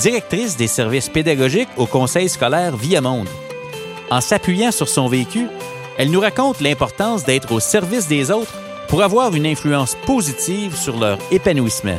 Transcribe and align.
directrice 0.00 0.56
des 0.56 0.66
services 0.66 1.08
pédagogiques 1.08 1.68
au 1.76 1.86
Conseil 1.86 2.28
scolaire 2.28 2.76
Viamonde. 2.76 3.28
En 4.10 4.20
s'appuyant 4.20 4.70
sur 4.70 4.88
son 4.88 5.08
vécu, 5.08 5.46
elle 5.98 6.10
nous 6.10 6.20
raconte 6.20 6.60
l'importance 6.60 7.24
d'être 7.24 7.52
au 7.52 7.60
service 7.60 8.08
des 8.08 8.30
autres 8.30 8.54
pour 8.88 9.02
avoir 9.02 9.34
une 9.34 9.46
influence 9.46 9.96
positive 10.06 10.76
sur 10.76 10.98
leur 10.98 11.18
épanouissement. 11.30 11.98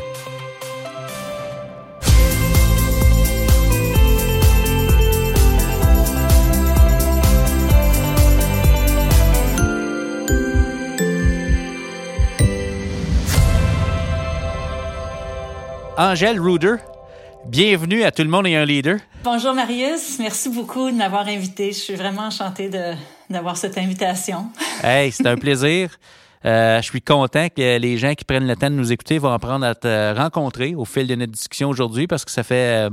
Angèle 15.97 16.41
Ruder, 16.41 16.75
bienvenue 17.47 18.03
à 18.03 18.11
Tout 18.11 18.23
le 18.23 18.29
monde 18.29 18.47
et 18.47 18.55
un 18.55 18.65
leader. 18.65 18.97
Bonjour 19.23 19.53
Marius, 19.53 20.19
merci 20.19 20.49
beaucoup 20.49 20.89
de 20.89 20.95
m'avoir 20.95 21.27
invité. 21.27 21.67
Je 21.71 21.77
suis 21.77 21.95
vraiment 21.95 22.23
enchantée 22.23 22.69
d'avoir 23.29 23.57
cette 23.57 23.77
invitation. 23.77 24.47
hey, 24.83 25.11
c'est 25.11 25.27
un 25.27 25.37
plaisir. 25.37 25.97
Euh, 26.45 26.77
je 26.77 26.83
suis 26.83 27.01
content 27.01 27.47
que 27.49 27.77
les 27.77 27.97
gens 27.97 28.13
qui 28.13 28.23
prennent 28.23 28.47
le 28.47 28.55
temps 28.55 28.69
de 28.69 28.75
nous 28.75 28.91
écouter 28.91 29.17
vont 29.17 29.31
apprendre 29.31 29.65
à 29.65 29.73
te 29.73 30.15
rencontrer 30.15 30.75
au 30.75 30.85
fil 30.85 31.07
de 31.07 31.15
notre 31.15 31.31
discussion 31.31 31.69
aujourd'hui 31.69 32.05
parce 32.05 32.23
que 32.23 32.31
ça 32.31 32.43
fait 32.43 32.87
euh, 32.87 32.89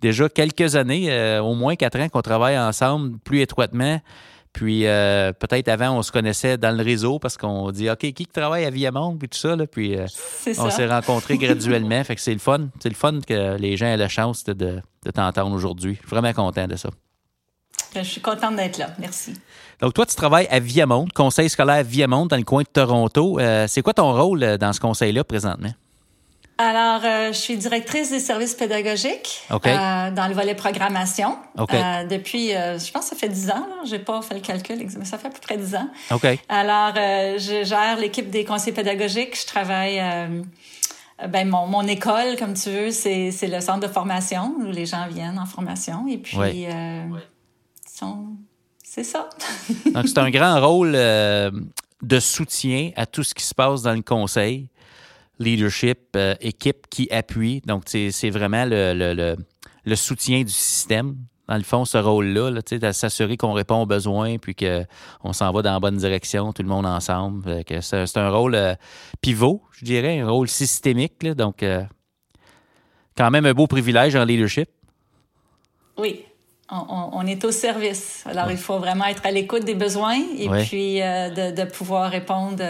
déjà 0.00 0.28
quelques 0.28 0.74
années, 0.74 1.06
euh, 1.10 1.40
au 1.40 1.54
moins 1.54 1.76
quatre 1.76 2.00
ans 2.00 2.08
qu'on 2.08 2.22
travaille 2.22 2.58
ensemble 2.58 3.18
plus 3.18 3.40
étroitement. 3.40 4.00
Puis 4.58 4.88
euh, 4.88 5.32
peut-être 5.32 5.68
avant, 5.68 5.96
on 5.96 6.02
se 6.02 6.10
connaissait 6.10 6.58
dans 6.58 6.76
le 6.76 6.82
réseau 6.82 7.20
parce 7.20 7.36
qu'on 7.36 7.70
dit 7.70 7.88
OK, 7.88 7.98
qui 7.98 8.26
travaille 8.26 8.64
à 8.64 8.70
Viamonde 8.70 9.16
puis 9.16 9.28
tout 9.28 9.38
ça. 9.38 9.54
Là, 9.54 9.68
puis 9.68 9.96
euh, 9.96 10.04
on 10.58 10.68
s'est 10.68 10.88
rencontrés 10.88 11.38
graduellement. 11.38 12.02
fait 12.02 12.16
que 12.16 12.20
c'est 12.20 12.32
le 12.32 12.40
fun. 12.40 12.66
C'est 12.80 12.88
le 12.88 12.96
fun 12.96 13.20
que 13.24 13.56
les 13.56 13.76
gens 13.76 13.86
aient 13.86 13.96
la 13.96 14.08
chance 14.08 14.42
de, 14.42 14.52
de, 14.54 15.10
t'entendre 15.14 15.54
aujourd'hui. 15.54 15.94
Je 15.94 15.98
suis 16.00 16.08
vraiment 16.08 16.32
content 16.32 16.66
de 16.66 16.74
ça. 16.74 16.90
Je 17.94 18.02
suis 18.02 18.20
contente 18.20 18.56
d'être 18.56 18.78
là. 18.78 18.88
Merci. 18.98 19.34
Donc, 19.80 19.94
toi, 19.94 20.04
tu 20.04 20.16
travailles 20.16 20.48
à 20.50 20.58
Viamonde, 20.58 21.12
conseil 21.12 21.48
scolaire 21.48 21.84
Viamonde, 21.84 22.26
dans 22.26 22.36
le 22.36 22.42
coin 22.42 22.62
de 22.62 22.68
Toronto. 22.68 23.38
Euh, 23.38 23.66
c'est 23.68 23.82
quoi 23.82 23.94
ton 23.94 24.12
rôle 24.12 24.58
dans 24.58 24.72
ce 24.72 24.80
conseil-là 24.80 25.22
présentement? 25.22 25.70
Alors, 26.60 27.02
euh, 27.04 27.28
je 27.28 27.38
suis 27.38 27.56
directrice 27.56 28.10
des 28.10 28.18
services 28.18 28.54
pédagogiques 28.54 29.44
euh, 29.48 30.10
dans 30.10 30.26
le 30.26 30.34
volet 30.34 30.56
programmation. 30.56 31.36
Euh, 31.56 32.04
depuis, 32.04 32.48
je 32.48 32.90
pense 32.90 33.04
que 33.04 33.10
ça 33.10 33.16
fait 33.16 33.28
dix 33.28 33.48
ans. 33.50 33.64
J'ai 33.84 34.00
pas 34.00 34.20
fait 34.22 34.34
le 34.34 34.40
calcul, 34.40 34.76
mais 34.76 35.04
ça 35.04 35.18
fait 35.18 35.28
à 35.28 35.30
peu 35.30 35.38
près 35.40 35.56
dix 35.56 35.76
ans. 35.76 35.88
Alors, 36.48 36.94
je 36.96 37.62
gère 37.64 37.96
l'équipe 37.98 38.28
des 38.28 38.44
conseils 38.44 38.72
pédagogiques. 38.72 39.40
Je 39.40 39.46
travaille... 39.46 40.02
ben 41.28 41.48
mon, 41.48 41.66
mon 41.66 41.86
école, 41.86 42.36
comme 42.36 42.54
tu 42.54 42.70
veux, 42.70 42.90
c'est, 42.90 43.30
c'est 43.30 43.48
le 43.48 43.60
centre 43.60 43.86
de 43.86 43.92
formation 43.92 44.54
où 44.58 44.64
les 44.64 44.86
gens 44.86 45.06
viennent 45.08 45.38
en 45.38 45.46
formation. 45.46 46.08
Et 46.08 46.18
puis, 46.18 46.66
c'est 48.82 49.04
ça. 49.04 49.28
Donc, 49.94 50.08
c'est 50.08 50.18
un 50.18 50.30
grand 50.30 50.60
rôle 50.60 50.90
de 50.90 52.20
soutien 52.20 52.90
à 52.96 53.06
tout 53.06 53.22
ce 53.22 53.32
qui 53.32 53.44
se 53.44 53.54
passe 53.54 53.82
dans 53.82 53.94
le 53.94 54.02
conseil 54.02 54.68
leadership, 55.38 55.98
euh, 56.16 56.34
équipe 56.40 56.86
qui 56.90 57.08
appuie. 57.10 57.60
Donc, 57.66 57.84
c'est 57.86 58.30
vraiment 58.30 58.64
le, 58.64 58.92
le, 58.94 59.36
le, 59.84 59.96
soutien 59.96 60.42
du 60.42 60.52
système. 60.52 61.16
Dans 61.48 61.56
le 61.56 61.62
fond, 61.62 61.84
ce 61.84 61.96
rôle-là, 61.96 62.50
là, 62.50 62.92
s'assurer 62.92 63.36
qu'on 63.36 63.54
répond 63.54 63.82
aux 63.82 63.86
besoins 63.86 64.36
puis 64.36 64.54
qu'on 64.54 65.32
s'en 65.32 65.50
va 65.50 65.62
dans 65.62 65.72
la 65.72 65.80
bonne 65.80 65.96
direction, 65.96 66.52
tout 66.52 66.62
le 66.62 66.68
monde 66.68 66.84
ensemble. 66.84 67.62
C'est 67.80 68.16
un 68.16 68.30
rôle 68.30 68.54
euh, 68.54 68.74
pivot, 69.22 69.62
je 69.72 69.84
dirais, 69.84 70.20
un 70.20 70.28
rôle 70.28 70.48
systémique. 70.48 71.22
Là, 71.22 71.34
donc, 71.34 71.62
euh, 71.62 71.82
quand 73.16 73.30
même 73.30 73.46
un 73.46 73.54
beau 73.54 73.66
privilège 73.66 74.14
en 74.14 74.24
leadership. 74.24 74.68
Oui, 75.96 76.24
on, 76.70 77.26
est 77.26 77.44
au 77.44 77.50
service. 77.50 78.22
Alors, 78.26 78.50
il 78.50 78.56
faut 78.56 78.78
vraiment 78.78 79.06
être 79.06 79.24
à 79.24 79.32
l'écoute 79.32 79.64
des 79.64 79.74
besoins 79.74 80.20
et 80.36 80.48
puis 80.64 81.00
de, 81.00 81.50
de, 81.52 81.64
pouvoir 81.64 82.10
répondre 82.10 82.62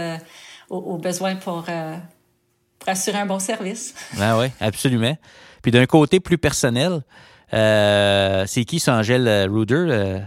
aux, 0.71 0.79
aux, 0.79 0.97
besoins 0.97 1.37
pour 1.37 1.67
pour 1.67 1.67
assurer 2.88 3.19
un 3.19 3.26
bon 3.26 3.38
service. 3.38 3.94
Ah 4.21 4.38
oui, 4.38 4.47
absolument. 4.60 5.16
Puis 5.62 5.71
d'un 5.71 5.87
côté 5.87 6.21
plus 6.21 6.38
personnel, 6.38 7.03
euh, 7.54 8.44
c'est 8.47 8.65
qui, 8.65 8.82
Angèle 8.88 9.49
Ruder? 9.50 9.75
Euh? 9.88 10.19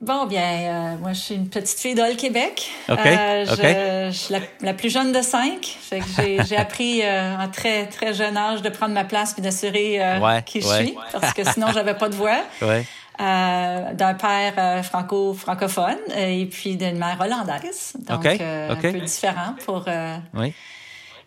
Bon, 0.00 0.26
bien, 0.26 0.42
euh, 0.42 0.96
moi, 0.98 1.12
je 1.12 1.20
suis 1.20 1.34
une 1.36 1.48
petite 1.48 1.78
fille 1.78 1.94
d'Ol 1.94 2.16
Québec. 2.16 2.70
OK. 2.88 2.98
je, 3.04 4.10
suis 4.12 4.34
la, 4.60 4.74
plus 4.74 4.90
jeune 4.90 5.12
de 5.12 5.22
cinq. 5.22 5.78
j'ai 6.18 6.56
appris 6.56 7.02
en 7.06 7.48
très, 7.48 7.86
très 7.86 8.12
jeune 8.12 8.36
âge 8.36 8.62
de 8.62 8.68
prendre 8.68 8.94
ma 8.94 9.04
place 9.04 9.32
puis 9.32 9.42
d'assurer 9.42 10.00
qui 10.44 10.60
je 10.60 10.66
suis, 10.66 10.94
parce 11.12 11.32
que 11.34 11.44
sinon, 11.44 11.68
j'avais 11.72 11.94
pas 11.94 12.08
de 12.08 12.16
voix. 12.16 12.40
Ouais. 12.60 12.84
d'un 13.18 14.14
père 14.14 14.84
franco 14.84 15.34
francophone 15.34 15.98
et 16.16 16.46
puis 16.46 16.76
d'une 16.76 16.98
mère 16.98 17.18
hollandaise 17.20 17.92
donc 18.08 18.24
un 18.24 18.74
peu 18.74 19.00
différent 19.00 19.54
pour 19.64 19.84
oui. 20.34 20.54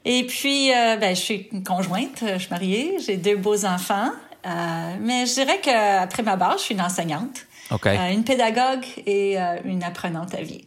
Et 0.05 0.23
puis, 0.27 0.71
euh, 0.71 0.97
ben, 0.97 1.15
je 1.15 1.21
suis 1.21 1.49
une 1.51 1.63
conjointe, 1.63 2.19
je 2.21 2.37
suis 2.37 2.49
mariée, 2.51 2.97
j'ai 2.99 3.17
deux 3.17 3.35
beaux 3.35 3.65
enfants. 3.65 4.11
Euh, 4.45 4.95
mais 5.01 5.25
je 5.25 5.33
dirais 5.33 5.59
qu'après 5.59 6.21
ma 6.21 6.35
base, 6.35 6.59
je 6.59 6.65
suis 6.65 6.75
une 6.75 6.81
enseignante, 6.81 7.47
euh, 7.71 8.11
une 8.11 8.23
pédagogue 8.23 8.85
et 9.07 9.37
une 9.65 9.83
apprenante 9.83 10.35
à 10.35 10.43
vie. 10.43 10.65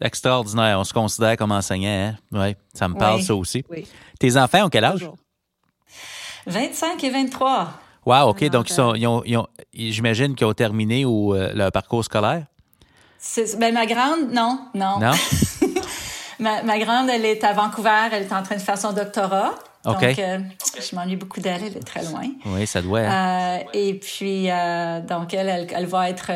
Extraordinaire. 0.00 0.78
On 0.78 0.84
se 0.84 0.94
considère 0.94 1.36
comme 1.36 1.52
enseignant. 1.52 2.12
Hein? 2.12 2.16
Oui, 2.32 2.56
ça 2.72 2.88
me 2.88 2.94
parle, 2.94 3.22
ça 3.22 3.34
aussi. 3.34 3.62
Tes 4.18 4.36
enfants 4.38 4.64
ont 4.64 4.70
quel 4.70 4.84
âge? 4.84 5.06
25 6.46 7.04
et 7.04 7.10
23. 7.10 7.72
Wow, 8.06 8.30
OK. 8.30 8.48
Donc, 8.48 8.70
ils 8.70 9.06
ont, 9.06 9.46
j'imagine 9.74 10.34
qu'ils 10.34 10.46
ont 10.46 10.54
terminé 10.54 11.04
ou, 11.04 11.34
leur 11.34 11.70
parcours 11.70 12.04
scolaire? 12.04 12.46
Ben, 13.58 13.74
ma 13.74 13.84
grande, 13.84 14.32
non, 14.32 14.60
non. 14.74 14.98
Non? 15.00 15.10
Ma, 16.38 16.78
grande, 16.78 17.10
elle 17.10 17.24
est 17.24 17.42
à 17.44 17.52
Vancouver, 17.52 18.08
elle 18.12 18.22
est 18.22 18.32
en 18.32 18.42
train 18.42 18.56
de 18.56 18.60
faire 18.60 18.78
son 18.78 18.92
doctorat. 18.92 19.54
Donc, 19.84 20.02
euh, 20.02 20.38
je 20.78 20.94
m'ennuie 20.94 21.16
beaucoup 21.16 21.40
d'elle, 21.40 21.62
elle 21.64 21.76
est 21.76 21.86
très 21.86 22.02
loin. 22.04 22.22
Oui, 22.46 22.66
ça 22.66 22.82
doit. 22.82 23.00
Hein. 23.00 23.58
Euh, 23.58 23.64
et 23.72 23.94
puis, 23.94 24.50
euh, 24.50 25.00
donc, 25.00 25.32
elle, 25.34 25.68
elle, 25.72 25.86
va 25.86 26.10
être 26.10 26.30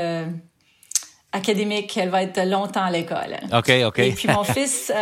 académique, 1.32 1.96
elle 1.96 2.08
va 2.08 2.22
être 2.22 2.40
longtemps 2.46 2.84
à 2.84 2.90
l'école. 2.90 3.38
OK, 3.52 3.70
OK. 3.84 3.98
Et 3.98 4.12
puis, 4.12 4.28
mon 4.28 4.44
fils, 4.44 4.92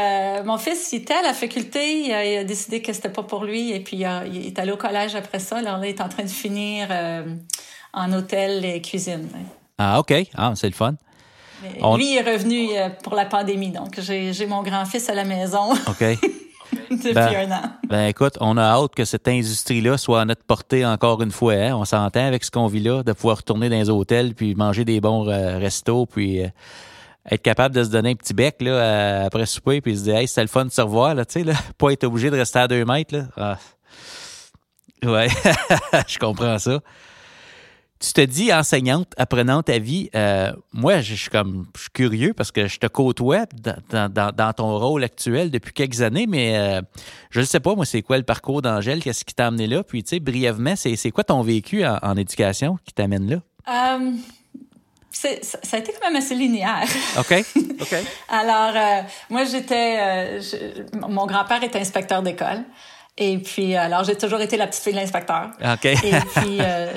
mon 0.45 0.59
fils, 0.59 0.93
il 0.93 1.03
était 1.03 1.15
à 1.15 1.23
la 1.23 1.35
faculté, 1.35 2.07
il 2.07 2.13
a, 2.13 2.45
décidé 2.45 2.83
que 2.83 2.93
c'était 2.93 3.11
pas 3.11 3.23
pour 3.23 3.45
lui, 3.45 3.73
et 3.73 3.81
puis 3.81 3.99
il, 3.99 4.47
est 4.47 4.59
allé 4.59 4.73
au 4.73 4.77
collège 4.77 5.15
après 5.15 5.39
ça. 5.39 5.59
Alors 5.59 5.79
là, 5.79 5.87
il 5.87 5.91
est 5.91 6.01
en 6.01 6.09
train 6.09 6.25
de 6.25 6.29
finir 6.29 6.89
en 7.93 8.13
hôtel 8.13 8.65
et 8.65 8.81
cuisine. 8.81 9.29
Ah, 9.79 10.01
OK. 10.01 10.13
Ah, 10.37 10.53
c'est 10.57 10.69
le 10.69 10.75
fun. 10.75 10.95
Lui 11.97 12.17
est 12.17 12.23
revenu 12.23 12.71
euh, 12.77 12.89
pour 13.03 13.15
la 13.15 13.25
pandémie, 13.25 13.71
donc 13.71 14.01
j'ai 14.01 14.47
mon 14.47 14.63
grand-fils 14.63 15.09
à 15.09 15.15
la 15.15 15.25
maison. 15.25 15.73
OK. 15.89 16.05
Depuis 16.91 17.13
ben, 17.13 17.51
un 17.51 17.53
an. 17.53 17.63
Ben 17.89 18.07
écoute, 18.07 18.37
on 18.41 18.57
a 18.57 18.63
hâte 18.63 18.95
que 18.95 19.05
cette 19.05 19.27
industrie-là 19.27 19.97
soit 19.99 20.21
à 20.21 20.25
notre 20.25 20.45
portée 20.45 20.87
encore 20.87 21.21
une 21.23 21.31
fois. 21.31 21.55
Hein. 21.55 21.75
On 21.75 21.85
s'entend 21.85 22.25
avec 22.25 22.45
ce 22.45 22.51
qu'on 22.51 22.67
vit 22.67 22.81
là, 22.81 23.03
de 23.03 23.13
pouvoir 23.13 23.39
retourner 23.39 23.69
dans 23.69 23.77
les 23.77 23.91
hôtels, 23.91 24.35
puis 24.35 24.55
manger 24.55 24.85
des 24.85 25.01
bons 25.01 25.29
euh, 25.29 25.59
restos, 25.59 26.07
puis 26.07 26.43
euh, 26.43 26.49
être 27.31 27.43
capable 27.43 27.75
de 27.75 27.83
se 27.83 27.91
donner 27.91 28.11
un 28.11 28.15
petit 28.15 28.35
bec 28.35 28.57
là, 28.61 29.25
après 29.25 29.47
souper, 29.47 29.81
puis 29.81 29.97
se 29.99 30.05
dire 30.05 30.17
Hey, 30.17 30.29
c'était 30.29 30.43
le 30.43 30.49
fun 30.49 30.65
de 30.65 30.71
se 30.71 30.81
revoir, 30.81 31.15
là, 31.15 31.25
tu 31.25 31.41
sais, 31.41 31.45
là. 31.45 31.55
pas 31.79 31.91
être 31.91 32.05
obligé 32.05 32.31
de 32.31 32.37
rester 32.37 32.61
à 32.61 32.69
deux 32.69 32.85
mètres. 32.85 33.17
Là. 33.17 33.25
Ah. 33.37 33.59
Ouais, 35.05 35.29
je 36.07 36.19
comprends 36.19 36.59
ça 36.59 36.81
tu 38.01 38.15
te 38.15 38.21
dis 38.23 38.53
enseignante, 38.53 39.13
apprenante 39.19 39.69
à 39.69 39.79
vie. 39.79 40.09
Euh, 40.15 40.53
moi, 40.73 41.03
je, 41.03 41.15
suis 41.15 41.29
comme, 41.29 41.67
je 41.77 41.83
suis 41.83 41.91
curieux 41.91 42.33
parce 42.33 42.51
que 42.51 42.67
je 42.67 42.79
te 42.79 42.87
côtoie 42.87 43.45
dans, 43.91 44.11
dans, 44.11 44.35
dans 44.35 44.53
ton 44.55 44.79
rôle 44.79 45.05
actuel 45.05 45.51
depuis 45.51 45.75
quelques 45.75 46.01
années, 46.01 46.27
mais 46.27 46.57
euh, 46.57 46.81
je 47.31 47.41
ne 47.41 47.45
sais 47.45 47.61
pas, 47.61 47.75
moi, 47.75 47.85
c'est 47.85 48.01
quoi 48.01 48.17
le 48.17 48.23
parcours 48.23 48.63
d'Angèle, 48.63 49.03
qu'est-ce 49.03 49.25
qui 49.25 49.35
t'a 49.35 49.49
amené 49.49 49.67
là? 49.67 49.85
Puis, 49.85 50.03
tu 50.03 50.11
sais, 50.11 50.21
brièvement, 50.21 50.75
c'est 50.77 51.11
quoi 51.11 51.25
ton 51.25 51.43
vécu 51.43 51.85
en, 51.85 52.17
éducation 52.17 52.79
qui 52.87 52.95
t'amène 52.95 53.29
là? 53.29 53.37
Euh, 53.69 54.13
ça 55.13 55.29
a 55.73 55.79
été 55.79 55.93
quand 55.93 56.09
même 56.09 56.17
assez 56.17 56.35
linéaire. 56.35 56.89
OK. 57.19 57.33
OK. 57.81 57.95
Alors, 58.31 59.05
moi, 59.29 59.45
j'étais. 59.45 60.41
mon 60.95 61.27
grand-père 61.27 61.63
était 61.63 61.79
inspecteur 61.79 62.23
d'école. 62.23 62.65
Et 63.23 63.37
puis, 63.37 63.77
alors, 63.77 64.03
j'ai 64.03 64.17
toujours 64.17 64.41
été 64.41 64.57
la 64.57 64.67
petite 64.67 64.83
fille 64.83 64.95
de 64.95 64.99
l'inspecteur. 64.99 65.51
OK. 65.63 65.85
et 65.85 65.97
puis, 65.97 66.57
euh, 66.59 66.91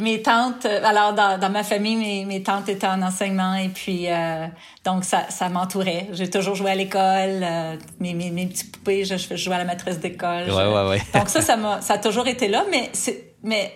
mes 0.00 0.22
tantes, 0.22 0.66
alors, 0.66 1.12
dans, 1.14 1.36
dans 1.36 1.50
ma 1.50 1.64
famille, 1.64 1.96
mes, 1.96 2.24
mes, 2.24 2.44
tantes 2.44 2.68
étaient 2.68 2.86
en 2.86 3.02
enseignement. 3.02 3.56
Et 3.56 3.70
puis, 3.70 4.04
euh, 4.06 4.46
donc, 4.84 5.04
ça, 5.04 5.24
ça 5.30 5.48
m'entourait. 5.48 6.06
J'ai 6.12 6.30
toujours 6.30 6.54
joué 6.54 6.70
à 6.70 6.74
l'école. 6.76 7.40
Euh, 7.42 7.74
mes, 7.98 8.14
mes, 8.14 8.30
mes 8.30 8.46
petits 8.46 8.66
poupées, 8.66 9.04
je, 9.04 9.16
je 9.16 9.34
jouais 9.34 9.56
à 9.56 9.58
la 9.58 9.64
maîtresse 9.64 9.98
d'école. 9.98 10.48
Ouais, 10.48 10.64
ouais, 10.64 10.88
ouais. 10.90 11.02
donc, 11.12 11.28
ça, 11.28 11.40
ça, 11.40 11.56
m'a, 11.56 11.80
ça 11.80 11.94
a 11.94 11.98
toujours 11.98 12.28
été 12.28 12.46
là. 12.46 12.64
Mais, 12.70 12.90
c'est, 12.92 13.34
mais, 13.42 13.72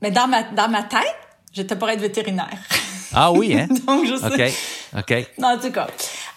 mais 0.00 0.10
dans, 0.10 0.28
ma, 0.28 0.44
dans 0.44 0.70
ma 0.70 0.84
tête, 0.84 1.18
j'étais 1.52 1.76
pour 1.76 1.90
être 1.90 2.00
vétérinaire. 2.00 2.48
Ah 3.12 3.30
oui, 3.30 3.54
hein? 3.54 3.68
donc, 3.86 4.06
je 4.06 4.16
sais. 4.16 4.52
OK, 4.96 5.10
OK. 5.10 5.26
En 5.42 5.58
tout 5.58 5.70
cas. 5.70 5.86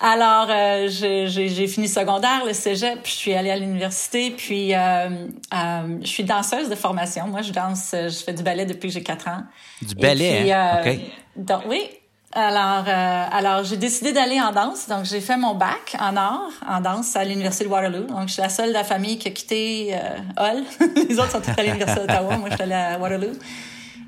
Alors, 0.02 0.48
euh, 0.50 0.88
j'ai 0.90 1.68
fini 1.68 1.88
secondaire, 1.88 2.44
le 2.46 2.54
cégep, 2.54 3.02
puis 3.02 3.12
je 3.14 3.18
suis 3.18 3.34
allée 3.34 3.52
à 3.52 3.58
l'université, 3.58 4.32
puis 4.32 4.74
euh, 4.74 4.78
euh, 5.54 5.98
je 6.02 6.08
suis 6.08 6.24
danseuse 6.24 6.70
de 6.70 6.76
formation. 6.76 7.28
Moi, 7.28 7.42
je 7.42 7.52
danse, 7.52 7.90
je 7.94 8.24
fais 8.24 8.34
du 8.34 8.44
ballet 8.44 8.66
depuis 8.66 8.90
que 8.90 8.94
j'ai 8.94 9.04
4 9.04 9.28
ans. 9.30 9.44
Du 9.82 9.96
ballet, 9.96 10.42
puis, 10.42 10.52
hein? 10.52 10.82
OK. 10.86 11.00
Donc, 11.38 11.62
oui. 11.68 11.84
Alors, 12.38 12.84
alors 12.88 13.64
j'ai 13.64 13.78
décidé 13.78 14.12
d'aller 14.12 14.42
en 14.42 14.52
danse. 14.52 14.90
Donc, 14.90 15.06
j'ai 15.06 15.22
fait 15.22 15.38
mon 15.38 15.56
bac 15.56 15.96
en 15.98 16.18
art, 16.18 16.50
en 16.68 16.82
danse, 16.82 17.16
à 17.16 17.24
l'Université 17.24 17.64
de 17.64 17.70
Waterloo. 17.70 18.08
Donc, 18.08 18.28
je 18.28 18.34
suis 18.34 18.42
la 18.42 18.50
seule 18.50 18.70
de 18.70 18.74
la 18.74 18.84
famille 18.84 19.18
qui 19.18 19.30
a 19.30 19.32
quitté 19.32 19.96
Hull. 20.38 20.66
Les 21.10 21.18
autres 21.18 21.32
sont 21.32 21.40
tous 21.40 21.58
à 21.58 21.64
l'Université 21.64 22.02
d'Ottawa. 22.02 22.36
Moi, 22.36 22.50
je 22.50 22.56
suis 22.56 22.64
allée 22.64 22.74
à 22.74 23.00
Waterloo. 23.00 23.32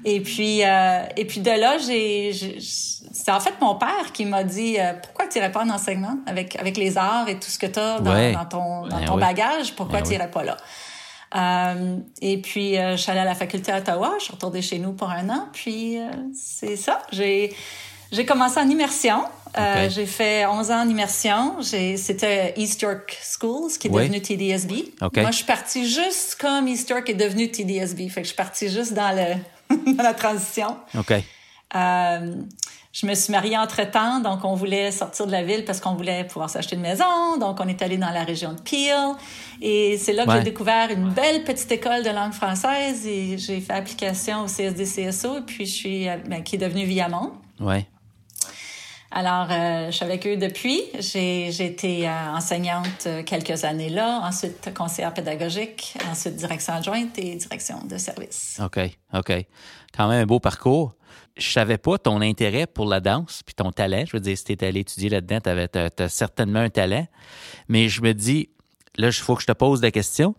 Et 0.10 0.22
puis, 0.22 0.64
euh, 0.64 1.02
et 1.18 1.26
puis 1.26 1.42
de 1.42 1.52
là, 1.52 1.78
j'ai, 1.80 2.32
c'est 2.62 3.30
en 3.30 3.42
fait 3.42 3.60
mon 3.60 3.76
père 3.76 4.14
qui 4.14 4.24
m'a 4.24 4.46
dit 4.46 4.80
euh, 4.80 4.94
pourquoi 5.04 5.28
tu 5.28 5.38
n'irais 5.38 5.52
pas 5.52 5.66
en 5.66 5.70
enseignement 5.70 6.16
avec 6.26 6.56
avec 6.56 6.78
les 6.78 6.98
arts 6.98 7.28
et 7.28 7.36
tout 7.36 7.50
ce 7.50 7.60
que 7.60 7.66
tu 7.66 7.78
as 7.78 8.00
dans, 8.00 8.32
dans, 8.32 8.46
ton 8.46 8.88
dans 8.88 9.00
ben 9.00 9.06
ton 9.06 9.18
bagage, 9.18 9.76
pourquoi 9.76 10.00
ben 10.00 10.06
tu 10.06 10.12
n'irais 10.12 10.32
pas 10.32 10.46
là? 10.46 10.56
Euh, 11.36 11.98
et 12.22 12.38
puis, 12.38 12.78
euh, 12.78 12.96
je 12.96 13.02
suis 13.02 13.12
allée 13.12 13.20
à 13.20 13.26
la 13.26 13.36
faculté 13.36 13.70
à 13.70 13.80
Ottawa, 13.80 14.14
je 14.20 14.24
suis 14.24 14.34
retournée 14.34 14.62
chez 14.62 14.80
nous 14.80 14.94
pour 14.94 15.10
un 15.10 15.28
an, 15.28 15.50
puis 15.52 15.98
euh, 15.98 16.10
c'est 16.34 16.78
ça. 16.78 17.02
J'ai 17.12 17.54
j'ai 18.10 18.26
commencé 18.26 18.58
en 18.62 18.70
immersion. 18.70 19.26
Okay. 19.50 19.90
j'ai 19.90 20.06
fait 20.06 20.46
11 20.46 20.72
ans 20.72 20.84
en 20.84 20.90
immersion. 20.90 21.58
C'était 21.62 22.54
East 22.56 22.82
York 22.82 23.18
Schools, 23.22 23.72
qui 23.78 23.88
est 23.88 23.92
oui. 23.92 24.04
devenu 24.04 24.22
TDSB. 24.22 24.94
Okay. 25.02 25.22
Moi, 25.22 25.32
je 25.32 25.38
suis 25.38 25.46
partie 25.46 25.86
juste 25.86 26.38
comme 26.40 26.70
East 26.70 26.90
York 26.90 27.10
est 27.10 27.16
devenu 27.16 27.52
TDSB. 27.52 28.08
Fait 28.08 28.22
que 28.22 28.28
je 28.28 28.28
suis 28.28 28.36
partie 28.36 28.70
juste 28.70 28.94
dans 28.94 29.14
le 29.14 29.36
dans 29.98 30.04
la 30.04 30.14
transition. 30.14 30.78
OK. 30.98 31.14
Euh, 31.76 32.36
je 32.94 33.06
me 33.06 33.14
suis 33.14 33.32
mariée 33.32 33.58
entre-temps, 33.58 34.22
donc 34.22 34.44
on 34.44 34.56
voulait 34.56 34.90
sortir 34.92 35.28
de 35.28 35.32
la 35.32 35.44
ville 35.44 35.66
parce 35.66 35.80
qu'on 35.80 35.94
voulait 35.94 36.24
pouvoir 36.24 36.50
s'acheter 36.50 36.76
une 36.76 36.82
maison. 36.82 37.38
Donc, 37.40 37.60
on 37.60 37.68
est 37.68 37.80
allé 37.84 37.98
dans 37.98 38.10
la 38.10 38.24
région 38.24 38.54
de 38.54 38.62
Peel. 38.62 39.14
Et 39.62 39.98
c'est 40.00 40.14
là 40.14 40.26
que 40.26 40.32
Ouais. 40.32 40.38
j'ai 40.38 40.44
découvert 40.46 40.90
une 40.90 41.10
belle 41.12 41.44
petite 41.44 41.72
école 41.72 42.04
de 42.04 42.10
langue 42.10 42.34
française 42.34 43.06
et 43.06 43.38
j'ai 43.38 43.60
fait 43.62 43.74
application 43.74 44.42
au 44.44 44.48
CSD-CSO, 44.48 45.38
et 45.38 45.42
puis 45.42 45.66
je 45.68 45.72
suis, 45.74 46.10
euh, 46.10 46.16
ben, 46.28 46.42
qui 46.42 46.56
est 46.56 46.60
devenue 46.60 46.86
Viamont. 46.86 47.34
Ouais. 47.60 47.86
Alors, 49.12 49.48
euh, 49.50 49.88
je 49.88 49.92
suis 49.92 50.06
avec 50.06 50.28
eux 50.28 50.36
depuis. 50.36 50.82
J'ai 51.00 51.66
été 51.66 52.08
euh, 52.08 52.32
enseignante 52.34 53.06
euh, 53.06 53.24
quelques 53.24 53.64
années 53.64 53.90
là, 53.90 54.22
ensuite 54.24 54.74
conseillère 54.74 55.14
pédagogique, 55.14 55.98
ensuite 56.12 56.36
direction 56.36 56.74
adjointe 56.74 57.18
et 57.18 57.36
direction 57.36 57.84
de 57.86 57.98
service. 57.98 58.60
OK, 58.64 58.80
OK. 59.14 59.46
Quand 59.96 60.10
même 60.10 60.24
un 60.24 60.26
beau 60.26 60.40
parcours. 60.40 60.94
Je 61.38 61.50
savais 61.50 61.78
pas 61.78 61.98
ton 61.98 62.22
intérêt 62.22 62.66
pour 62.68 62.86
la 62.86 63.00
danse 63.00 63.44
puis 63.46 63.56
ton 63.56 63.72
talent. 63.72 64.04
Je 64.06 64.12
veux 64.14 64.20
dire, 64.20 64.38
si 64.38 64.44
tu 64.44 64.66
allé 64.66 64.82
étudier 64.82 65.10
là-dedans, 65.10 65.40
tu 65.42 66.04
as, 66.04 66.10
certainement 66.10 66.60
un 66.60 66.70
talent. 66.70 67.08
Mais 67.70 67.90
je 67.90 68.02
me 68.02 68.14
dis, 68.14 68.50
là, 68.98 69.08
il 69.08 69.14
faut 69.14 69.36
que 69.36 69.44
je 69.44 69.48
te 69.48 69.52
pose 69.54 69.82
la 69.82 69.92
question. 69.92 70.36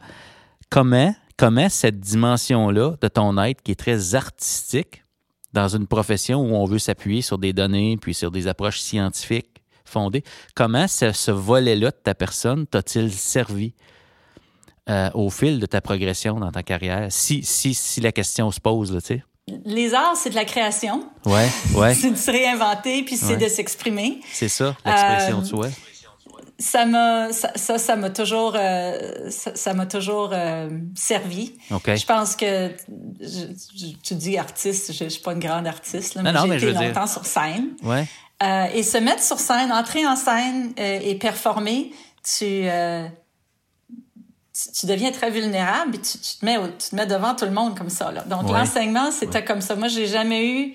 Comment, 0.70 1.14
comment 1.36 1.68
cette 1.68 2.00
dimension-là 2.00 2.96
de 3.00 3.08
ton 3.08 3.40
être 3.42 3.62
qui 3.62 3.72
est 3.72 3.76
très 3.76 4.16
artistique, 4.16 5.04
dans 5.52 5.68
une 5.68 5.86
profession 5.86 6.40
où 6.40 6.54
on 6.54 6.64
veut 6.66 6.78
s'appuyer 6.78 7.22
sur 7.22 7.38
des 7.38 7.52
données 7.52 7.96
puis 7.96 8.14
sur 8.14 8.30
des 8.30 8.46
approches 8.48 8.80
scientifiques 8.80 9.62
fondées, 9.84 10.22
comment 10.54 10.86
ce, 10.88 11.12
ce 11.12 11.30
volet-là 11.30 11.90
de 11.90 11.96
ta 12.02 12.14
personne 12.14 12.66
t'a-t-il 12.66 13.10
servi 13.12 13.72
euh, 14.90 15.10
au 15.14 15.30
fil 15.30 15.60
de 15.60 15.66
ta 15.66 15.80
progression 15.80 16.38
dans 16.38 16.50
ta 16.52 16.62
carrière? 16.62 17.06
Si, 17.10 17.42
si, 17.42 17.74
si 17.74 18.00
la 18.00 18.12
question 18.12 18.50
se 18.50 18.60
pose, 18.60 18.92
tu 19.00 19.06
sais. 19.06 19.24
Les 19.64 19.94
arts, 19.94 20.14
c'est 20.14 20.28
de 20.28 20.34
la 20.34 20.44
création. 20.44 21.08
Ouais, 21.24 21.48
ouais. 21.74 21.94
c'est 21.98 22.10
de 22.10 22.16
se 22.16 22.30
réinventer 22.30 23.02
puis 23.02 23.16
c'est 23.16 23.28
Ouais. 23.32 23.36
de 23.38 23.48
s'exprimer. 23.48 24.20
C'est 24.30 24.48
ça, 24.50 24.76
l'expression 24.84 25.38
Euh, 25.38 25.40
de 25.40 25.46
soi. 25.46 25.68
Ça 26.60 26.86
m'a, 26.86 27.32
ça, 27.32 27.52
ça, 27.54 27.78
ça 27.78 27.94
m'a 27.94 28.10
toujours, 28.10 28.54
euh, 28.56 29.30
ça, 29.30 29.74
m'a 29.74 29.86
toujours 29.86 30.30
euh, 30.32 30.68
servi. 30.96 31.54
OK. 31.70 31.94
Je 31.94 32.04
pense 32.04 32.34
que 32.34 32.72
je- 33.20 33.54
je- 33.76 33.94
tu 34.02 34.14
dis 34.16 34.36
artiste, 34.36 34.92
je, 34.92 35.04
je 35.04 35.08
suis 35.08 35.22
pas 35.22 35.34
une 35.34 35.38
grande 35.38 35.68
artiste, 35.68 36.16
là, 36.16 36.22
mais 36.22 36.32
Non, 36.32 36.40
non, 36.40 36.44
j'ai 36.46 36.50
mais 36.50 36.58
je 36.58 36.66
été 36.66 36.78
dire- 36.78 36.88
longtemps 36.88 37.06
sur 37.06 37.24
scène. 37.26 37.68
Ouais. 37.84 38.04
Euh, 38.42 38.64
et 38.74 38.82
se 38.82 38.98
mettre 38.98 39.22
sur 39.22 39.38
scène, 39.38 39.70
entrer 39.72 40.04
en 40.06 40.16
scène 40.16 40.72
euh, 40.80 40.98
et 41.00 41.14
performer, 41.14 41.92
tu, 42.24 42.44
euh, 42.44 43.06
tu, 44.52 44.72
tu 44.80 44.86
deviens 44.86 45.12
très 45.12 45.30
vulnérable 45.30 45.94
et 45.94 46.00
tu, 46.00 46.18
tu 46.18 46.38
te 46.40 46.44
mets, 46.44 46.56
tu 46.78 46.90
te 46.90 46.96
mets 46.96 47.06
devant 47.06 47.34
tout 47.36 47.44
le 47.44 47.52
monde 47.52 47.78
comme 47.78 47.90
ça. 47.90 48.10
Là. 48.10 48.22
Donc 48.22 48.44
Ouais. 48.48 48.52
l'enseignement, 48.58 49.10
c'était 49.12 49.44
comme 49.44 49.60
ça. 49.60 49.76
Moi, 49.76 49.86
j'ai 49.88 50.06
jamais 50.08 50.44
eu, 50.50 50.74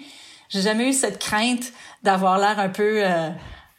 j'ai 0.49 0.61
jamais 0.61 0.87
eu 0.89 0.93
cette 0.93 1.19
crainte 1.19 1.73
d'avoir 2.03 2.37
l'air 2.37 2.57
un 2.59 2.69
peu, 2.69 3.01
euh, 3.03 3.29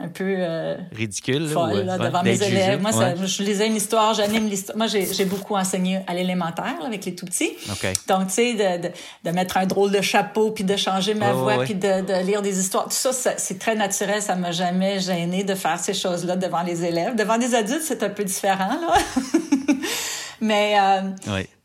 un 0.05 0.09
peu 0.09 0.35
euh, 0.39 0.77
Ridicule, 0.95 1.45
là, 1.47 1.53
folle 1.53 1.73
ou, 1.73 1.85
là, 1.87 1.97
ouais, 1.99 2.05
devant 2.07 2.23
mes 2.23 2.33
jugé. 2.35 2.47
élèves. 2.51 2.81
Moi, 2.83 2.93
ça- 2.93 2.99
Ouais. 2.99 3.15
je 3.27 3.43
lisais 3.43 3.67
une 3.67 3.77
histoire, 3.77 4.15
j'anime 4.15 4.49
l'histoire. 4.49 4.77
Moi, 4.77 4.87
j'ai 4.87 5.25
beaucoup 5.25 5.57
enseigné 5.57 6.01
à 6.07 6.15
l'élémentaire 6.15 6.75
avec 6.87 7.05
les 7.05 7.15
tout 7.15 7.27
petits. 7.27 7.53
OK. 7.71 7.93
Donc, 8.09 8.29
tu 8.29 8.35
sais, 8.35 8.53
de, 8.55 8.83
de, 8.89 8.93
de 9.25 9.31
mettre 9.31 9.57
un 9.57 9.67
drôle 9.67 9.91
de 9.91 10.01
chapeau, 10.01 10.51
puis 10.51 10.65
de 10.65 10.77
changer 10.77 11.15
ma 11.15 11.33
voix, 11.33 11.65
puis 11.65 11.75
de, 11.75 12.03
de 12.07 12.27
lire 12.27 12.43
des 12.43 12.59
histoires. 12.61 12.85
Tout 12.85 12.91
ça, 12.93 13.13
ça, 13.13 13.33
c'est 13.37 13.59
très 13.59 13.75
naturel. 13.75 14.21
Ça 14.23 14.35
m'a 14.37 14.53
jamais 14.53 15.01
gêné 15.01 15.45
de 15.45 15.55
faire 15.55 15.79
ces 15.79 15.95
choses-là 15.95 16.37
devant 16.37 16.63
les 16.63 16.85
élèves. 16.85 17.17
Devant 17.17 17.39
des 17.39 17.55
adultes, 17.55 17.83
c'est 17.85 18.03
un 18.03 18.11
peu 18.11 18.25
différent, 18.25 18.69
là. 18.81 18.95
Mais 20.41 20.75
euh. 20.79 21.01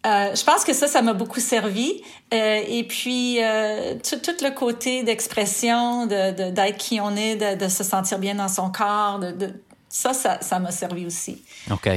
Euh, 0.09 0.35
je 0.35 0.43
pense 0.43 0.63
que 0.63 0.73
ça, 0.73 0.87
ça 0.87 1.01
m'a 1.01 1.13
beaucoup 1.13 1.39
servi. 1.39 2.01
Euh, 2.33 2.61
et 2.67 2.83
puis, 2.83 3.37
euh, 3.43 3.95
tout, 4.07 4.17
tout 4.17 4.43
le 4.43 4.49
côté 4.51 5.03
d'expression, 5.03 6.05
de, 6.07 6.31
de- 6.31 6.51
d'être 6.51 6.77
qui 6.77 6.99
on 6.99 7.15
est, 7.15 7.35
de, 7.35 7.63
de 7.63 7.69
se 7.69 7.83
sentir 7.83 8.17
bien 8.19 8.35
dans 8.35 8.47
son 8.47 8.71
corps, 8.71 9.19
de, 9.19 9.53
ça, 9.87 10.13
ça, 10.13 10.59
m'a 10.59 10.71
servi 10.71 11.05
aussi. 11.05 11.41
OK. 11.71 11.87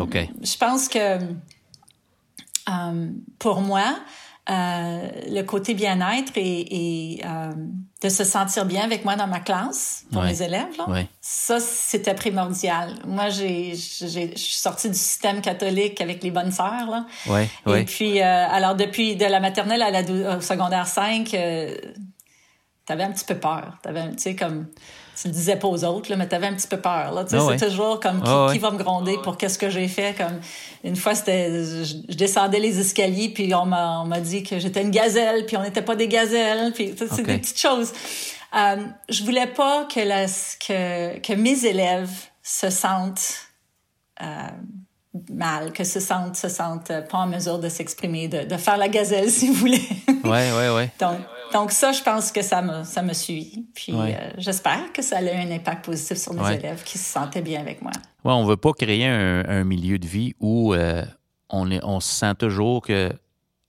OK. 0.00 0.16
Je 0.42 0.56
pense 0.56 0.88
que 0.88 1.18
pour 3.38 3.60
moi, 3.60 3.96
le 4.48 5.42
côté 5.42 5.74
bien-être 5.74 6.32
et, 6.36 7.14
et, 7.16 7.22
euh, 7.24 7.52
de 8.02 8.08
se 8.08 8.24
sentir 8.24 8.64
bien 8.64 8.82
avec 8.82 9.04
moi 9.04 9.14
dans 9.14 9.26
ma 9.26 9.40
classe, 9.40 10.04
pour 10.10 10.22
Ouais. 10.22 10.28
mes 10.28 10.42
élèves, 10.42 10.76
là, 10.78 10.88
Ouais. 10.88 11.06
ça, 11.20 11.60
c'était 11.60 12.14
primordial. 12.14 12.94
Moi, 13.06 13.28
j'ai, 13.28 13.74
je 13.74 14.06
suis 14.36 14.56
sortie 14.56 14.88
du 14.88 14.96
système 14.96 15.40
catholique 15.42 16.00
avec 16.00 16.22
les 16.22 16.30
bonnes 16.30 16.50
sœurs. 16.52 16.88
Là. 16.90 17.06
Ouais, 17.26 17.48
Et 17.78 17.84
puis, 17.84 18.20
euh, 18.20 18.24
alors, 18.48 18.74
depuis 18.74 19.16
de 19.16 19.26
la 19.26 19.38
maternelle 19.40 19.82
à 19.82 19.90
la 19.90 20.00
au 20.36 20.40
secondaire 20.40 20.86
5, 20.86 21.34
euh, 21.34 21.74
t'avais 22.86 23.04
un 23.04 23.12
petit 23.12 23.26
peu 23.26 23.36
peur. 23.36 23.78
T'avais, 23.82 24.10
tu 24.12 24.18
sais, 24.18 24.34
comme, 24.36 24.66
tu 25.20 25.28
le 25.28 25.34
disais 25.34 25.56
pas 25.56 25.68
aux 25.68 25.84
autres, 25.84 26.10
là, 26.10 26.16
mais 26.16 26.26
t'avais 26.26 26.46
un 26.46 26.54
petit 26.54 26.68
peu 26.68 26.78
peur. 26.78 27.12
Là. 27.12 27.24
Tu 27.24 27.34
Ah 27.36 27.46
c'est 27.50 27.68
toujours 27.68 28.00
comme, 28.00 28.22
qui, 28.22 28.28
Ah 28.30 28.46
ouais. 28.46 28.52
qui 28.52 28.58
va 28.58 28.70
me 28.70 28.78
gronder 28.78 29.18
pour 29.22 29.36
qu'est-ce 29.36 29.58
que 29.58 29.68
j'ai 29.68 29.88
fait? 29.88 30.16
Comme, 30.16 30.40
une 30.84 30.96
fois, 30.96 31.14
c'était, 31.14 31.50
je, 31.64 31.84
je 32.08 32.14
descendais 32.16 32.58
les 32.58 32.78
escaliers, 32.80 33.28
puis 33.28 33.54
on 33.54 33.66
m'a, 33.66 34.00
on 34.00 34.06
m'a 34.06 34.20
dit 34.20 34.42
que 34.42 34.58
j'étais 34.58 34.82
une 34.82 34.90
gazelle, 34.90 35.46
puis 35.46 35.56
on 35.56 35.62
n'était 35.62 35.82
pas 35.82 35.96
des 35.96 36.08
gazelles, 36.08 36.72
puis 36.72 36.94
tu 36.94 37.04
c'est 37.10 37.22
des 37.22 37.38
petites 37.38 37.60
choses. 37.60 37.92
Euh, 38.56 38.76
je 39.08 39.22
voulais 39.24 39.46
pas 39.46 39.84
que, 39.84 40.00
la, 40.00 40.26
que, 40.26 41.18
que 41.18 41.32
mes 41.34 41.64
élèves 41.66 42.10
se 42.42 42.70
sentent 42.70 43.46
euh, 44.22 44.26
mal, 45.30 45.72
que 45.72 45.84
se 45.84 46.00
sentent, 46.00 46.36
se 46.36 46.48
sentent 46.48 46.92
pas 47.10 47.18
en 47.18 47.26
mesure 47.26 47.58
de 47.58 47.68
s'exprimer, 47.68 48.28
de, 48.28 48.44
de 48.44 48.56
faire 48.56 48.76
la 48.76 48.88
gazelle, 48.88 49.30
si 49.30 49.48
vous 49.48 49.54
voulez. 49.54 49.82
Ouais, 50.24 50.50
ouais. 50.52 50.90
donc, 50.98 51.18
donc 51.52 51.72
ça, 51.72 51.92
je 51.92 52.02
pense 52.02 52.30
que 52.32 52.42
ça 52.42 52.62
me, 52.62 52.84
ça 52.84 53.02
me 53.02 53.12
suit. 53.12 53.66
Puis 53.74 53.92
Ouais. 53.92 54.16
euh, 54.20 54.30
j'espère 54.38 54.92
que 54.92 55.02
ça 55.02 55.18
a 55.18 55.22
eu 55.22 55.28
un 55.28 55.50
impact 55.50 55.84
positif 55.84 56.16
sur 56.18 56.32
mes 56.34 56.42
Ouais. 56.42 56.56
élèves 56.56 56.82
qui 56.84 56.98
se 56.98 57.12
sentaient 57.12 57.42
bien 57.42 57.60
avec 57.60 57.82
moi. 57.82 57.92
Ouais, 58.24 58.32
on 58.32 58.44
veut 58.44 58.56
pas 58.56 58.72
créer 58.72 59.06
un, 59.06 59.44
un 59.48 59.64
milieu 59.64 59.98
de 59.98 60.06
vie 60.06 60.34
où 60.40 60.74
euh, 60.74 61.04
on, 61.48 61.70
est, 61.70 61.80
on 61.82 62.00
se 62.00 62.10
sent 62.12 62.34
toujours 62.38 62.82
que 62.82 63.10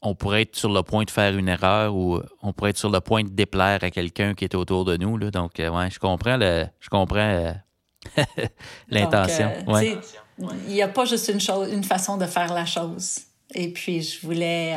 on 0.04 0.16
pourrait 0.16 0.42
être 0.42 0.56
sur 0.56 0.72
le 0.74 0.82
point 0.82 1.04
de 1.04 1.12
faire 1.12 1.38
une 1.38 1.48
erreur 1.48 1.96
ou 1.96 2.20
on 2.42 2.54
pourrait 2.54 2.72
être 2.72 2.78
sur 2.78 2.90
le 2.90 3.00
point 3.02 3.24
de 3.24 3.30
déplaire 3.30 3.84
à 3.84 3.92
quelqu'un 3.92 4.34
qui 4.34 4.46
est 4.46 4.56
autour 4.56 4.84
de 4.84 4.98
nous. 4.98 5.16
Là. 5.16 5.30
Donc, 5.30 5.60
euh, 5.60 5.70
ouais, 5.70 5.92
je 5.92 6.00
comprends 6.00 6.38
le, 6.38 6.66
je 6.80 6.90
comprends 6.90 7.20
euh, 7.20 7.54
l'intention. 8.90 9.52
Euh, 9.70 9.96
Il 10.68 10.74
n'y 10.74 10.82
a 10.82 10.88
pas 10.88 11.06
juste 11.06 11.30
une, 11.30 11.40
chose, 11.40 11.72
une 11.72 11.84
façon 11.84 12.18
de 12.18 12.26
faire 12.26 12.54
la 12.54 12.66
chose. 12.66 13.20
Et 13.54 13.72
puis, 13.72 14.02
je 14.02 14.26
voulais. 14.26 14.76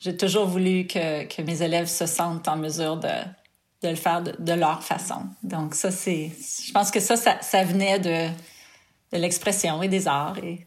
J'ai 0.00 0.16
toujours 0.16 0.46
voulu 0.46 0.86
que, 0.86 1.24
que 1.24 1.42
mes 1.42 1.62
élèves 1.62 1.86
se 1.86 2.06
sentent 2.06 2.48
en 2.48 2.56
mesure 2.56 2.96
de, 2.96 3.08
de 3.82 3.88
le 3.88 3.96
faire 3.96 4.22
de, 4.22 4.34
de 4.38 4.52
leur 4.52 4.82
façon. 4.82 5.26
Donc, 5.42 5.74
ça, 5.74 5.90
c'est. 5.90 6.30
Je 6.66 6.72
pense 6.72 6.90
que 6.90 7.00
ça, 7.00 7.16
ça, 7.16 7.64
venait 7.64 7.98
de, 7.98 8.28
de 9.12 9.18
l'expression 9.20 9.82
et 9.82 9.88
des 9.88 10.06
arts. 10.08 10.38
Et 10.38 10.66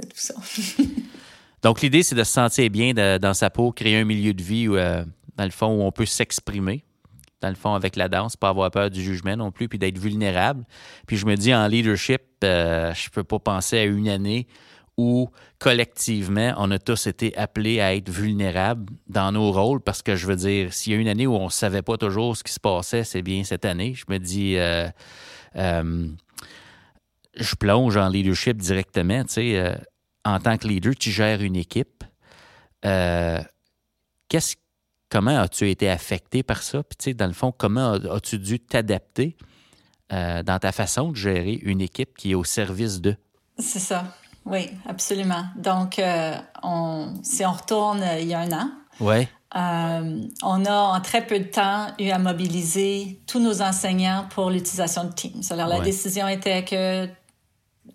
tout 0.00 0.08
ça. 0.14 0.34
Donc, 1.62 1.80
l'idée, 1.80 2.02
c'est 2.02 2.14
de 2.14 2.24
se 2.24 2.32
sentir 2.32 2.68
bien 2.70 2.92
dans 3.18 3.34
sa 3.34 3.50
peau, 3.50 3.72
créer 3.72 3.96
un 3.96 4.04
milieu 4.04 4.34
de 4.34 4.42
vie 4.42 4.68
où, 4.68 4.76
euh, 4.76 5.04
dans 5.36 5.44
le 5.44 5.50
fond, 5.50 5.68
où 5.68 5.82
on 5.82 5.92
peut 5.92 6.06
s'exprimer, 6.06 6.84
dans 7.40 7.48
le 7.48 7.54
fond, 7.54 7.74
avec 7.74 7.96
la 7.96 8.08
danse, 8.08 8.36
pas 8.36 8.48
avoir 8.48 8.70
peur 8.70 8.90
du 8.90 9.02
jugement 9.02 9.36
non 9.36 9.52
plus, 9.52 9.68
puis 9.68 9.78
d'être 9.78 9.98
vulnérable. 9.98 10.64
Puis 11.06 11.16
je 11.16 11.26
me 11.26 11.36
dis, 11.36 11.54
en 11.54 11.66
leadership, 11.68 12.22
euh, 12.42 12.92
je 12.94 13.10
peux 13.10 13.24
pas 13.24 13.38
penser 13.38 13.78
à 13.78 13.84
une 13.84 14.08
année 14.08 14.48
où 14.96 15.30
collectivement, 15.58 16.54
on 16.58 16.70
a 16.70 16.78
tous 16.78 17.06
été 17.06 17.36
appelés 17.36 17.80
à 17.80 17.94
être 17.94 18.10
vulnérables 18.10 18.92
dans 19.06 19.32
nos 19.32 19.50
rôles, 19.50 19.80
parce 19.80 20.02
que 20.02 20.16
je 20.16 20.26
veux 20.26 20.36
dire, 20.36 20.72
s'il 20.72 20.92
y 20.92 20.96
a 20.96 20.98
une 20.98 21.08
année 21.08 21.26
où 21.26 21.34
on 21.34 21.46
ne 21.46 21.50
savait 21.50 21.82
pas 21.82 21.96
toujours 21.96 22.36
ce 22.36 22.44
qui 22.44 22.52
se 22.52 22.60
passait, 22.60 23.04
c'est 23.04 23.22
bien 23.22 23.44
cette 23.44 23.64
année. 23.64 23.94
Je 23.94 24.04
me 24.08 24.18
dis, 24.18 24.56
euh, 24.56 24.88
euh, 25.56 26.08
je 27.36 27.54
plonge 27.54 27.96
en 27.96 28.08
leadership 28.08 28.58
directement, 28.58 29.24
tu 29.24 29.32
sais, 29.32 29.56
euh, 29.56 29.74
en 30.24 30.38
tant 30.40 30.58
que 30.58 30.68
leader, 30.68 30.94
tu 30.94 31.10
gères 31.10 31.42
une 31.42 31.56
équipe. 31.56 32.04
qu'est-ce, 32.82 34.56
comment 35.08 35.40
as-tu 35.40 35.70
été 35.70 35.88
affecté 35.88 36.42
par 36.42 36.62
ça? 36.62 36.82
Puis, 36.82 36.96
tu 36.98 37.04
sais, 37.04 37.14
dans 37.14 37.26
le 37.26 37.32
fond, 37.32 37.52
comment 37.56 37.92
as-tu 37.94 38.38
dû 38.38 38.60
t'adapter 38.60 39.36
dans 40.10 40.58
ta 40.60 40.72
façon 40.72 41.10
de 41.10 41.16
gérer 41.16 41.54
une 41.62 41.80
équipe 41.80 42.16
qui 42.18 42.32
est 42.32 42.34
au 42.34 42.44
service 42.44 43.00
de? 43.00 43.16
C'est 43.58 43.78
ça. 43.78 44.14
Oui, 44.44 44.70
absolument. 44.88 45.44
Donc, 45.56 45.98
euh, 45.98 46.34
on, 46.62 47.14
si 47.22 47.44
on 47.44 47.52
retourne 47.52 48.02
euh, 48.02 48.18
il 48.20 48.28
y 48.28 48.34
a 48.34 48.40
un 48.40 48.52
an, 48.52 48.70
ouais. 49.00 49.28
Euh, 49.54 50.22
on 50.42 50.64
a 50.64 50.72
en 50.72 51.00
très 51.02 51.26
peu 51.26 51.38
de 51.38 51.44
temps 51.44 51.88
eu 51.98 52.08
à 52.08 52.18
mobiliser 52.18 53.20
tous 53.26 53.38
nos 53.38 53.60
enseignants 53.60 54.24
pour 54.30 54.48
l'utilisation 54.48 55.04
de 55.04 55.12
Teams. 55.12 55.42
Alors, 55.50 55.68
la 55.68 55.80
décision 55.80 56.26
était 56.26 56.64
que 56.64 57.06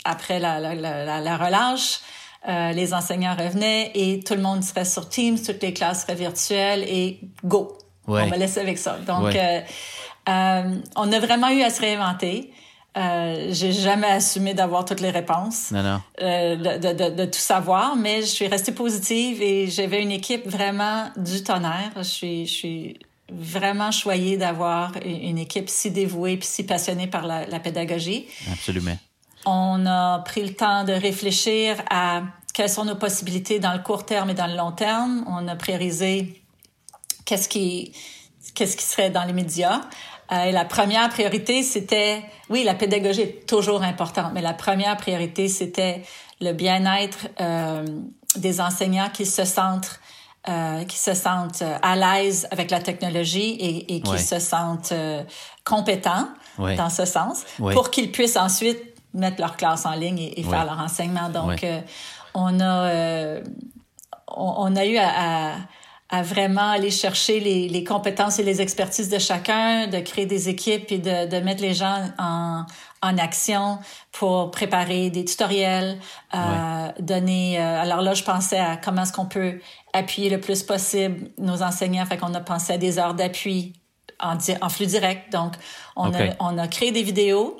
après 0.06 0.40
la, 0.40 0.60
la, 0.60 0.76
la, 0.76 1.20
la 1.20 1.38
relâche, 1.38 2.02
les 2.48 2.94
enseignants 2.94 3.36
revenaient 3.36 3.92
et 3.96 4.20
tout 4.20 4.36
le 4.36 4.42
monde 4.42 4.64
serait 4.64 4.86
sur 4.86 5.10
Teams, 5.10 5.40
toutes 5.44 5.64
les 5.64 5.74
classes 5.74 6.04
seraient 6.04 6.14
virtuelles 6.14 6.84
et 6.84 7.22
go. 7.44 7.76
Ouais. 8.08 8.22
On 8.22 8.28
va 8.28 8.38
laisser 8.38 8.60
avec 8.60 8.78
ça. 8.78 9.00
Donc, 9.00 9.36
on 10.28 11.12
a 11.12 11.20
vraiment 11.20 11.50
eu 11.50 11.64
à 11.64 11.72
se 11.72 11.82
réinventer. 11.82 12.54
Euh, 12.96 13.50
j'ai 13.52 13.72
jamais 13.72 14.08
assumé 14.08 14.54
d'avoir 14.56 14.84
toutes 14.84 15.02
les 15.02 15.12
réponses, 15.12 15.70
non, 15.72 15.84
non. 15.84 16.02
Euh, 16.22 16.56
de, 16.56 16.94
de, 16.94 17.16
de, 17.16 17.26
tout 17.26 17.40
savoir, 17.40 17.96
mais 17.96 18.22
je 18.22 18.28
suis 18.28 18.48
restée 18.48 18.72
positive 18.72 19.42
et 19.42 19.68
j'avais 19.68 20.02
une 20.02 20.12
équipe 20.12 20.48
vraiment 20.48 21.12
du 21.16 21.44
tonnerre. 21.44 21.92
Je 21.98 22.02
suis, 22.02 22.48
je 22.48 22.52
suis 22.52 23.00
vraiment 23.32 23.92
choyée 23.92 24.38
d'avoir 24.38 24.94
une 25.06 25.38
équipe 25.38 25.70
si 25.70 25.92
dévouée 25.92 26.34
et 26.34 26.40
si 26.42 26.66
passionnée 26.66 27.06
par 27.08 27.28
la, 27.28 27.46
la, 27.46 27.60
pédagogie. 27.60 28.26
Absolument. 28.52 28.98
On 29.46 29.86
a 29.86 30.20
pris 30.20 30.44
le 30.44 30.56
temps 30.56 30.84
de 30.84 30.94
réfléchir 30.94 31.76
à 31.92 32.24
quelles 32.54 32.70
sont 32.70 32.86
nos 32.86 32.96
possibilités 32.96 33.60
dans 33.60 33.74
le 33.74 33.80
court 33.80 34.06
terme 34.06 34.32
et 34.32 34.34
dans 34.34 34.48
le 34.48 34.56
long 34.56 34.72
terme. 34.72 35.24
On 35.28 35.48
a 35.48 35.56
priorisé 35.56 36.42
qu'est-ce 37.26 37.48
qui, 37.48 37.92
qu'est-ce 38.56 38.76
qui 38.76 38.84
serait 38.84 39.12
dans 39.12 39.24
les 39.24 39.34
médias. 39.34 39.82
Euh, 40.32 40.52
la 40.52 40.66
première 40.66 41.10
priorité, 41.10 41.64
c'était, 41.64 42.22
oui, 42.50 42.64
la 42.64 42.76
pédagogie 42.76 43.22
est 43.22 43.48
toujours 43.48 43.84
importante, 43.84 44.32
mais 44.34 44.42
la 44.42 44.54
première 44.54 44.98
priorité, 44.98 45.48
c'était 45.48 46.04
le 46.42 46.54
bien-être 46.54 47.28
euh, 47.40 47.86
des 48.36 48.62
enseignants 48.62 49.10
qui 49.14 49.26
se 49.26 49.46
sentent 49.46 50.00
euh, 50.50 50.86
qui 50.86 50.98
se 50.98 51.14
sentent 51.14 51.62
euh, 51.62 51.78
à 51.82 51.98
l'aise 51.98 52.48
avec 52.52 52.72
la 52.72 52.80
technologie 52.80 53.58
et, 53.60 53.96
et 53.96 54.02
qui 54.02 54.18
se 54.18 54.40
sentent 54.40 54.94
euh, 54.94 55.22
compétents 55.66 56.30
dans 56.58 56.90
ce 56.90 57.04
sens 57.04 57.44
pour 57.58 57.92
qu'ils 57.92 58.14
puissent 58.14 58.38
ensuite 58.38 58.80
mettre 59.14 59.42
leur 59.42 59.58
classe 59.58 59.86
en 59.86 59.92
ligne 59.92 60.20
et, 60.20 60.44
faire 60.44 60.64
leur 60.64 60.80
enseignement. 60.80 61.28
Donc, 61.28 61.66
on 62.34 62.62
a 62.62 63.42
on, 64.30 64.54
on, 64.58 64.76
a 64.78 64.86
eu 64.86 64.96
à, 64.96 65.10
à 65.10 65.56
à 66.10 66.22
vraiment 66.22 66.70
aller 66.70 66.92
chercher 66.92 67.40
les, 67.40 67.68
les, 67.68 67.84
compétences 67.84 68.40
et 68.40 68.44
les 68.44 68.62
expertises 68.62 69.10
de 69.10 69.20
chacun, 69.20 69.88
de 69.88 70.00
créer 70.00 70.26
des 70.26 70.48
équipes 70.48 70.92
et 70.92 71.00
de, 71.00 71.28
de 71.28 71.40
mettre 71.40 71.62
les 71.62 71.74
gens 71.74 72.10
en, 72.18 72.66
en 73.02 73.18
action 73.18 73.80
pour 74.14 74.52
préparer 74.52 75.10
des 75.10 75.26
tutoriels, 75.26 76.00
euh, 76.34 76.88
donner. 77.00 77.60
Euh, 77.60 77.82
alors 77.82 78.02
là, 78.02 78.14
je 78.14 78.24
pensais 78.24 78.58
à 78.58 78.78
comment 78.78 79.04
est-ce 79.04 79.12
qu'on 79.12 79.26
peut 79.26 79.60
appuyer 79.94 80.30
le 80.30 80.40
plus 80.40 80.64
possible 80.64 81.30
nos 81.38 81.62
enseignants. 81.62 82.06
Fait 82.06 82.18
qu'on 82.18 82.34
a 82.34 82.42
pensé 82.42 82.74
à 82.74 82.78
des 82.78 83.00
heures 83.00 83.14
d'appui 83.14 83.74
en, 84.22 84.38
en 84.62 84.70
flux 84.70 84.88
direct. 84.88 85.32
Donc, 85.32 85.54
on, 85.98 86.14
a, 86.14 86.30
on 86.40 86.58
a 86.58 86.68
créé 86.68 86.92
des 86.92 87.04
vidéos. 87.04 87.58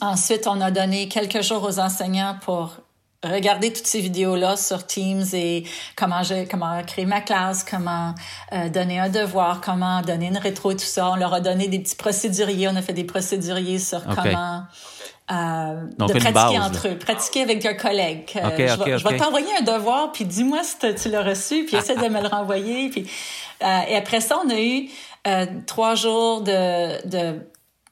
Ensuite, 0.00 0.46
on 0.46 0.60
a 0.60 0.70
donné 0.70 1.08
quelques 1.08 1.42
jours 1.42 1.64
aux 1.64 1.80
enseignants 1.80 2.36
pour 2.42 2.76
regarder 3.22 3.72
toutes 3.72 3.86
ces 3.86 4.00
vidéos-là 4.00 4.56
sur 4.56 4.86
Teams 4.86 5.24
et 5.32 5.64
comment 5.96 6.22
j'ai 6.22 6.46
comment 6.46 6.82
créer 6.82 7.06
ma 7.06 7.20
classe, 7.20 7.64
comment 7.64 8.14
euh, 8.52 8.68
donner 8.68 8.98
un 8.98 9.08
devoir, 9.08 9.60
comment 9.60 10.00
donner 10.02 10.28
une 10.28 10.38
rétro 10.38 10.70
et 10.70 10.76
tout 10.76 10.84
ça. 10.84 11.10
On 11.10 11.16
leur 11.16 11.34
a 11.34 11.40
donné 11.40 11.68
des 11.68 11.78
petits 11.78 11.96
procéduriers. 11.96 12.68
On 12.68 12.76
a 12.76 12.82
fait 12.82 12.92
des 12.92 13.04
procéduriers 13.04 13.78
sur 13.78 14.04
comment 14.04 14.64
euh, 15.30 15.86
de 15.96 16.18
pratiquer 16.18 16.58
entre 16.58 16.88
eux, 16.88 16.98
pratiquer 16.98 17.42
avec 17.42 17.64
un 17.64 17.74
collègue. 17.74 18.24
Euh, 18.34 18.96
je 18.98 19.08
vais, 19.08 19.16
t'envoyer 19.16 19.46
un 19.60 19.62
devoir, 19.62 20.10
puis 20.10 20.24
dis-moi 20.24 20.62
si 20.64 20.76
tu 20.94 21.08
l'as 21.08 21.22
reçu, 21.22 21.64
puis 21.66 21.76
essaie 21.76 21.94
de 21.94 22.08
me 22.08 22.20
le 22.20 22.26
renvoyer. 22.26 22.88
Puis, 22.88 23.06
euh, 23.62 23.80
et 23.88 23.96
après 23.96 24.20
ça, 24.20 24.40
on 24.44 24.50
a 24.50 24.58
eu 24.58 24.88
euh, 25.28 25.46
trois 25.66 25.94
jours 25.94 26.40
de, 26.40 27.06
de 27.06 27.38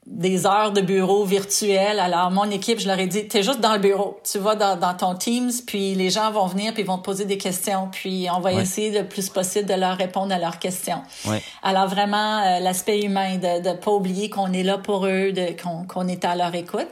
des 0.09 0.47
heures 0.47 0.71
de 0.71 0.81
bureau 0.81 1.23
virtuel. 1.23 1.99
Alors, 1.99 2.31
mon 2.31 2.49
équipe, 2.49 2.79
je 2.79 2.87
leur 2.87 2.97
ai 2.97 3.05
dit, 3.05 3.27
t'es 3.27 3.43
juste 3.43 3.59
dans 3.59 3.73
le 3.73 3.79
bureau. 3.79 4.19
Tu 4.29 4.39
vas 4.39 4.55
dans, 4.55 4.75
dans, 4.75 4.95
ton 4.95 5.13
Teams, 5.13 5.51
puis 5.67 5.93
les 5.93 6.09
gens 6.09 6.31
vont 6.31 6.47
venir, 6.47 6.73
puis 6.73 6.81
ils 6.81 6.85
vont 6.85 6.97
te 6.97 7.03
poser 7.03 7.25
des 7.25 7.37
questions, 7.37 7.89
puis 7.91 8.27
on 8.35 8.39
va 8.39 8.51
essayer 8.53 8.91
le 8.91 9.07
plus 9.07 9.29
possible 9.29 9.69
de 9.69 9.75
leur 9.75 9.97
répondre 9.97 10.33
à 10.33 10.39
leurs 10.39 10.57
questions. 10.57 11.01
Ouais. 11.25 11.41
Alors, 11.61 11.87
vraiment, 11.87 12.39
euh, 12.39 12.59
l'aspect 12.59 13.01
humain, 13.01 13.37
de 13.37 13.69
ne 13.69 13.73
pas 13.75 13.91
oublier 13.91 14.29
qu'on 14.29 14.51
est 14.51 14.63
là 14.63 14.79
pour 14.79 15.05
eux, 15.05 15.31
qu'on 15.61 15.85
qu'on 15.85 16.07
est 16.07 16.25
à 16.25 16.35
leur 16.35 16.53
écoute. 16.55 16.87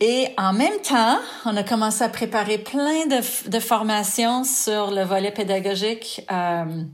Et 0.00 0.28
en 0.38 0.52
même 0.52 0.78
temps, 0.82 1.18
on 1.44 1.56
a 1.56 1.62
commencé 1.62 2.04
à 2.04 2.08
préparer 2.08 2.58
plein 2.58 3.06
de, 3.06 3.50
de 3.50 3.58
formations 3.58 4.44
sur 4.44 4.90
le 4.90 5.02
volet 5.02 5.32
pédagogique. 5.32 6.24
Euh, 6.30 6.84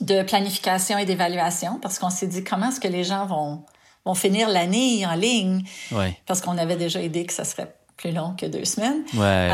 de 0.00 0.22
planification 0.22 0.98
et 0.98 1.06
d'évaluation 1.06 1.78
parce 1.80 1.98
qu'on 1.98 2.10
s'est 2.10 2.26
dit 2.26 2.44
comment 2.44 2.68
est-ce 2.68 2.80
que 2.80 2.88
les 2.88 3.02
gens 3.02 3.24
vont 3.24 3.64
vont 4.06 4.14
finir 4.14 4.48
l'année 4.48 5.04
en 5.04 5.14
ligne. 5.14 5.62
Ouais. 5.92 6.16
Parce 6.26 6.40
qu'on 6.40 6.56
avait 6.56 6.76
déjà 6.76 7.02
idée 7.02 7.26
que 7.26 7.32
ça 7.32 7.44
serait 7.44 7.74
plus 7.96 8.12
long 8.12 8.34
que 8.38 8.46
deux 8.46 8.64
semaines. 8.64 9.04
Ouais, 9.14 9.48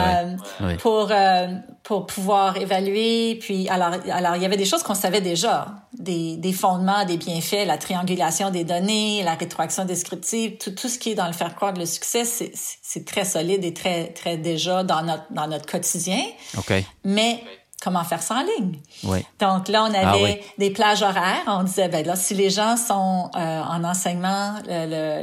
euh, 0.60 0.76
Pour, 0.78 1.08
euh, 1.10 1.46
pour 1.84 2.06
pouvoir 2.06 2.56
évaluer. 2.56 3.36
Puis, 3.40 3.68
alors, 3.68 3.92
alors, 4.10 4.36
il 4.36 4.42
y 4.42 4.44
avait 4.44 4.56
des 4.56 4.64
choses 4.64 4.82
qu'on 4.82 4.96
savait 4.96 5.20
déjà. 5.20 5.66
Des, 5.96 6.36
des 6.36 6.52
fondements, 6.52 7.04
des 7.04 7.18
bienfaits, 7.18 7.66
la 7.66 7.78
triangulation 7.78 8.50
des 8.50 8.64
données, 8.64 9.22
la 9.22 9.34
rétroaction 9.34 9.84
descriptive, 9.84 10.56
tout, 10.58 10.72
tout 10.72 10.88
ce 10.88 10.98
qui 10.98 11.12
est 11.12 11.14
dans 11.14 11.26
le 11.26 11.32
faire 11.32 11.54
croire 11.54 11.74
le 11.74 11.86
succès, 11.86 12.24
c'est 12.24 13.04
très 13.04 13.24
solide 13.24 13.64
et 13.64 13.74
très, 13.74 14.08
très 14.08 14.36
déjà 14.36 14.82
dans 14.82 15.02
notre, 15.02 15.26
dans 15.30 15.46
notre 15.46 15.66
quotidien. 15.66 16.20
OK. 16.58 16.72
Mais 17.04 17.44
comment 17.82 18.04
faire 18.04 18.22
ça 18.22 18.36
en 18.36 18.42
ligne. 18.42 18.78
Oui. 19.04 19.24
Donc 19.40 19.68
là, 19.68 19.84
on 19.84 19.92
ah 19.94 20.12
avait 20.12 20.42
des 20.58 20.70
plages 20.70 21.02
horaires. 21.02 21.42
On 21.46 21.64
disait, 21.64 21.88
ben 21.88 22.06
là, 22.06 22.14
si 22.14 22.34
les 22.34 22.48
gens 22.48 22.76
sont 22.76 23.30
euh, 23.34 23.62
en 23.62 23.82
enseignement 23.82 24.54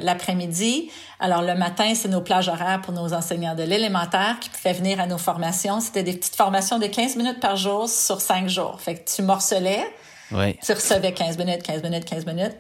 l'après-midi, 0.01 0.91
alors 1.19 1.41
le 1.41 1.55
matin, 1.55 1.93
c'est 1.95 2.09
nos 2.09 2.21
plages 2.21 2.49
horaires 2.49 2.81
pour 2.81 2.93
nos 2.93 3.13
enseignants 3.13 3.55
de 3.55 3.63
l'élémentaire 3.63 4.37
qui 4.41 4.49
pouvaient 4.49 4.73
venir 4.73 4.99
à 4.99 5.07
nos 5.07 5.17
formations. 5.17 5.79
C'était 5.79 6.03
des 6.03 6.13
petites 6.13 6.35
formations 6.35 6.79
de 6.79 6.87
15 6.87 7.15
minutes 7.15 7.39
par 7.39 7.55
jour 7.55 7.87
sur 7.87 8.19
5 8.19 8.49
jours. 8.49 8.79
Fait 8.81 8.95
que 8.95 9.09
tu 9.09 9.21
morcelais, 9.21 9.85
oui. 10.31 10.57
tu 10.61 10.73
recevais 10.73 11.13
15 11.13 11.37
minutes, 11.37 11.63
15 11.63 11.81
minutes, 11.83 12.05
15 12.05 12.25
minutes. 12.25 12.55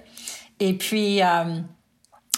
Et 0.59 0.73
puis... 0.73 1.21
Euh, 1.21 1.59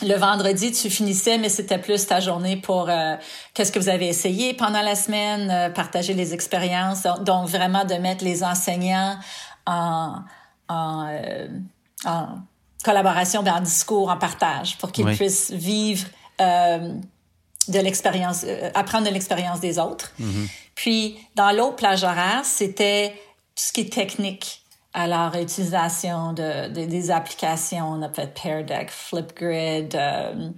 le 0.02 0.16
vendredi, 0.16 0.72
tu 0.72 0.90
finissais, 0.90 1.38
mais 1.38 1.50
c'était 1.50 1.78
plus 1.78 2.06
ta 2.06 2.20
journée 2.20 2.58
pour 2.58 2.90
euh, 2.90 3.16
qu'est-ce 3.54 3.72
que 3.72 3.80
vous 3.80 3.90
avez 3.90 4.08
essayé 4.08 4.54
pendant 4.54 4.82
la 4.82 4.96
semaine, 4.96 5.50
euh, 5.50 5.70
partager 5.70 6.14
les 6.14 6.34
expériences. 6.34 7.04
Donc, 7.22 7.48
vraiment 7.48 7.86
de 7.86 7.96
mettre 7.96 8.24
les 8.24 8.44
enseignants 8.44 9.18
en, 9.66 10.16
en, 10.68 11.08
euh, 11.10 11.48
en 12.06 12.28
collaboration, 12.84 13.42
en 13.42 13.62
discours, 13.62 14.10
en 14.10 14.18
partage, 14.18 14.78
pour 14.78 14.92
qu'ils 14.92 15.06
puissent 15.06 15.52
vivre 15.52 16.08
de 16.40 17.80
l'expérience, 17.80 18.44
apprendre 18.74 19.08
de 19.08 19.14
l'expérience 19.14 19.60
des 19.60 19.78
autres. 19.78 20.12
Mm-hmm. 20.20 20.48
Puis, 20.74 21.20
dans 21.36 21.52
l'autre 21.52 21.76
plage 21.76 22.04
horaire, 22.04 22.42
c'était 22.44 23.14
tout 23.56 23.64
ce 23.64 23.72
qui 23.72 23.82
est 23.82 23.94
technique 23.94 24.61
alors, 24.94 25.36
utilisation 25.36 26.34
de, 26.34 26.68
de, 26.68 26.86
des 26.86 27.12
applications, 27.12 27.94
on 27.94 28.02
a 28.02 28.10
fait 28.10 28.34
Pear 28.34 28.66
Deck, 28.66 28.90
Flipgrid, 28.90 29.96
euh, 29.96 30.50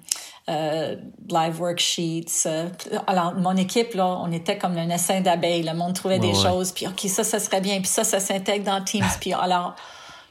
euh, 0.49 0.95
Live 1.29 1.61
Worksheets. 1.61 2.47
Euh, 2.47 2.67
alors, 3.05 3.35
mon 3.35 3.55
équipe, 3.55 3.93
là, 3.93 4.07
on 4.21 4.31
était 4.31 4.57
comme 4.57 4.75
un 4.77 4.89
essaim 4.89 5.21
d'abeilles. 5.21 5.61
Le 5.61 5.75
monde 5.75 5.93
trouvait 5.93 6.17
des 6.17 6.33
choses, 6.33 6.71
puis 6.71 6.87
OK, 6.87 7.01
ça, 7.09 7.23
ça 7.23 7.39
serait 7.39 7.61
bien, 7.61 7.77
puis 7.77 7.87
ça, 7.87 8.03
ça 8.03 8.19
s'intègre 8.19 8.65
dans 8.65 8.83
Teams. 8.83 9.05
puis 9.21 9.33
alors, 9.33 9.75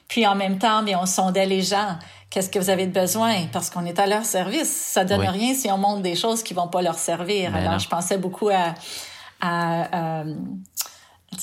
puis 0.08 0.26
en 0.26 0.34
même 0.34 0.58
temps, 0.58 0.82
mais 0.82 0.96
on 0.96 1.06
sondait 1.06 1.46
les 1.46 1.62
gens. 1.62 1.96
qu'est-ce 2.28 2.50
que 2.50 2.58
vous 2.58 2.70
avez 2.70 2.86
de 2.86 3.00
besoin? 3.00 3.46
Parce 3.52 3.70
qu'on 3.70 3.86
est 3.86 4.00
à 4.00 4.08
leur 4.08 4.24
service. 4.24 4.70
Ça 4.70 5.04
donne 5.04 5.20
rien 5.20 5.54
si 5.54 5.70
on 5.70 5.78
montre 5.78 6.02
des 6.02 6.16
choses 6.16 6.42
qui 6.42 6.54
vont 6.54 6.68
pas 6.68 6.82
leur 6.82 6.98
servir. 6.98 7.52
Ben 7.52 7.64
Alors, 7.64 7.78
je 7.78 7.88
pensais 7.88 8.18
beaucoup 8.18 8.48
à, 8.48 8.74
à, 9.40 10.24
le, 10.24 10.34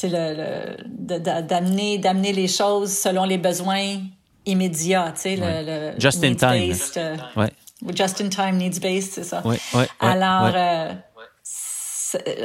d'amener 0.03 1.97
d'amener 1.97 2.33
les 2.33 2.47
choses 2.47 2.91
selon 2.91 3.25
les 3.25 3.37
besoins 3.37 3.97
immédiats, 4.45 5.11
tu 5.15 5.21
sais, 5.21 5.35
le, 5.35 5.93
le, 5.93 5.99
just 5.99 6.23
in 6.23 6.35
time. 6.35 6.73
Euh, 6.97 7.17
ouais. 7.35 7.51
Just 7.95 8.21
in 8.21 8.29
time 8.29 8.57
needs 8.57 8.79
based, 8.79 9.13
c'est 9.13 9.23
ça. 9.23 9.41
Oui, 9.45 9.57
Alors, 9.99 10.51
euh, 10.53 10.91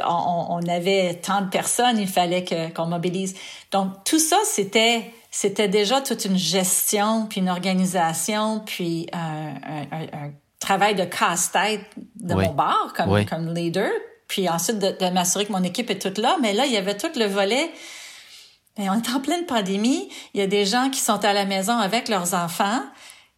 on, 0.07 0.47
on, 0.51 0.69
avait 0.69 1.15
tant 1.15 1.43
de 1.43 1.49
personnes, 1.49 1.99
il 1.99 2.07
fallait 2.07 2.45
que 2.45 2.71
qu'on 2.73 2.87
mobilise. 2.87 3.35
Donc 3.73 4.05
tout 4.05 4.19
ça, 4.19 4.39
c'était 4.45 5.13
c'était 5.31 5.69
déjà 5.69 6.01
toute 6.01 6.25
une 6.25 6.37
gestion, 6.37 7.27
puis 7.27 7.41
une 7.41 7.49
organisation, 7.49 8.61
puis 8.65 9.09
un, 9.13 9.55
un, 9.91 10.03
un 10.13 10.31
travail 10.61 10.95
de 10.95 11.05
casse-tête 11.05 11.85
de 12.17 12.35
mon 12.35 12.53
bar 12.53 12.93
comme 12.97 13.25
comme 13.25 13.55
leader, 13.55 13.91
puis 14.35 14.49
ensuite 14.49 14.81
de, 14.81 14.91
de 14.91 15.11
m'assurer 15.11 15.47
que 15.47 15.53
mon 15.53 15.63
équipe 15.63 15.89
est 15.91 16.01
toute 16.01 16.19
là. 16.19 16.37
Mais 16.43 16.55
là, 16.55 16.67
il 16.67 16.73
y 16.73 16.77
avait 16.77 16.97
tout 16.97 17.11
le 17.15 17.27
volet. 17.27 17.71
Mais 18.77 18.91
on 18.91 18.95
est 18.95 19.09
en 19.15 19.21
pleine 19.21 19.47
pandémie. 19.47 20.09
Il 20.35 20.41
y 20.41 20.43
a 20.43 20.49
des 20.49 20.65
gens 20.65 20.91
qui 20.91 20.99
sont 20.99 21.25
à 21.25 21.33
la 21.33 21.45
maison 21.45 21.79
avec 21.79 22.09
leurs 22.09 22.35
enfants. 22.35 22.83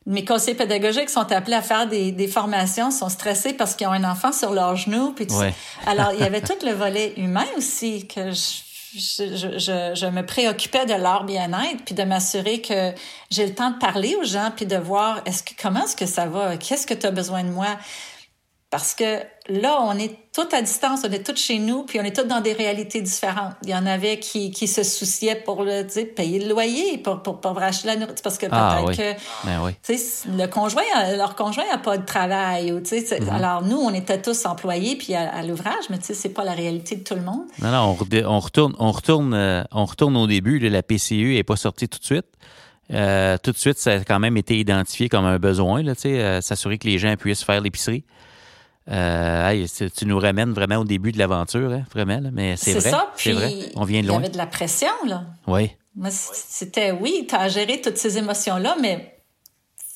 Mes 0.07 0.25
conseillers 0.25 0.57
pédagogiques 0.57 1.11
sont 1.11 1.31
appelés 1.33 1.57
à 1.57 1.61
faire 1.61 1.87
des, 1.87 2.12
des 2.12 2.29
formations, 2.29 2.91
sont 2.91 3.11
stressés 3.11 3.53
parce 3.53 3.75
qu'ils 3.75 3.87
ont 3.88 3.93
un 3.93 4.11
enfant 4.11 4.33
sur 4.33 4.55
leurs 4.55 4.76
genoux. 4.76 5.12
Puis 5.12 5.26
Alors, 5.87 6.12
il 6.15 6.21
y 6.21 6.23
avait 6.23 6.41
tout 6.41 6.57
le 6.65 6.73
volet 6.73 7.12
humain 7.19 7.45
aussi 7.59 8.09
que 8.09 8.33
je, 8.33 8.62
je, 8.95 9.59
je, 9.59 9.95
je 9.95 10.07
me 10.07 10.25
préoccupais 10.25 10.87
de 10.87 10.95
leur 10.95 11.25
bien-être, 11.25 11.85
puis 11.85 11.95
de 11.95 12.05
m'assurer 12.05 12.62
que 12.62 12.95
j'ai 13.31 13.45
le 13.45 13.55
temps 13.55 13.71
de 13.71 13.79
parler 13.79 14.17
aux 14.19 14.25
gens, 14.25 14.50
puis 14.57 14.65
de 14.65 14.76
voir 14.76 15.21
est-ce 15.26 15.43
que 15.43 15.53
comment 15.61 15.85
est-ce 15.85 15.97
que 15.97 16.07
ça 16.07 16.25
va, 16.25 16.57
qu'est-ce 16.57 16.87
que 16.87 16.95
tu 16.95 17.05
as 17.05 17.11
besoin 17.11 17.45
de 17.45 17.50
moi? 17.50 17.76
Parce 18.76 18.95
que 18.95 19.23
là, 19.49 19.78
on 19.80 19.97
est 19.99 20.18
tout 20.35 20.49
à 20.52 20.61
distance, 20.61 21.00
on 21.09 21.11
est 21.11 21.25
tous 21.25 21.40
chez 21.40 21.59
nous, 21.59 21.85
puis 21.85 21.99
on 21.99 22.02
est 22.02 22.14
tous 22.14 22.26
dans 22.26 22.40
des 22.40 22.52
réalités 22.52 23.00
différentes. 23.00 23.54
Il 23.62 23.71
y 23.71 23.75
en 23.75 23.87
avait 23.87 24.18
qui, 24.18 24.50
qui 24.50 24.68
se 24.68 24.83
souciaient 24.83 25.37
pour 25.37 25.62
le, 25.62 25.85
payer 26.04 26.40
le 26.40 26.50
loyer, 26.50 26.99
pour, 26.99 27.23
pour, 27.23 27.40
pour 27.40 27.59
acheter 27.62 27.88
la 27.88 27.97
nourriture, 27.97 28.23
parce 28.23 28.37
que 28.37 28.47
ah 28.50 28.83
peut-être 28.85 28.97
que 28.97 29.47
ben 29.47 29.73
le 30.37 30.47
conjoint, 30.47 30.83
leur 31.16 31.37
conjoint 31.37 31.64
n'a 31.71 31.78
pas 31.78 31.97
de 31.97 32.04
travail. 32.04 32.73
Ou, 32.73 32.80
mm-hmm. 32.80 33.30
Alors 33.30 33.62
nous, 33.62 33.78
on 33.78 33.95
était 33.95 34.21
tous 34.21 34.45
employés 34.45 34.97
puis 34.97 35.14
à, 35.14 35.42
l'ouvrage, 35.42 35.88
mais 35.88 35.97
c'est 36.00 36.28
pas 36.28 36.45
la 36.45 36.52
réalité 36.52 36.97
de 36.97 37.04
tout 37.04 37.14
le 37.14 37.23
monde. 37.23 37.45
Non, 37.62 37.71
non, 37.71 37.97
on, 38.26 38.40
retourne, 38.40 38.75
on 38.78 38.92
retourne, 38.92 39.35
euh, 39.35 39.64
on 39.73 39.87
retourne 39.87 40.16
au 40.16 40.26
début. 40.26 40.59
la 40.59 40.83
PCU 40.83 41.35
n'est 41.35 41.45
pas 41.45 41.56
sortie 41.56 41.88
tout 41.88 41.99
de 41.99 42.04
suite. 42.04 42.26
Euh, 42.92 43.37
tout 43.42 43.52
de 43.52 43.56
suite, 43.56 43.78
ça 43.78 43.92
a 43.92 43.99
quand 44.00 44.18
même 44.18 44.37
été 44.37 44.59
identifié 44.59 45.09
comme 45.09 45.25
un 45.25 45.38
besoin, 45.38 45.83
euh, 45.85 46.40
s'assurer 46.40 46.78
que 46.78 46.87
les 46.87 46.99
gens 46.99 47.16
puissent 47.16 47.45
faire 47.45 47.61
l'épicerie. 47.61 48.04
Euh, 48.88 49.66
tu 49.97 50.07
nous 50.07 50.19
ramènes 50.19 50.52
vraiment 50.52 50.76
au 50.76 50.85
début 50.85 51.11
de 51.11 51.19
l'aventure, 51.19 51.73
hein, 51.73 51.83
vraiment. 51.93 52.21
mais 52.33 52.57
c'est 52.57 52.75
vrai. 52.75 52.93
C'est 53.16 53.33
vrai. 53.33 53.55
On 53.75 53.85
vient 53.85 54.02
de 54.02 54.07
loin. 54.07 54.19
Il 54.19 54.21
y 54.21 54.25
avait 54.25 54.33
de 54.33 54.38
la 54.38 54.47
pression, 54.47 54.88
là. 55.07 55.25
Oui. 55.47 55.71
C'était, 56.11 56.93
oui, 56.93 57.26
tu 57.28 57.35
as 57.35 57.49
géré 57.49 57.81
toutes 57.81 57.97
ces 57.97 58.19
émotions-là, 58.19 58.76
mais 58.81 59.19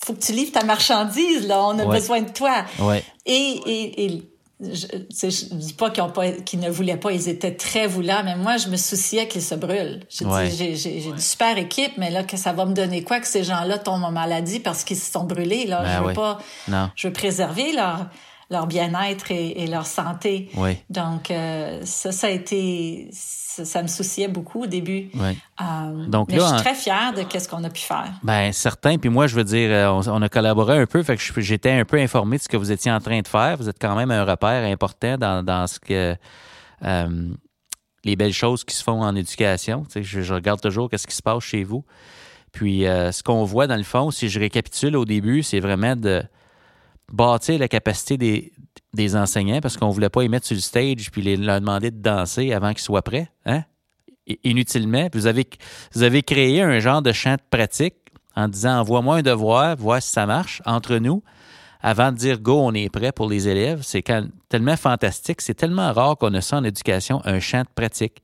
faut 0.03 0.15
que 0.15 0.21
tu 0.21 0.33
livres 0.33 0.53
ta 0.53 0.65
marchandise, 0.65 1.47
là. 1.47 1.63
On 1.63 1.79
a 1.79 1.85
besoin 1.85 2.23
de 2.23 2.31
toi. 2.31 2.65
Oui. 2.81 2.97
Et, 3.27 3.61
et, 3.67 4.05
et 4.05 4.23
je, 4.61 4.87
je 5.23 5.55
dis 5.55 5.73
pas 5.75 5.91
qu'ils, 5.91 6.03
ont 6.03 6.11
pas 6.11 6.33
qu'ils 6.33 6.59
ne 6.59 6.69
voulaient 6.69 6.97
pas, 6.97 7.13
ils 7.13 7.29
étaient 7.29 7.55
très 7.55 7.87
voulants, 7.87 8.23
mais 8.25 8.35
moi, 8.35 8.57
je 8.57 8.69
me 8.69 8.77
souciais 8.77 9.29
qu'ils 9.29 9.43
se 9.43 9.55
brûlent. 9.55 10.01
J'ai 10.09 10.27
j'ai, 10.51 10.75
j'ai, 10.75 11.05
une 11.05 11.19
super 11.19 11.57
équipe, 11.59 11.93
mais 11.97 12.11
là, 12.11 12.25
que 12.25 12.37
ça 12.37 12.53
va 12.53 12.65
me 12.65 12.75
donner 12.75 13.05
quoi 13.05 13.21
que 13.21 13.29
ces 13.29 13.45
gens-là 13.45 13.79
tombent 13.79 14.05
en 14.05 14.11
maladie 14.11 14.59
parce 14.59 14.83
qu'ils 14.83 14.99
se 14.99 15.13
sont 15.13 15.25
brûlés, 15.25 15.67
là. 15.67 15.83
Ben 15.83 15.99
je 15.99 16.09
veux 16.09 16.15
pas, 16.15 16.39
non. 16.67 16.91
je 16.97 17.07
veux 17.07 17.13
préserver, 17.13 17.73
là 17.73 18.11
leur 18.51 18.67
bien-être 18.67 19.31
et, 19.31 19.67
leur 19.69 19.87
santé. 19.87 20.51
Oui. 20.57 20.77
Donc, 20.91 21.31
euh, 21.31 21.81
ça, 21.85 22.11
ça 22.11 22.27
a 22.27 22.31
été, 22.31 23.09
ça, 23.13 23.81
me 23.81 23.87
souciait 23.87 24.27
beaucoup 24.27 24.65
au 24.65 24.67
début. 24.67 25.09
Oui. 25.15 25.39
Euh, 25.61 26.07
Donc 26.09 26.31
mais 26.31 26.37
là, 26.37 26.49
je 26.49 26.55
suis 26.55 26.65
très 26.65 26.75
fière 26.75 27.13
de 27.15 27.39
ce 27.39 27.49
qu'on 27.49 27.63
a 27.63 27.71
pu 27.71 27.83
faire. 27.83 28.13
Ben 28.25 28.53
certain. 28.53 28.99
Puis 28.99 29.09
moi, 29.09 29.29
je 29.29 29.37
veux 29.37 29.45
dire, 29.45 29.71
euh, 29.71 30.03
on, 30.09 30.21
a 30.21 30.29
collaboré 30.29 30.79
un 30.79 30.87
peu, 30.87 31.03
fait 31.05 31.17
que 31.17 31.41
j'étais 31.41 31.71
un 31.71 31.85
peu 31.85 31.99
informé 31.99 32.39
de 32.39 32.43
ce 32.43 32.49
que 32.49 32.57
vous 32.57 32.73
étiez 32.73 32.91
en 32.91 32.99
train 32.99 33.21
de 33.21 33.29
faire. 33.29 33.57
Vous 33.57 33.69
êtes 33.69 33.81
quand 33.81 33.95
même 33.95 34.11
un 34.11 34.25
repère 34.25 34.65
important 34.65 35.17
dans, 35.17 35.45
dans 35.45 35.67
ce 35.69 35.79
que 35.79 36.17
les 38.03 38.17
belles 38.17 38.33
choses 38.33 38.65
qui 38.65 38.75
se 38.75 38.83
font 38.83 39.03
en 39.03 39.15
éducation. 39.15 39.85
Tu 39.85 39.93
sais, 39.93 40.03
je, 40.03 40.23
je 40.23 40.35
regarde 40.35 40.61
toujours 40.61 40.89
qu'est-ce 40.89 41.07
qui 41.07 41.15
se 41.15 41.23
passe 41.23 41.45
chez 41.45 41.63
vous. 41.63 41.85
Puis 42.51 42.81
ce 42.81 43.23
qu'on 43.23 43.45
voit 43.45 43.69
dans 43.69 43.77
le 43.77 43.85
fond, 43.85 44.11
si 44.11 44.29
je 44.29 44.41
récapitule 44.41 44.97
au 44.97 45.05
début, 45.05 45.45
c'est 45.45 45.61
vraiment 45.61 45.95
de 45.95 46.25
bâtir 47.11 47.59
la 47.59 47.69
capacité 47.69 48.53
des, 48.93 49.17
enseignants 49.17 49.61
parce 49.61 49.77
qu'on 49.77 49.89
ne 49.89 49.93
voulait 49.93 50.09
pas 50.09 50.23
les 50.23 50.29
mettre 50.29 50.47
sur 50.47 50.55
le 50.55 50.61
stage 50.61 51.11
puis 51.11 51.23
les, 51.23 51.37
leur 51.37 51.61
demander 51.61 51.91
de 51.91 52.01
danser 52.01 52.53
avant 52.53 52.71
qu'ils 52.71 52.83
soient 52.83 53.03
prêts, 53.03 53.31
hein? 53.47 53.65
Inutilement. 54.45 55.09
Vous 55.13 55.27
avez, 55.27 55.49
vous 55.93 56.23
créé 56.23 56.63
un 56.63 56.79
genre 56.79 57.03
de 57.03 57.11
champ 57.11 57.35
de 57.35 57.43
pratique 57.51 57.95
en 58.37 58.47
disant 58.47 58.79
envoie-moi 58.79 59.17
un 59.17 59.23
devoir, 59.23 59.77
vois 59.77 60.01
si 60.01 60.11
ça 60.11 60.25
marche 60.25 60.63
entre 60.67 60.97
nous 60.99 61.23
avant 61.83 62.13
de 62.13 62.17
dire 62.17 62.39
go, 62.39 62.61
on 62.61 62.73
est 62.75 62.89
prêt 62.91 63.13
pour 63.13 63.29
les 63.29 63.49
élèves. 63.49 63.81
C'est 63.83 64.05
tellement 64.49 64.77
fantastique. 64.77 65.41
C'est 65.41 65.55
tellement 65.55 65.93
rare 65.93 66.17
qu'on 66.17 66.35
a 66.35 66.41
ça 66.41 66.59
en 66.59 66.65
éducation, 66.65 67.23
un 67.25 67.41
champ 67.41 67.63
de 67.63 67.69
pratique. 67.75 68.23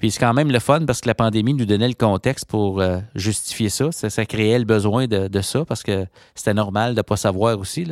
Puis 0.00 0.12
c'est 0.12 0.18
quand 0.20 0.32
même 0.32 0.50
le 0.50 0.60
fun 0.60 0.86
parce 0.86 1.02
que 1.02 1.08
la 1.08 1.14
pandémie 1.14 1.52
nous 1.52 1.66
donnait 1.66 1.86
le 1.86 1.92
contexte 1.92 2.46
pour 2.46 2.80
euh, 2.80 3.00
justifier 3.14 3.68
ça. 3.68 3.92
ça. 3.92 4.24
créait 4.24 4.58
le 4.58 4.64
besoin 4.64 5.06
de, 5.06 5.40
ça 5.42 5.66
parce 5.66 5.82
que 5.82 6.06
c'était 6.34 6.54
normal 6.54 6.94
de 6.94 7.00
ne 7.00 7.02
pas 7.02 7.18
savoir 7.18 7.58
aussi. 7.58 7.86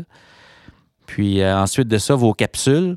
Puis 1.05 1.43
euh, 1.43 1.55
ensuite 1.55 1.87
de 1.87 1.99
ça, 1.99 2.15
vos 2.15 2.33
capsules, 2.33 2.97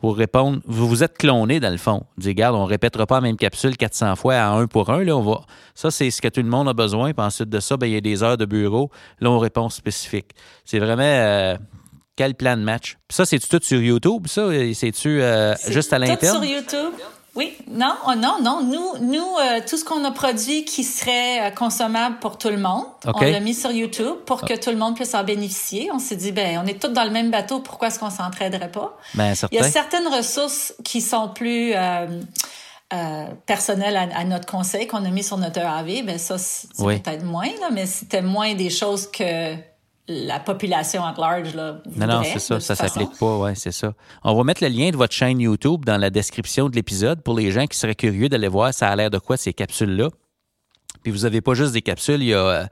pour 0.00 0.16
répondre, 0.16 0.58
vous 0.66 0.88
vous 0.88 1.04
êtes 1.04 1.16
cloné 1.16 1.60
dans 1.60 1.70
le 1.70 1.76
fond. 1.76 2.02
Dites, 2.16 2.30
regarde, 2.30 2.56
on 2.56 2.64
ne 2.64 2.68
répétera 2.68 3.06
pas 3.06 3.14
la 3.16 3.20
même 3.20 3.36
capsule 3.36 3.76
400 3.76 4.16
fois 4.16 4.34
à 4.34 4.48
un 4.48 4.66
pour 4.66 4.90
un. 4.90 5.04
Là, 5.04 5.16
on 5.16 5.22
va... 5.22 5.42
Ça, 5.76 5.92
c'est 5.92 6.10
ce 6.10 6.20
que 6.20 6.26
tout 6.26 6.42
le 6.42 6.48
monde 6.48 6.68
a 6.68 6.72
besoin. 6.72 7.12
Puis 7.12 7.24
ensuite 7.24 7.50
de 7.50 7.60
ça, 7.60 7.76
ben, 7.76 7.86
il 7.86 7.92
y 7.92 7.96
a 7.96 8.00
des 8.00 8.24
heures 8.24 8.36
de 8.36 8.44
bureau. 8.44 8.90
Là, 9.20 9.30
on 9.30 9.38
répond 9.38 9.68
spécifique. 9.68 10.32
C'est 10.64 10.80
vraiment... 10.80 11.02
Euh, 11.04 11.56
quel 12.16 12.34
plan 12.34 12.56
de 12.56 12.62
match? 12.62 12.96
Puis 13.06 13.14
ça, 13.14 13.24
c'est-tu 13.24 13.48
tout 13.48 13.60
sur 13.62 13.80
YouTube, 13.80 14.26
ça? 14.26 14.48
C'est-tu 14.74 15.20
juste 15.68 15.92
à 15.92 16.00
l'interne? 16.00 16.42
sur 16.42 16.44
YouTube. 16.44 16.94
Oui, 17.38 17.56
non, 17.70 17.94
oh, 18.08 18.16
non, 18.16 18.38
non. 18.42 18.64
Nous, 18.64 19.06
nous, 19.06 19.36
euh, 19.40 19.60
tout 19.64 19.76
ce 19.76 19.84
qu'on 19.84 20.04
a 20.04 20.10
produit 20.10 20.64
qui 20.64 20.82
serait 20.82 21.46
euh, 21.46 21.50
consommable 21.52 22.18
pour 22.18 22.36
tout 22.36 22.48
le 22.48 22.58
monde, 22.58 22.84
on 23.04 23.20
l'a 23.20 23.38
mis 23.38 23.54
sur 23.54 23.70
YouTube 23.70 24.16
pour 24.26 24.42
que 24.42 24.54
tout 24.58 24.70
le 24.70 24.76
monde 24.76 24.96
puisse 24.96 25.14
en 25.14 25.22
bénéficier. 25.22 25.88
On 25.94 26.00
s'est 26.00 26.16
dit, 26.16 26.32
ben, 26.32 26.60
on 26.60 26.66
est 26.66 26.82
tous 26.82 26.88
dans 26.88 27.04
le 27.04 27.10
même 27.10 27.30
bateau, 27.30 27.60
pourquoi 27.60 27.88
est-ce 27.88 28.00
qu'on 28.00 28.10
s'entraiderait 28.10 28.72
pas? 28.72 28.96
Ben, 29.14 29.34
Il 29.52 29.56
y 29.56 29.60
a 29.60 29.70
certaines 29.70 30.08
ressources 30.08 30.74
qui 30.82 31.00
sont 31.00 31.28
plus 31.28 31.74
euh, 31.74 32.06
personnelles 33.46 33.96
à, 33.96 34.24
notre 34.24 34.46
conseil 34.46 34.88
qu'on 34.88 35.04
a 35.04 35.10
mis 35.10 35.22
sur 35.22 35.36
notre 35.36 35.60
AV. 35.60 36.02
Ben 36.04 36.18
ça, 36.18 36.38
c'est 36.38 36.68
peut-être 36.74 37.24
moins, 37.24 37.50
là, 37.60 37.68
mais 37.70 37.86
c'était 37.86 38.22
moins 38.22 38.54
des 38.54 38.70
choses 38.70 39.08
que 39.08 39.54
la 40.08 40.40
population 40.40 41.04
at 41.04 41.14
large. 41.18 41.54
Là, 41.54 41.80
non, 41.96 42.06
non, 42.06 42.22
c'est 42.24 42.38
ça, 42.38 42.58
ça 42.60 42.74
s'applique 42.74 43.16
pas, 43.18 43.36
ouais, 43.38 43.54
c'est 43.54 43.72
ça. 43.72 43.92
On 44.24 44.34
va 44.34 44.42
mettre 44.42 44.62
le 44.62 44.70
lien 44.70 44.90
de 44.90 44.96
votre 44.96 45.14
chaîne 45.14 45.40
YouTube 45.40 45.84
dans 45.84 45.98
la 45.98 46.10
description 46.10 46.68
de 46.68 46.74
l'épisode 46.74 47.22
pour 47.22 47.34
les 47.34 47.50
gens 47.50 47.66
qui 47.66 47.76
seraient 47.78 47.94
curieux 47.94 48.28
d'aller 48.28 48.48
voir 48.48 48.72
ça 48.72 48.88
a 48.88 48.96
l'air 48.96 49.10
de 49.10 49.18
quoi 49.18 49.36
ces 49.36 49.52
capsules-là. 49.52 50.08
Puis 51.02 51.12
vous 51.12 51.24
avez 51.24 51.40
pas 51.40 51.54
juste 51.54 51.72
des 51.72 51.82
capsules, 51.82 52.22
il 52.22 52.28
y 52.28 52.34
a 52.34 52.38
euh, 52.38 52.64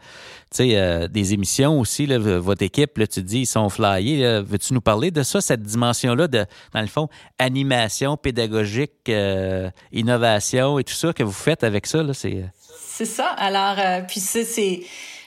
euh, 0.60 1.08
des 1.08 1.32
émissions 1.32 1.78
aussi. 1.78 2.06
Là, 2.06 2.18
votre 2.18 2.62
équipe, 2.62 2.98
là, 2.98 3.06
tu 3.06 3.22
dis, 3.22 3.40
ils 3.40 3.46
sont 3.46 3.68
flyés. 3.68 4.42
Veux-tu 4.42 4.74
nous 4.74 4.80
parler 4.80 5.10
de 5.10 5.22
ça, 5.22 5.40
cette 5.40 5.62
dimension-là 5.62 6.26
de, 6.26 6.44
dans 6.72 6.80
le 6.80 6.86
fond, 6.86 7.08
animation 7.38 8.16
pédagogique, 8.16 9.08
euh, 9.08 9.70
innovation 9.92 10.78
et 10.78 10.84
tout 10.84 10.94
ça 10.94 11.12
que 11.12 11.22
vous 11.22 11.32
faites 11.32 11.62
avec 11.62 11.86
ça? 11.86 12.02
C'est 12.14 13.04
ça. 13.04 13.28
Alors, 13.28 13.76
puis 14.06 14.20
c'est 14.20 14.82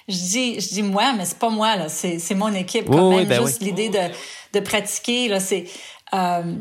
je 0.10 0.16
dis, 0.16 0.60
je 0.60 0.70
dis 0.70 0.84
moi, 0.84 1.14
mais 1.14 1.26
c'est 1.26 1.40
pas 1.40 1.50
moi 1.50 1.76
là, 1.76 1.88
c'est, 1.88 2.20
c'est 2.20 2.36
mon 2.36 2.54
équipe 2.54 2.90
quand 2.90 3.12
même. 3.12 3.28
Ben 3.28 3.46
juste 3.46 3.62
l'idée 3.62 3.90
de, 3.90 4.00
de 4.54 4.60
pratiquer 4.60 5.28
là, 5.28 5.40
c'est 5.40 5.66
euh, 6.14 6.56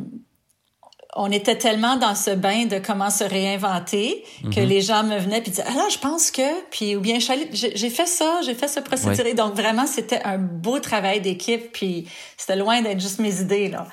on 1.16 1.32
était 1.32 1.56
tellement 1.56 1.96
dans 1.96 2.14
ce 2.14 2.30
bain 2.30 2.66
de 2.66 2.78
comment 2.78 3.10
se 3.10 3.24
réinventer 3.24 4.24
que 4.54 4.60
mhm. 4.60 4.68
les 4.68 4.80
gens 4.80 5.02
me 5.02 5.18
venaient 5.18 5.40
puis 5.40 5.50
disaient 5.50 5.64
ah 5.66 5.74
là 5.74 5.88
je 5.90 5.98
pense 5.98 6.30
que 6.30 6.62
puis 6.70 6.96
ou 6.96 7.00
bien 7.00 7.18
j'ai 7.18 7.90
fait 7.90 8.06
ça 8.06 8.40
j'ai 8.44 8.54
fait 8.54 8.68
ce 8.68 8.80
procédé 8.80 9.34
donc 9.34 9.54
vraiment 9.54 9.86
c'était 9.86 10.22
un 10.24 10.38
beau 10.38 10.78
travail 10.78 11.20
d'équipe 11.20 11.72
puis 11.72 12.06
c'était 12.36 12.56
loin 12.56 12.82
d'être 12.82 13.00
juste 13.00 13.18
mes 13.18 13.40
idées 13.40 13.68
là. 13.68 13.86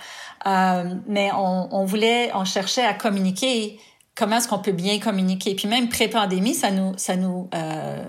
Euh, 0.48 0.94
mais 1.08 1.32
on, 1.34 1.70
on 1.72 1.86
voulait 1.86 2.30
on 2.36 2.46
cherchait 2.46 2.86
à 2.86 2.94
communiquer 2.94 3.80
comment 4.14 4.38
est-ce 4.38 4.48
qu'on 4.48 4.60
peut 4.60 4.72
bien 4.72 5.00
communiquer. 5.00 5.56
Puis 5.56 5.68
même 5.68 5.90
pré 5.90 6.08
pandémie 6.08 6.54
ça 6.54 6.70
nous 6.70 6.94
ça 6.98 7.16
nous 7.16 7.50
euh, 7.56 8.04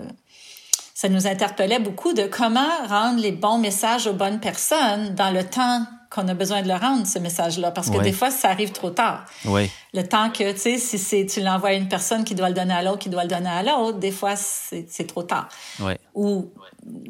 ça 0.97 1.09
nous 1.09 1.27
interpellait 1.27 1.77
beaucoup 1.77 2.13
de 2.13 2.23
comment 2.23 2.71
rendre 2.89 3.21
les 3.21 3.31
bons 3.31 3.59
messages 3.59 4.07
aux 4.07 4.13
bonnes 4.13 4.39
personnes 4.39 5.13
dans 5.13 5.29
le 5.29 5.43
temps 5.43 5.85
qu'on 6.09 6.27
a 6.27 6.33
besoin 6.33 6.63
de 6.63 6.67
le 6.67 6.73
rendre, 6.73 7.05
ce 7.05 7.19
message-là, 7.19 7.69
parce 7.69 7.91
que 7.91 7.99
des 7.99 8.11
fois, 8.11 8.31
ça 8.31 8.49
arrive 8.49 8.71
trop 8.71 8.89
tard. 8.89 9.25
Oui. 9.45 9.69
Le 9.93 10.01
temps 10.01 10.31
que, 10.31 10.51
tu 10.53 10.57
sais, 10.57 10.77
si 10.79 10.97
c'est, 10.97 11.27
tu 11.27 11.41
l'envoies 11.41 11.69
à 11.69 11.73
une 11.73 11.87
personne 11.87 12.23
qui 12.23 12.33
doit 12.33 12.49
le 12.49 12.55
donner 12.55 12.73
à 12.73 12.81
l'autre, 12.81 12.97
qui 12.97 13.09
doit 13.09 13.21
le 13.21 13.29
donner 13.29 13.47
à 13.47 13.61
l'autre, 13.61 13.99
des 13.99 14.09
fois, 14.09 14.35
c'est 14.35 15.05
trop 15.05 15.21
tard. 15.21 15.49
Oui. 15.81 15.93
Ou 16.15 16.49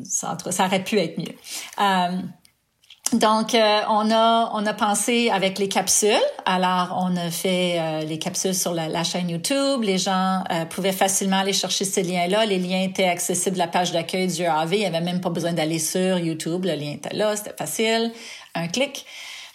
ça, 0.03 0.35
ça 0.49 0.65
aurait 0.65 0.83
pu 0.83 0.99
être 0.99 1.17
mieux. 1.17 1.35
Euh, 1.79 2.21
donc, 3.13 3.55
euh, 3.55 3.81
on 3.89 4.11
a 4.11 4.51
on 4.53 4.65
a 4.65 4.73
pensé 4.73 5.29
avec 5.29 5.59
les 5.59 5.69
capsules. 5.69 6.11
Alors, 6.45 7.01
on 7.01 7.15
a 7.15 7.31
fait 7.31 7.77
euh, 7.79 8.01
les 8.01 8.19
capsules 8.19 8.53
sur 8.53 8.73
la, 8.73 9.03
chaîne 9.05 9.29
YouTube. 9.29 9.81
Les 9.83 9.97
gens 9.97 10.43
euh, 10.51 10.65
pouvaient 10.65 10.91
facilement 10.91 11.37
aller 11.37 11.53
chercher 11.53 11.85
ces 11.85 12.03
liens-là. 12.03 12.45
Les 12.45 12.59
liens 12.59 12.81
étaient 12.81 13.07
accessibles 13.07 13.61
à 13.61 13.65
la 13.65 13.71
page 13.71 13.93
d'accueil 13.93 14.27
du 14.27 14.45
AV. 14.45 14.73
Il 14.73 14.79
n'y 14.79 14.85
avait 14.85 14.99
même 14.99 15.21
pas 15.21 15.29
besoin 15.29 15.53
d'aller 15.53 15.79
sur 15.79 16.19
YouTube. 16.19 16.65
Le 16.65 16.75
lien 16.75 16.91
était 16.91 17.15
là, 17.15 17.33
c'était 17.37 17.55
facile, 17.57 18.11
un 18.55 18.67
clic. 18.67 19.05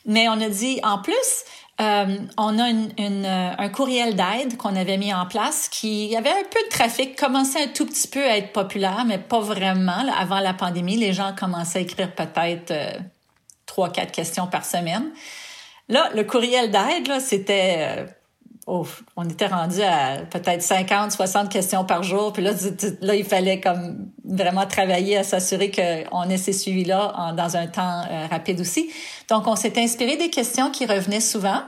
Mais 0.06 0.28
on 0.30 0.40
a 0.40 0.48
dit, 0.48 0.80
en 0.82 0.98
plus, 0.98 1.44
on 1.78 2.58
a 2.58 3.52
un 3.58 3.68
courriel 3.68 4.16
d'aide 4.16 4.56
qu'on 4.56 4.76
avait 4.76 4.96
mis 4.96 5.12
en 5.12 5.26
place 5.26 5.68
qui 5.68 6.16
avait 6.16 6.30
un 6.30 6.44
peu 6.50 6.60
de 6.64 6.70
trafic, 6.70 7.16
commençait 7.16 7.64
un 7.64 7.68
tout 7.68 7.86
petit 7.86 8.08
peu 8.08 8.24
à 8.24 8.38
être 8.38 8.52
populaire, 8.52 9.04
mais 9.06 9.18
pas 9.18 9.40
vraiment. 9.40 10.04
avant 10.18 10.40
la 10.40 10.54
pandémie, 10.54 10.96
les 10.96 11.12
gens 11.12 11.34
commençaient 11.38 11.80
à 11.80 11.82
écrire 11.82 12.14
peut-être 12.14 12.72
trois, 13.72 13.88
quatre 13.88 14.12
questions 14.12 14.46
par 14.46 14.66
semaine. 14.66 15.10
Là, 15.88 16.10
le 16.14 16.24
courriel 16.24 16.70
d'aide, 16.70 17.08
là, 17.08 17.20
c'était... 17.20 17.76
Euh, 17.78 18.06
on 19.16 19.28
était 19.28 19.48
rendu 19.48 19.82
à 19.82 20.18
peut-être 20.30 20.62
50, 20.62 21.10
60 21.10 21.50
questions 21.50 21.84
par 21.84 22.04
jour. 22.04 22.32
Puis 22.32 22.44
là, 22.44 22.52
là 23.00 23.16
il 23.16 23.24
fallait 23.24 23.60
comme 23.60 24.10
vraiment 24.24 24.66
travailler 24.66 25.16
à 25.16 25.24
s'assurer 25.24 25.72
qu'on 25.72 26.22
ait 26.30 26.36
ces 26.36 26.52
suivis-là 26.52 27.34
dans 27.36 27.56
un 27.56 27.66
temps 27.66 28.02
euh, 28.08 28.26
rapide 28.30 28.60
aussi. 28.60 28.88
Donc, 29.28 29.48
on 29.48 29.56
s'est 29.56 29.76
inspiré 29.80 30.16
des 30.16 30.30
questions 30.30 30.70
qui 30.70 30.86
revenaient 30.86 31.20
souvent. 31.20 31.62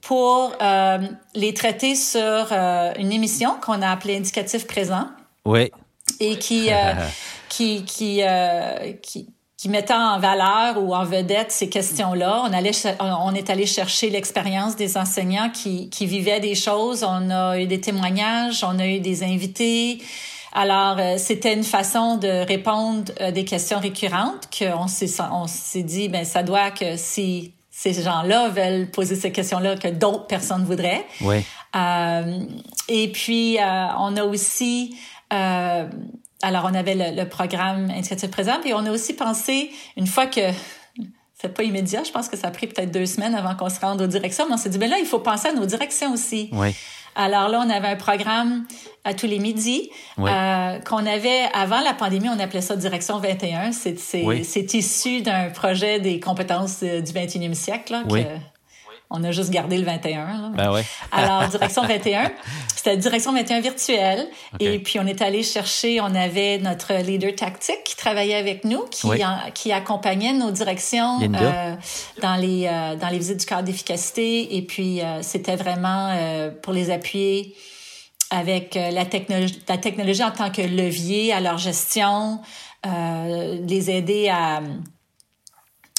Pour 0.00 0.52
euh, 0.62 0.98
les 1.34 1.52
traiter 1.52 1.96
sur 1.96 2.52
une 2.98 3.12
émission 3.12 3.56
qu'on 3.60 3.82
a 3.82 3.90
appelée 3.90 4.16
Indicatif 4.16 4.66
présent. 4.66 5.08
Oui. 5.44 5.70
Et 6.18 6.38
qui, 6.38 6.70
qui, 7.50 7.84
qui, 7.84 8.22
qui, 9.02 9.28
qui 9.60 9.68
mettait 9.68 9.92
en 9.92 10.18
valeur 10.18 10.82
ou 10.82 10.94
en 10.94 11.04
vedette 11.04 11.52
ces 11.52 11.68
questions-là. 11.68 12.44
On 12.48 12.52
allait, 12.54 12.70
on 12.98 13.34
est 13.34 13.50
allé 13.50 13.66
chercher 13.66 14.08
l'expérience 14.08 14.74
des 14.74 14.96
enseignants 14.96 15.50
qui, 15.50 15.90
qui 15.90 16.06
vivaient 16.06 16.40
des 16.40 16.54
choses. 16.54 17.04
On 17.04 17.28
a 17.28 17.58
eu 17.60 17.66
des 17.66 17.78
témoignages, 17.78 18.64
on 18.64 18.78
a 18.78 18.86
eu 18.86 19.00
des 19.00 19.22
invités. 19.22 20.00
Alors, 20.54 20.96
euh, 20.98 21.16
c'était 21.18 21.52
une 21.52 21.62
façon 21.62 22.16
de 22.16 22.46
répondre 22.46 23.12
à 23.20 23.32
des 23.32 23.44
questions 23.44 23.78
récurrentes 23.78 24.48
qu'on 24.58 24.88
s'est, 24.88 25.10
on 25.30 25.46
s'est 25.46 25.82
dit, 25.82 26.08
ben 26.08 26.24
ça 26.24 26.42
doit 26.42 26.70
que 26.70 26.96
si 26.96 27.52
ces 27.70 27.92
gens-là 27.92 28.48
veulent 28.48 28.90
poser 28.90 29.14
ces 29.14 29.30
questions-là, 29.30 29.76
que 29.76 29.88
d'autres 29.88 30.26
personnes 30.26 30.64
voudraient. 30.64 31.06
Oui. 31.20 31.44
Euh, 31.76 32.40
et 32.88 33.08
puis, 33.12 33.58
euh, 33.58 33.86
on 33.98 34.16
a 34.16 34.24
aussi 34.24 34.96
euh, 35.34 35.84
alors, 36.42 36.68
on 36.70 36.74
avait 36.74 37.12
le, 37.12 37.28
programme 37.28 37.90
Indicatif 37.90 38.30
présent, 38.30 38.54
puis 38.62 38.72
on 38.72 38.84
a 38.86 38.90
aussi 38.90 39.14
pensé, 39.14 39.70
une 39.96 40.06
fois 40.06 40.26
que 40.26 40.40
c'est 41.40 41.54
pas 41.54 41.62
immédiat, 41.62 42.02
je 42.04 42.10
pense 42.10 42.28
que 42.28 42.36
ça 42.36 42.48
a 42.48 42.50
pris 42.50 42.66
peut-être 42.66 42.90
deux 42.90 43.06
semaines 43.06 43.34
avant 43.34 43.54
qu'on 43.54 43.68
se 43.68 43.80
rende 43.80 44.00
aux 44.00 44.06
directions, 44.06 44.46
mais 44.46 44.54
on 44.54 44.58
s'est 44.58 44.70
dit, 44.70 44.78
ben 44.78 44.90
là, 44.90 44.98
il 44.98 45.06
faut 45.06 45.20
penser 45.20 45.48
à 45.48 45.52
nos 45.52 45.66
directions 45.66 46.12
aussi. 46.12 46.50
Oui. 46.52 46.74
Alors 47.16 47.48
là, 47.48 47.62
on 47.64 47.70
avait 47.70 47.88
un 47.88 47.96
programme 47.96 48.64
à 49.04 49.14
tous 49.14 49.26
les 49.26 49.38
midis 49.38 49.90
euh, 50.18 50.78
qu'on 50.80 51.06
avait 51.06 51.42
avant 51.54 51.80
la 51.80 51.92
pandémie, 51.92 52.28
on 52.28 52.38
appelait 52.38 52.60
ça 52.60 52.76
Direction 52.76 53.18
21. 53.18 53.72
C'est 53.72 54.74
issu 54.74 55.22
d'un 55.22 55.50
projet 55.50 55.98
des 55.98 56.20
compétences 56.20 56.80
euh, 56.82 57.00
du 57.00 57.12
21e 57.12 57.54
siècle 57.54 57.92
là, 57.92 58.02
oui. 58.08 58.24
On 59.10 59.24
a 59.24 59.32
juste 59.32 59.50
gardé 59.50 59.76
le 59.76 59.84
21. 59.84 60.26
Là. 60.26 60.50
Ben 60.54 60.72
ouais. 60.72 60.84
Alors, 61.10 61.48
direction 61.48 61.82
21, 61.82 62.30
c'était 62.74 62.96
direction 62.96 63.32
21 63.32 63.60
virtuelle. 63.60 64.28
Et 64.60 64.78
puis, 64.78 65.00
on 65.00 65.06
est 65.06 65.20
allé 65.20 65.42
chercher, 65.42 66.00
on 66.00 66.14
avait 66.14 66.58
notre 66.58 66.94
leader 66.94 67.34
tactique 67.34 67.82
qui 67.84 67.96
travaillait 67.96 68.36
avec 68.36 68.64
nous, 68.64 68.84
qui, 68.90 69.08
qui 69.54 69.72
accompagnait 69.72 70.32
nos 70.32 70.52
directions 70.52 71.18
euh, 71.20 71.74
dans, 72.22 72.36
les, 72.36 72.66
euh, 72.66 72.96
dans 72.96 73.08
les 73.08 73.18
visites 73.18 73.40
du 73.40 73.46
cadre 73.46 73.64
d'efficacité. 73.64 74.56
Et 74.56 74.62
puis, 74.62 75.00
euh, 75.00 75.22
c'était 75.22 75.56
vraiment 75.56 76.10
euh, 76.12 76.50
pour 76.62 76.72
les 76.72 76.90
appuyer 76.90 77.54
avec 78.30 78.76
euh, 78.76 78.90
la 78.90 79.04
technologie, 79.04 79.60
la 79.68 79.78
technologie 79.78 80.22
en 80.22 80.30
tant 80.30 80.50
que 80.50 80.62
levier 80.62 81.32
à 81.32 81.40
leur 81.40 81.58
gestion, 81.58 82.40
les 82.84 83.90
aider 83.90 84.30
à 84.30 84.62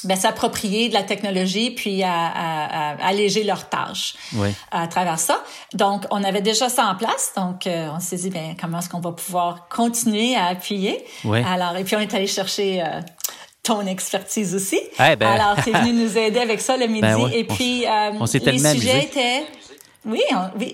ben, 0.04 0.16
s'approprier 0.16 0.88
de 0.88 0.94
la 0.94 1.02
technologie 1.02 1.70
puis 1.70 2.02
à, 2.02 2.12
à, 2.12 2.90
à 2.92 3.06
alléger 3.06 3.44
leurs 3.44 3.68
tâches 3.68 4.14
oui. 4.34 4.48
à 4.70 4.86
travers 4.86 5.18
ça. 5.18 5.42
Donc, 5.74 6.04
on 6.10 6.22
avait 6.24 6.40
déjà 6.40 6.68
ça 6.68 6.86
en 6.86 6.94
place. 6.94 7.32
Donc, 7.36 7.66
euh, 7.66 7.88
on 7.94 8.00
s'est 8.00 8.16
dit, 8.16 8.30
ben, 8.30 8.54
comment 8.60 8.78
est-ce 8.78 8.88
qu'on 8.88 9.00
va 9.00 9.12
pouvoir 9.12 9.68
continuer 9.68 10.34
à 10.34 10.46
appuyer? 10.46 11.04
Oui. 11.24 11.42
Alors, 11.46 11.76
et 11.76 11.84
puis 11.84 11.96
on 11.96 12.00
est 12.00 12.14
allé 12.14 12.26
chercher 12.26 12.82
euh, 12.82 13.00
ton 13.62 13.86
expertise 13.86 14.54
aussi. 14.54 14.80
Eh 14.98 15.16
ben... 15.16 15.28
Alors, 15.28 15.62
tu 15.62 15.70
es 15.70 15.72
venu 15.72 15.92
nous 16.04 16.18
aider 16.18 16.40
avec 16.40 16.60
ça 16.60 16.76
le 16.76 16.86
midi. 16.86 17.00
Ben 17.00 17.30
et 17.32 17.44
puis, 17.44 17.86
euh, 17.86 18.12
on 18.18 18.24
les 18.24 18.58
sujets 18.58 19.04
étaient 19.04 19.44
oui, 20.04 20.20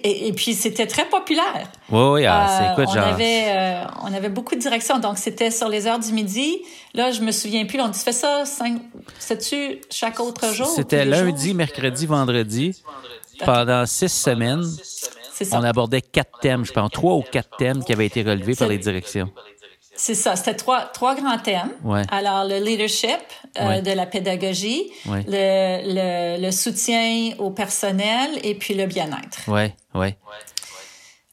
et, 0.05 0.33
puis 0.33 0.55
c'était 0.55 0.87
très 0.87 1.07
populaire. 1.07 1.71
Oui, 1.91 2.03
oui, 2.13 2.27
ah, 2.27 2.75
c'est 2.77 2.81
euh, 2.81 2.87
on 2.87 2.97
avait 2.97 3.45
euh, 3.49 3.85
on 4.03 4.15
avait 4.15 4.31
beaucoup 4.31 4.55
de 4.55 4.61
directions, 4.61 4.99
donc 4.99 5.19
c'était 5.19 5.51
sur 5.51 5.69
les 5.69 5.87
heures 5.87 5.99
du 5.99 6.13
midi. 6.13 6.63
Là, 6.95 7.11
je 7.11 7.21
me 7.21 7.31
souviens 7.31 7.67
plus. 7.67 7.79
On 7.81 7.93
fait 7.93 8.13
ça 8.13 8.47
cinq, 8.47 8.81
tu 9.47 9.81
chaque 9.91 10.19
autre 10.21 10.55
jour. 10.55 10.67
C'était 10.67 11.05
lundi, 11.05 11.53
mercredi, 11.53 12.07
vendredi, 12.07 12.83
pendant 13.45 13.85
six 13.85 14.09
semaines. 14.09 14.65
On 15.53 15.63
abordait 15.63 16.01
quatre 16.01 16.41
thèmes, 16.41 16.65
je 16.65 16.73
pense, 16.73 16.91
trois 16.91 17.15
ou 17.15 17.23
quatre 17.23 17.57
thèmes 17.59 17.85
qui 17.85 17.93
avaient 17.93 18.07
été 18.07 18.23
relevés 18.23 18.55
par 18.55 18.69
les 18.69 18.79
directions. 18.79 19.31
C'est 20.01 20.15
ça, 20.15 20.37
c'était 20.37 20.55
trois, 20.55 20.83
trois 20.83 21.17
grands 21.17 21.39
thèmes. 21.39 21.73
Ouais. 21.83 22.03
Alors, 22.13 22.45
le 22.45 22.65
leadership 22.65 23.19
euh, 23.61 23.81
de 23.81 23.91
la 23.91 24.07
pédagogie, 24.07 24.93
le, 25.07 25.25
le, 25.27 26.41
le, 26.41 26.51
soutien 26.53 27.33
au 27.39 27.51
personnel 27.51 28.31
et 28.45 28.55
puis 28.55 28.75
le 28.75 28.87
bien-être. 28.87 29.41
Oui, 29.49 29.73
oui. 29.95 30.15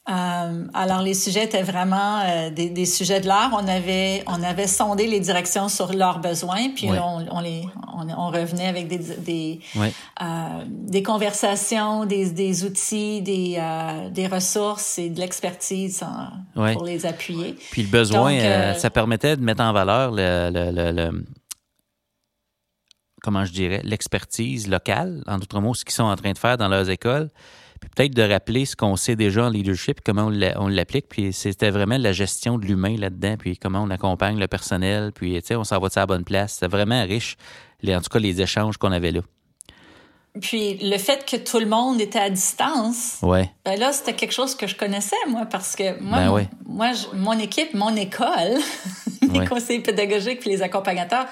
Euh, 0.07 0.67
alors 0.75 1.01
les 1.01 1.15
sujets 1.15 1.45
étaient 1.45 1.63
vraiment 1.63 2.19
euh, 2.19 2.51
des, 2.51 2.69
des, 2.69 2.85
sujets 2.85 3.21
de 3.21 3.27
l'art. 3.27 3.49
On 3.53 3.67
avait 3.67 4.23
on 4.27 4.43
avait 4.43 4.67
sondé 4.67 5.07
les 5.07 5.19
directions 5.19 5.67
sur 5.67 5.93
leurs 5.93 6.19
besoins, 6.19 6.69
puis 6.75 6.89
on, 6.91 7.25
on, 7.31 7.39
les 7.39 7.63
on, 7.91 8.07
on, 8.09 8.29
revenait 8.29 8.67
avec 8.67 8.87
des 8.87 8.99
des, 8.99 9.59
euh, 10.21 10.25
des 10.67 11.01
conversations, 11.01 12.05
des, 12.05 12.29
des 12.29 12.65
outils, 12.65 13.23
des 13.23 13.59
des 14.11 14.27
ressources 14.27 14.99
et 14.99 15.09
de 15.09 15.19
l'expertise 15.19 16.03
pour 16.53 16.83
les 16.83 17.07
appuyer. 17.07 17.55
Puis 17.71 17.81
le 17.81 17.89
besoin, 17.89 18.75
ça 18.75 18.91
permettait 18.91 19.35
de 19.35 19.41
mettre 19.41 19.63
en 19.63 19.73
valeur 19.73 20.11
le, 20.11 20.51
le, 20.53 20.91
le, 20.91 21.25
comment 23.23 23.43
je 23.43 23.53
dirais 23.53 23.81
l'expertise 23.83 24.67
locale, 24.67 25.23
en 25.25 25.39
d'autres 25.39 25.61
mots, 25.61 25.73
ce 25.73 25.83
qu'ils 25.83 25.95
sont 25.95 26.03
en 26.03 26.15
train 26.15 26.33
de 26.33 26.37
faire 26.37 26.57
dans 26.57 26.67
leurs 26.67 26.91
écoles 26.91 27.31
peut-être 27.79 28.13
de 28.13 28.21
rappeler 28.21 28.65
ce 28.65 28.75
qu'on 28.75 28.95
sait 28.95 29.15
déjà 29.15 29.45
en 29.45 29.49
leadership, 29.49 29.99
comment 30.03 30.31
on 30.57 30.67
l'applique. 30.67 31.07
Puis 31.09 31.33
c'était 31.33 31.69
vraiment 31.69 31.97
la 31.97 32.11
gestion 32.11 32.57
de 32.57 32.65
l'humain 32.65 32.95
là-dedans, 32.97 33.35
puis 33.37 33.57
comment 33.57 33.81
on 33.81 33.89
accompagne 33.89 34.39
le 34.39 34.47
personnel, 34.47 35.11
puis 35.13 35.41
on 35.51 35.63
s'en 35.63 35.79
va 35.79 35.87
à 35.95 35.99
la 35.99 36.05
bonne 36.05 36.23
place. 36.23 36.53
C'était 36.53 36.67
vraiment 36.67 37.03
riche, 37.03 37.37
les, 37.81 37.95
en 37.95 38.01
tout 38.01 38.09
cas, 38.09 38.19
les 38.19 38.41
échanges 38.41 38.77
qu'on 38.77 38.91
avait 38.91 39.11
là. 39.11 39.21
Puis 40.41 40.77
le 40.81 40.97
fait 40.97 41.25
que 41.25 41.37
tout 41.37 41.59
le 41.59 41.65
monde 41.65 42.01
était 42.01 42.19
à 42.19 42.29
distance, 42.29 43.19
ouais. 43.21 43.49
ben 43.63 43.79
là, 43.79 43.93
c'était 43.93 44.13
quelque 44.13 44.33
chose 44.33 44.53
que 44.53 44.67
je 44.67 44.75
connaissais, 44.75 45.15
moi, 45.29 45.45
parce 45.45 45.77
que 45.77 45.97
moi, 46.01 46.17
ben 46.17 46.47
mon, 46.65 46.75
moi 46.75 46.91
mon 47.13 47.39
équipe, 47.39 47.73
mon 47.73 47.95
école, 47.95 48.59
les 49.33 49.47
conseillers 49.47 49.79
pédagogiques 49.79 50.41
puis 50.41 50.49
les 50.49 50.61
accompagnateurs, 50.61 51.27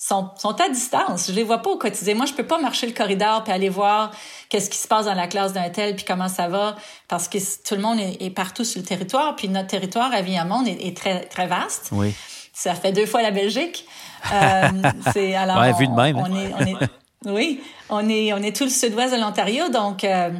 sont, 0.00 0.30
sont 0.36 0.58
à 0.58 0.68
distance. 0.70 1.26
Je 1.28 1.32
les 1.32 1.42
vois 1.42 1.58
pas 1.58 1.70
au 1.70 1.76
quotidien. 1.76 2.14
Moi, 2.14 2.24
je 2.24 2.32
peux 2.32 2.46
pas 2.46 2.58
marcher 2.58 2.86
le 2.86 2.94
corridor 2.94 3.44
puis 3.44 3.52
aller 3.52 3.68
voir 3.68 4.10
qu'est-ce 4.48 4.70
qui 4.70 4.78
se 4.78 4.88
passe 4.88 5.04
dans 5.04 5.14
la 5.14 5.26
classe 5.26 5.52
d'un 5.52 5.68
tel 5.68 5.94
puis 5.94 6.06
comment 6.06 6.28
ça 6.28 6.48
va 6.48 6.74
parce 7.06 7.28
que 7.28 7.36
tout 7.38 7.74
le 7.74 7.82
monde 7.82 7.98
est, 8.00 8.30
partout 8.30 8.64
sur 8.64 8.80
le 8.80 8.86
territoire 8.86 9.36
puis 9.36 9.48
notre 9.48 9.68
territoire 9.68 10.10
à 10.12 10.22
Viamont 10.22 10.64
est, 10.64 10.86
est 10.86 10.96
très 10.96 11.26
très 11.26 11.46
vaste. 11.46 11.90
Oui. 11.92 12.14
Ça 12.54 12.74
fait 12.74 12.92
deux 12.92 13.04
fois 13.04 13.20
la 13.20 13.30
Belgique. 13.30 13.86
Euh, 14.32 14.68
c'est 15.12 15.34
alors 15.36 15.58
ouais, 15.58 15.72
vu 15.74 15.86
de 15.86 15.92
même. 15.92 16.16
On, 16.16 16.34
est, 16.34 16.54
on 16.54 16.66
est, 16.66 16.88
oui, 17.26 17.60
on 17.90 18.08
est 18.08 18.32
on 18.32 18.38
est 18.38 18.56
tout 18.56 18.64
le 18.64 18.70
sud-ouest 18.70 19.14
de 19.14 19.20
l'Ontario 19.20 19.68
donc 19.68 20.04
euh, 20.04 20.30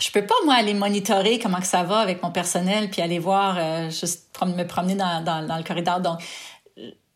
je 0.00 0.10
peux 0.10 0.24
pas 0.24 0.34
moi 0.44 0.54
aller 0.54 0.74
monitorer 0.74 1.38
comment 1.38 1.60
que 1.60 1.66
ça 1.66 1.84
va 1.84 1.98
avec 1.98 2.22
mon 2.24 2.32
personnel 2.32 2.90
puis 2.90 3.02
aller 3.02 3.20
voir 3.20 3.56
euh, 3.56 3.90
juste 3.90 4.26
me 4.44 4.64
promener 4.64 4.94
dans, 4.94 5.22
dans, 5.22 5.46
dans 5.46 5.56
le 5.56 5.62
corridor 5.62 6.00
donc 6.00 6.18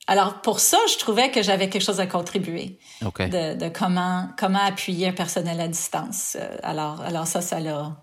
alors 0.07 0.41
pour 0.43 0.61
ça, 0.61 0.79
je 0.93 0.99
trouvais 0.99 1.31
que 1.31 1.43
j'avais 1.43 1.69
quelque 1.69 1.83
chose 1.83 2.01
à 2.01 2.07
contribuer 2.07 2.79
de, 3.01 3.57
de, 3.57 3.69
comment 3.69 4.29
comment 4.39 4.65
appuyer 4.65 5.09
un 5.09 5.13
personnel 5.13 5.61
à 5.61 5.69
distance. 5.69 6.37
Euh, 6.39 6.57
alors 6.63 7.01
alors 7.01 7.27
ça, 7.27 7.41
ça 7.41 7.61
l'a 7.61 7.97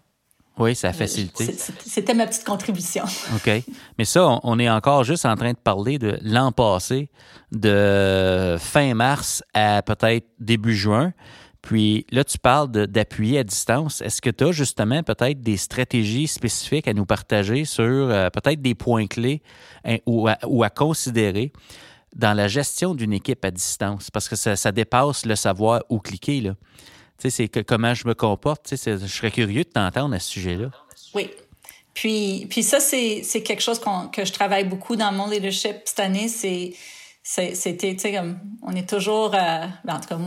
Oui, 0.57 0.75
ça 0.75 0.89
a 0.89 0.93
facilité. 0.93 1.55
C'était 1.85 2.13
ma 2.13 2.25
petite 2.25 2.45
contribution. 2.45 3.03
OK. 3.35 3.51
Mais 3.97 4.05
ça, 4.05 4.39
on 4.43 4.59
est 4.59 4.69
encore 4.69 5.03
juste 5.03 5.25
en 5.25 5.35
train 5.35 5.51
de 5.51 5.57
parler 5.57 5.99
de 5.99 6.17
l'an 6.23 6.51
passé, 6.51 7.09
de 7.51 8.57
fin 8.59 8.93
mars 8.95 9.43
à 9.53 9.81
peut-être 9.81 10.27
début 10.39 10.75
juin. 10.75 11.13
Puis 11.61 12.07
là, 12.11 12.23
tu 12.23 12.39
parles 12.39 12.69
d'appuyer 12.71 13.39
à 13.39 13.43
distance. 13.43 14.01
Est-ce 14.01 14.21
que 14.21 14.29
tu 14.29 14.45
as 14.45 14.51
justement 14.51 15.03
peut-être 15.03 15.41
des 15.41 15.57
stratégies 15.57 16.27
spécifiques 16.27 16.87
à 16.87 16.93
nous 16.93 17.05
partager 17.05 17.65
sur 17.65 17.83
euh, 17.83 18.29
peut-être 18.29 18.61
des 18.61 18.73
points 18.73 19.05
clés 19.05 19.41
hein, 19.85 19.97
ou, 20.07 20.27
à, 20.27 20.69
considérer 20.69 21.51
dans 22.15 22.33
la 22.33 22.47
gestion 22.47 22.95
d'une 22.95 23.13
équipe 23.13 23.43
à 23.45 23.51
distance? 23.51 24.11
Parce 24.11 24.27
que 24.27 24.35
ça, 24.35 24.71
dépasse 24.71 25.25
le 25.25 25.35
savoir 25.35 25.81
où 25.89 25.99
cliquer. 25.99 26.41
Là. 26.41 26.51
Tu 27.17 27.29
sais, 27.29 27.47
c'est 27.53 27.63
comment 27.63 27.93
je 27.93 28.07
me 28.07 28.13
comporte. 28.13 28.67
Tu 28.67 28.77
sais, 28.77 28.97
je 28.97 29.05
serais 29.07 29.31
curieux 29.31 29.63
de 29.63 29.69
t'entendre 29.69 30.15
à 30.15 30.19
ce 30.19 30.29
sujet-là. 30.29 30.71
Oui. 31.13 31.29
Puis, 31.93 32.47
puis 32.49 32.63
ça, 32.63 32.79
c'est 32.79 33.43
quelque 33.43 33.61
chose 33.61 33.79
que 34.11 34.25
je 34.25 34.31
travaille 34.31 34.65
beaucoup 34.65 34.95
dans 34.95 35.11
mon 35.11 35.27
leadership 35.29 35.77
cette 35.85 35.99
année. 35.99 36.27
C'est 36.27 36.73
c'était, 37.23 37.93
tu 37.95 37.99
sais, 37.99 38.13
comme, 38.13 38.39
on 38.63 38.75
est 38.75 38.89
toujours, 38.89 39.35
euh, 39.35 39.65
ben, 39.85 39.95
en 39.95 39.99
tout 39.99 40.07
cas, 40.09 40.17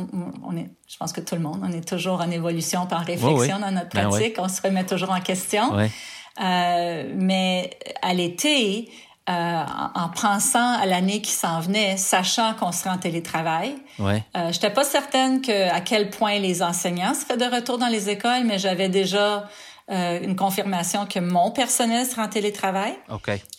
on 0.45 0.57
est, 0.57 0.71
je 0.89 0.97
pense 0.97 1.13
que 1.13 1.21
tout 1.21 1.35
le 1.35 1.41
monde, 1.41 1.61
on 1.63 1.73
est 1.73 1.87
toujours 1.87 2.21
en 2.21 2.31
évolution, 2.31 2.87
en 2.91 2.99
réflexion 2.99 3.59
dans 3.59 3.73
notre 3.73 3.91
ben 3.91 4.09
pratique, 4.09 4.37
on 4.39 4.49
se 4.49 4.63
remet 4.63 4.87
toujours 4.87 5.11
en 5.11 5.21
question. 5.21 5.77
Euh, 5.77 7.13
mais 7.17 7.71
à 8.03 8.15
l'été, 8.15 8.91
euh, 9.31 9.65
en, 9.95 10.11
pensant 10.11 10.79
à 10.79 10.85
l'année 10.85 11.23
qui 11.23 11.31
s'en 11.31 11.59
venait, 11.59 11.97
sachant 11.97 12.53
qu'on 12.53 12.73
serait 12.73 12.91
en 12.91 12.99
télétravail, 12.99 13.75
ouais. 13.99 14.23
euh, 14.37 14.53
j'étais 14.53 14.69
pas 14.69 14.85
certaine 14.85 15.41
que 15.41 15.71
à 15.71 15.81
quel 15.81 16.11
point 16.11 16.39
les 16.39 16.63
enseignants 16.63 17.15
seraient 17.15 17.39
de 17.39 17.47
retour 17.47 17.79
dans 17.79 17.87
les 17.87 18.11
écoles, 18.11 18.45
mais 18.45 18.59
j'avais 18.59 18.91
déjà 18.91 19.49
euh, 19.91 20.21
une 20.21 20.37
confirmation 20.37 21.07
que 21.07 21.21
mon 21.21 21.51
personnel 21.53 22.05
sera 22.05 22.25
en 22.25 22.29
télétravail 22.29 22.99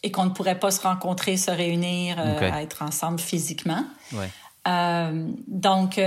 et 0.04 0.12
qu'on 0.12 0.26
ne 0.26 0.30
pourrait 0.30 0.60
pas 0.60 0.70
se 0.70 0.82
rencontrer, 0.82 1.36
se 1.36 1.50
réunir, 1.50 2.18
euh, 2.20 2.42
être 2.60 2.84
ensemble 2.84 3.20
physiquement. 3.20 3.86
Ouais. 4.14 4.30
Donc, 5.48 6.00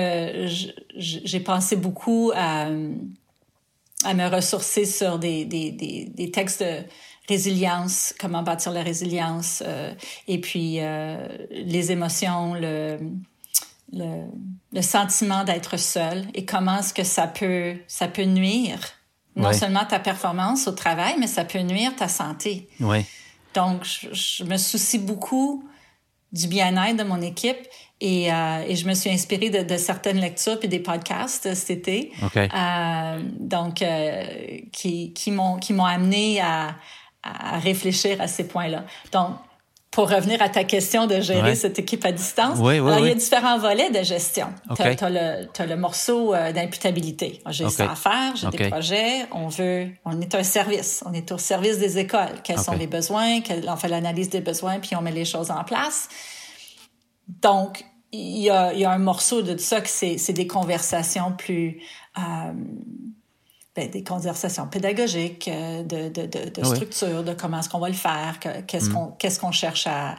j'ai 0.96 1.40
pensé 1.40 1.74
beaucoup 1.74 2.30
à, 2.32 2.66
à, 4.04 4.14
me 4.14 4.28
ressourcer 4.32 4.84
sur 4.84 5.18
des, 5.18 5.44
des, 5.44 5.72
des, 5.72 6.04
des, 6.14 6.30
textes 6.30 6.62
de 6.62 6.84
résilience, 7.28 8.14
comment 8.18 8.42
bâtir 8.42 8.72
la 8.72 8.82
résilience, 8.82 9.62
et 10.26 10.40
puis 10.40 10.80
les 11.50 11.92
émotions, 11.92 12.54
le, 12.54 12.98
le, 13.92 14.24
le 14.72 14.82
sentiment 14.82 15.44
d'être 15.44 15.76
seul 15.76 16.26
et 16.34 16.44
comment 16.44 16.78
est-ce 16.78 16.94
que 16.94 17.04
ça 17.04 17.26
peut, 17.26 17.76
ça 17.86 18.08
peut 18.08 18.24
nuire 18.24 18.80
non 19.38 19.52
seulement 19.52 19.84
ta 19.84 19.98
performance 19.98 20.66
au 20.66 20.72
travail, 20.72 21.14
mais 21.18 21.26
ça 21.26 21.44
peut 21.44 21.60
nuire 21.60 21.94
ta 21.96 22.08
santé. 22.08 22.68
Oui. 22.80 23.04
Donc, 23.54 23.84
je, 23.84 24.44
me 24.44 24.56
soucie 24.56 24.98
beaucoup 24.98 25.64
du 26.32 26.46
bien-être 26.46 26.96
de 26.96 27.04
mon 27.04 27.22
équipe 27.22 27.56
et, 28.00 28.32
euh, 28.32 28.64
et, 28.66 28.76
je 28.76 28.86
me 28.86 28.94
suis 28.94 29.10
inspirée 29.10 29.50
de, 29.50 29.62
de 29.62 29.76
certaines 29.76 30.20
lectures 30.20 30.58
et 30.62 30.68
des 30.68 30.78
podcasts 30.78 31.54
cet 31.54 31.70
été. 31.70 32.12
Okay. 32.22 32.48
Euh, 32.54 33.20
donc, 33.40 33.82
euh, 33.82 34.24
qui, 34.72 35.12
qui 35.14 35.30
m'ont 35.30 35.56
qui 35.56 35.72
m'ont 35.72 35.86
amené 35.86 36.40
à, 36.40 36.76
à 37.22 37.59
réfléchir 37.59 38.20
à 38.20 38.28
ces 38.28 38.46
points-là. 38.46 38.85
Donc, 39.12 39.37
pour 39.90 40.11
revenir 40.11 40.40
à 40.42 40.48
ta 40.48 40.64
question 40.64 41.07
de 41.07 41.20
gérer 41.20 41.54
cette 41.54 41.78
équipe 41.78 42.04
à 42.04 42.12
distance, 42.12 42.59
oui, 42.61 42.76
alors, 42.76 42.98
il 42.98 43.09
y 43.09 43.11
a 43.11 43.14
différents 43.14 43.59
volets 43.59 43.90
de 43.90 44.02
gestion. 44.02 44.48
Tu 44.76 44.83
as, 44.83 45.66
le, 45.66 45.76
morceau 45.76 46.35
euh, 46.35 46.52
d'imputabilité. 46.52 47.42
J'ai 47.48 47.68
ça 47.70 47.92
à 47.92 47.94
faire, 47.94 48.37
j'ai 48.37 48.48
des 48.50 48.68
projets, 48.68 49.26
on 49.33 49.48
veut, 49.48 49.88
on 50.04 50.20
est 50.20 50.35
un 50.35 50.42
service, 50.42 51.02
on 51.07 51.12
est 51.14 51.33
au 51.33 51.38
service 51.38 51.78
des 51.78 51.98
écoles. 51.98 52.42
Quels 52.44 52.59
sont 52.59 52.76
les 52.76 52.87
besoins, 52.87 53.40
on 53.66 53.76
fait 53.76 53.88
l'analyse 53.88 54.28
des 54.28 54.40
besoins, 54.40 54.78
puis 54.78 54.94
on 54.94 55.00
met 55.00 55.11
les 55.11 55.24
choses 55.24 55.50
en 55.50 55.64
place. 55.64 56.09
Donc, 57.40 57.85
il 58.12 58.38
y 58.38 58.50
a, 58.50 58.72
il 58.74 58.81
y 58.81 58.85
a 58.85 58.90
un 58.90 58.98
morceau 58.98 59.42
de 59.42 59.57
ça 59.57 59.81
que 59.81 59.88
c'est 59.88 60.33
des 60.33 60.46
conversations 60.46 61.33
plus... 61.33 61.81
Euh, 62.18 62.52
ben, 63.78 63.88
des 63.88 64.02
conversations 64.02 64.66
pédagogiques, 64.66 65.46
euh, 65.46 65.84
de, 65.84 66.08
de, 66.08 66.26
de, 66.26 66.50
de 66.50 66.60
ah 66.62 66.64
structure, 66.64 67.22
de 67.22 67.32
comment 67.32 67.60
est-ce 67.60 67.68
qu'on 67.68 67.78
va 67.78 67.86
le 67.86 67.94
faire, 67.94 68.40
qu'est-ce 68.66 68.90
mm. 68.90 68.92
qu'on 68.92 69.06
qu'est-ce 69.12 69.38
qu'on 69.38 69.52
cherche 69.52 69.86
à, 69.86 70.16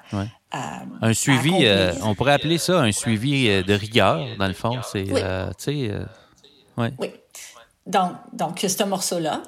un 1.02 1.14
suivi, 1.14 1.66
euh, 1.66 1.92
on 2.04 2.16
pourrait 2.16 2.32
appeler 2.32 2.58
ça 2.58 2.80
un 2.80 2.94
suivi 2.94 3.50
euh, 3.50 3.62
de 3.62 3.74
rigueur 3.74 4.26
dans 4.40 4.48
le 4.48 4.54
fond, 4.54 4.80
c'est 4.90 5.12
oui. 5.12 5.22
sais, 5.58 5.92
ouais. 6.78 6.94
Oui. 7.00 7.12
Donc 7.86 8.14
donc 8.32 8.66
ce 8.66 8.84
morceau-là. 8.84 9.44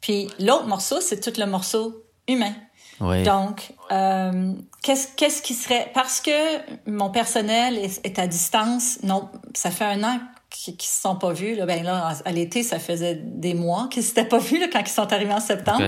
Puis 0.00 0.28
l'autre 0.38 0.66
morceau, 0.66 1.00
c'est 1.00 1.18
tout 1.18 1.38
le 1.40 1.46
morceau 1.46 2.04
humain. 2.28 2.54
Donc, 3.00 3.72
qu'est-ce 4.82 5.08
qu'est-ce 5.16 5.42
qui 5.42 5.54
serait 5.54 5.90
parce 5.92 6.20
que 6.20 6.30
mon 6.88 7.10
personnel 7.10 7.76
est, 7.78 8.00
est, 8.06 8.20
à 8.20 8.28
distance. 8.28 9.02
Non, 9.02 9.28
ça 9.54 9.72
fait 9.72 9.86
un 9.86 10.04
an 10.04 10.20
qui, 10.50 10.76
qui 10.76 10.86
se 10.86 11.00
sont 11.00 11.16
pas 11.16 11.32
vus. 11.32 11.54
Là, 11.54 11.66
ben 11.66 11.82
là, 11.82 12.12
à 12.24 12.32
l'été, 12.32 12.62
ça 12.62 12.78
faisait 12.78 13.14
des 13.14 13.54
mois 13.54 13.88
qu'ils 13.90 14.02
s'étaient 14.02 14.24
pas 14.24 14.38
vus 14.38 14.58
là, 14.58 14.66
quand 14.70 14.80
ils 14.80 14.88
sont 14.88 15.12
arrivés 15.12 15.32
en 15.32 15.40
septembre. 15.40 15.86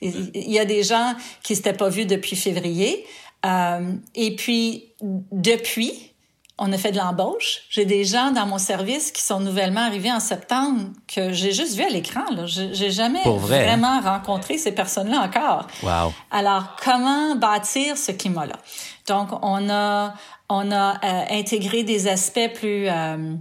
Il, 0.00 0.50
y 0.50 0.58
a 0.58 0.64
des 0.64 0.82
gens 0.82 1.14
qui 1.42 1.56
s'étaient 1.56 1.72
pas 1.72 1.88
vus 1.88 2.06
depuis 2.06 2.36
février. 2.36 3.04
Euh, 3.44 3.92
et 4.14 4.34
puis, 4.36 4.92
depuis, 5.32 6.12
on 6.56 6.72
a 6.72 6.78
fait 6.78 6.92
de 6.92 6.96
l'embauche. 6.96 7.62
J'ai 7.70 7.84
des 7.84 8.04
gens 8.04 8.30
dans 8.30 8.46
mon 8.46 8.58
service 8.58 9.12
qui 9.12 9.22
sont 9.22 9.40
nouvellement 9.40 9.80
arrivés 9.80 10.12
en 10.12 10.20
septembre 10.20 10.80
que 11.06 11.32
j'ai 11.32 11.52
juste 11.52 11.76
vu 11.76 11.84
à 11.84 11.88
l'écran. 11.88 12.24
J'ai 12.46 12.90
jamais 12.90 13.20
hein? 13.24 13.36
vraiment 13.36 14.00
rencontré 14.00 14.58
ces 14.58 14.72
personnes-là 14.72 15.20
encore. 15.20 15.66
Wow. 15.82 16.12
Alors, 16.30 16.76
comment 16.82 17.36
bâtir 17.36 17.96
ce 17.96 18.12
climat-là? 18.12 18.56
Donc, 19.06 19.28
on 19.42 19.68
a, 19.70 20.14
on 20.48 20.70
a 20.72 20.94
euh, 21.04 21.24
intégré 21.30 21.82
des 21.82 22.08
aspects 22.08 22.52
plus... 22.54 22.88
Euh, 22.88 23.34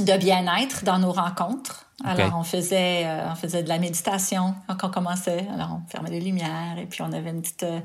de 0.00 0.16
bien-être 0.16 0.84
dans 0.84 0.98
nos 0.98 1.12
rencontres. 1.12 1.86
Alors, 2.04 2.36
on 2.36 2.42
faisait, 2.42 3.04
euh, 3.04 3.30
on 3.30 3.36
faisait 3.36 3.62
de 3.62 3.68
la 3.68 3.78
méditation 3.78 4.54
quand 4.66 4.88
on 4.88 4.90
commençait. 4.90 5.46
Alors, 5.54 5.78
on 5.78 5.88
fermait 5.88 6.10
les 6.10 6.20
lumières 6.20 6.76
et 6.78 6.86
puis 6.86 7.02
on 7.02 7.12
avait 7.12 7.30
une 7.30 7.42
petite... 7.42 7.62
Euh, 7.62 7.78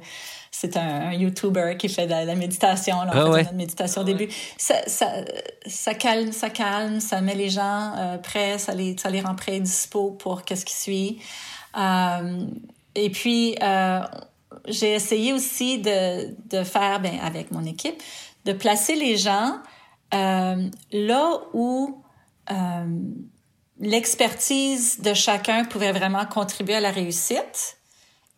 c'est 0.49 0.75
un, 0.75 1.13
YouTuber 1.13 1.75
qui 1.77 1.87
fait 1.87 2.07
de 2.07 2.11
la, 2.11 2.35
méditation. 2.35 2.99
Alors, 2.99 3.15
on 3.15 3.19
ah 3.19 3.25
faisait 3.25 3.43
notre 3.43 3.55
méditation 3.55 4.01
au 4.01 4.05
début. 4.05 4.27
Ça, 4.57 4.75
ça, 4.87 5.07
ça, 5.67 5.93
calme, 5.93 6.31
ça 6.31 6.49
calme, 6.49 6.99
ça 6.99 7.21
met 7.21 7.35
les 7.35 7.49
gens 7.49 7.93
euh, 7.95 8.17
prêts, 8.17 8.57
ça 8.57 8.73
les, 8.73 8.97
ça 8.97 9.11
les 9.11 9.21
rend 9.21 9.35
prêts, 9.35 9.59
dispo 9.59 10.11
pour 10.11 10.43
qu'est-ce 10.43 10.65
qui 10.65 10.75
suit. 10.75 11.21
et 12.95 13.09
puis, 13.11 13.55
j'ai 14.67 14.93
essayé 14.95 15.33
aussi 15.33 15.77
de, 15.77 16.33
de 16.49 16.63
faire, 16.63 17.01
ben, 17.01 17.19
avec 17.21 17.51
mon 17.51 17.65
équipe, 17.65 18.01
de 18.45 18.53
placer 18.53 18.95
les 18.95 19.17
gens 19.17 19.57
euh, 20.13 20.69
là 20.91 21.39
où 21.53 22.01
euh, 22.51 22.85
l'expertise 23.79 25.01
de 25.01 25.13
chacun 25.13 25.65
pouvait 25.65 25.91
vraiment 25.91 26.25
contribuer 26.25 26.75
à 26.75 26.79
la 26.79 26.91
réussite 26.91 27.77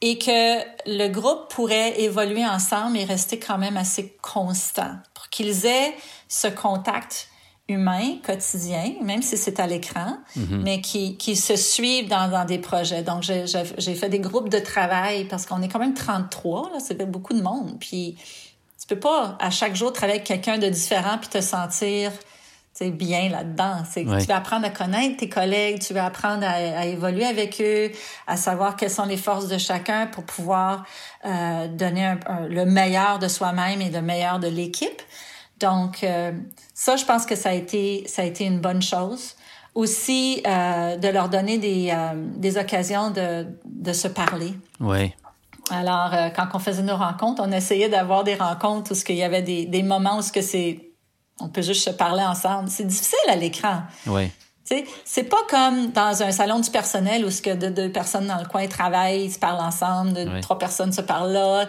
et 0.01 0.17
que 0.17 0.59
le 0.85 1.09
groupe 1.09 1.49
pourrait 1.49 1.99
évoluer 2.01 2.45
ensemble 2.45 2.97
et 2.97 3.03
rester 3.03 3.37
quand 3.37 3.57
même 3.57 3.77
assez 3.77 4.17
constant 4.21 4.95
pour 5.13 5.29
qu'ils 5.29 5.65
aient 5.65 5.93
ce 6.27 6.47
contact 6.47 7.29
humain 7.67 8.17
quotidien, 8.25 8.95
même 9.01 9.21
si 9.21 9.37
c'est 9.37 9.59
à 9.59 9.67
l'écran, 9.67 10.17
mm-hmm. 10.35 10.61
mais 10.63 10.81
qui, 10.81 11.17
qui 11.17 11.35
se 11.35 11.55
suivent 11.55 12.09
dans, 12.09 12.29
dans 12.29 12.45
des 12.45 12.57
projets. 12.57 13.03
Donc, 13.03 13.21
j'ai 13.23 13.95
fait 13.95 14.09
des 14.09 14.19
groupes 14.19 14.49
de 14.49 14.57
travail 14.57 15.25
parce 15.25 15.45
qu'on 15.45 15.61
est 15.61 15.67
quand 15.67 15.79
même 15.79 15.93
33, 15.93 16.71
là, 16.73 16.79
c'est 16.79 16.99
beaucoup 17.09 17.33
de 17.33 17.41
monde. 17.41 17.77
Puis, 17.79 18.17
tu 18.79 18.87
peux 18.87 18.99
pas 18.99 19.37
à 19.39 19.49
chaque 19.49 19.75
jour 19.75 19.91
travailler 19.91 20.19
avec 20.19 20.27
quelqu'un 20.27 20.57
de 20.57 20.69
différent 20.69 21.17
puis 21.19 21.29
te 21.29 21.41
sentir 21.41 22.11
bien 22.87 23.29
là-dedans. 23.29 23.83
Tu 23.93 24.03
vas 24.03 24.37
apprendre 24.37 24.65
à 24.65 24.69
connaître 24.69 25.17
tes 25.17 25.29
collègues, 25.29 25.79
tu 25.79 25.93
vas 25.93 26.05
apprendre 26.05 26.45
à, 26.47 26.85
évoluer 26.85 27.25
avec 27.25 27.59
eux, 27.61 27.91
à 28.27 28.37
savoir 28.37 28.75
quelles 28.75 28.91
sont 28.91 29.05
les 29.05 29.17
forces 29.17 29.47
de 29.47 29.57
chacun 29.57 30.07
pour 30.07 30.23
pouvoir 30.23 30.85
euh, 31.25 31.67
donner 31.67 32.15
le 32.49 32.65
meilleur 32.65 33.19
de 33.19 33.27
soi-même 33.27 33.81
et 33.81 33.89
le 33.89 34.01
meilleur 34.01 34.39
de 34.39 34.47
l'équipe. 34.47 35.01
Donc, 35.59 36.03
euh, 36.03 36.31
ça, 36.73 36.95
je 36.95 37.03
pense 37.03 37.25
que 37.25 37.35
ça 37.35 37.49
a 37.49 37.53
été, 37.53 38.05
ça 38.07 38.21
a 38.21 38.25
été 38.25 38.45
une 38.45 38.61
bonne 38.61 38.81
chose. 38.81 39.35
Aussi, 39.75 40.41
euh, 40.47 40.97
de 40.97 41.07
leur 41.09 41.29
donner 41.29 41.57
des, 41.57 41.93
des 42.37 42.57
occasions 42.57 43.11
de, 43.11 43.45
de 43.65 43.93
se 43.93 44.07
parler. 44.07 44.53
Oui. 44.79 45.13
Alors, 45.71 46.13
euh, 46.13 46.29
quand 46.29 46.47
on 46.53 46.59
faisait 46.59 46.83
nos 46.83 46.95
rencontres, 46.95 47.41
on 47.45 47.51
essayait 47.51 47.89
d'avoir 47.89 48.23
des 48.23 48.35
rencontres 48.35 48.91
où 48.91 48.95
ce 48.95 49.03
qu'il 49.03 49.15
y 49.15 49.23
avait 49.23 49.41
des, 49.41 49.65
des 49.65 49.83
moments 49.83 50.17
où 50.17 50.21
ce 50.21 50.31
que 50.31 50.41
c'est, 50.41 50.93
on 51.39 51.49
peut 51.49 51.61
juste 51.61 51.83
se 51.83 51.91
parler 51.91 52.23
ensemble. 52.23 52.69
C'est 52.69 52.85
difficile 52.85 53.17
à 53.29 53.35
l'écran. 53.35 53.83
Oui. 54.07 54.31
C'est 55.03 55.23
pas 55.23 55.41
comme 55.49 55.91
dans 55.91 56.21
un 56.21 56.31
salon 56.31 56.59
du 56.59 56.69
personnel 56.69 57.25
où 57.25 57.31
ce 57.31 57.41
que 57.41 57.55
deux, 57.55 57.91
personnes 57.91 58.27
dans 58.27 58.37
le 58.37 58.45
coin 58.45 58.67
travaillent, 58.67 59.25
ils 59.25 59.31
se 59.31 59.39
parlent 59.39 59.61
ensemble, 59.61 60.13
deux, 60.13 60.41
trois 60.41 60.59
personnes 60.59 60.91
se 60.91 61.01
parlent 61.01 61.31
là. 61.31 61.65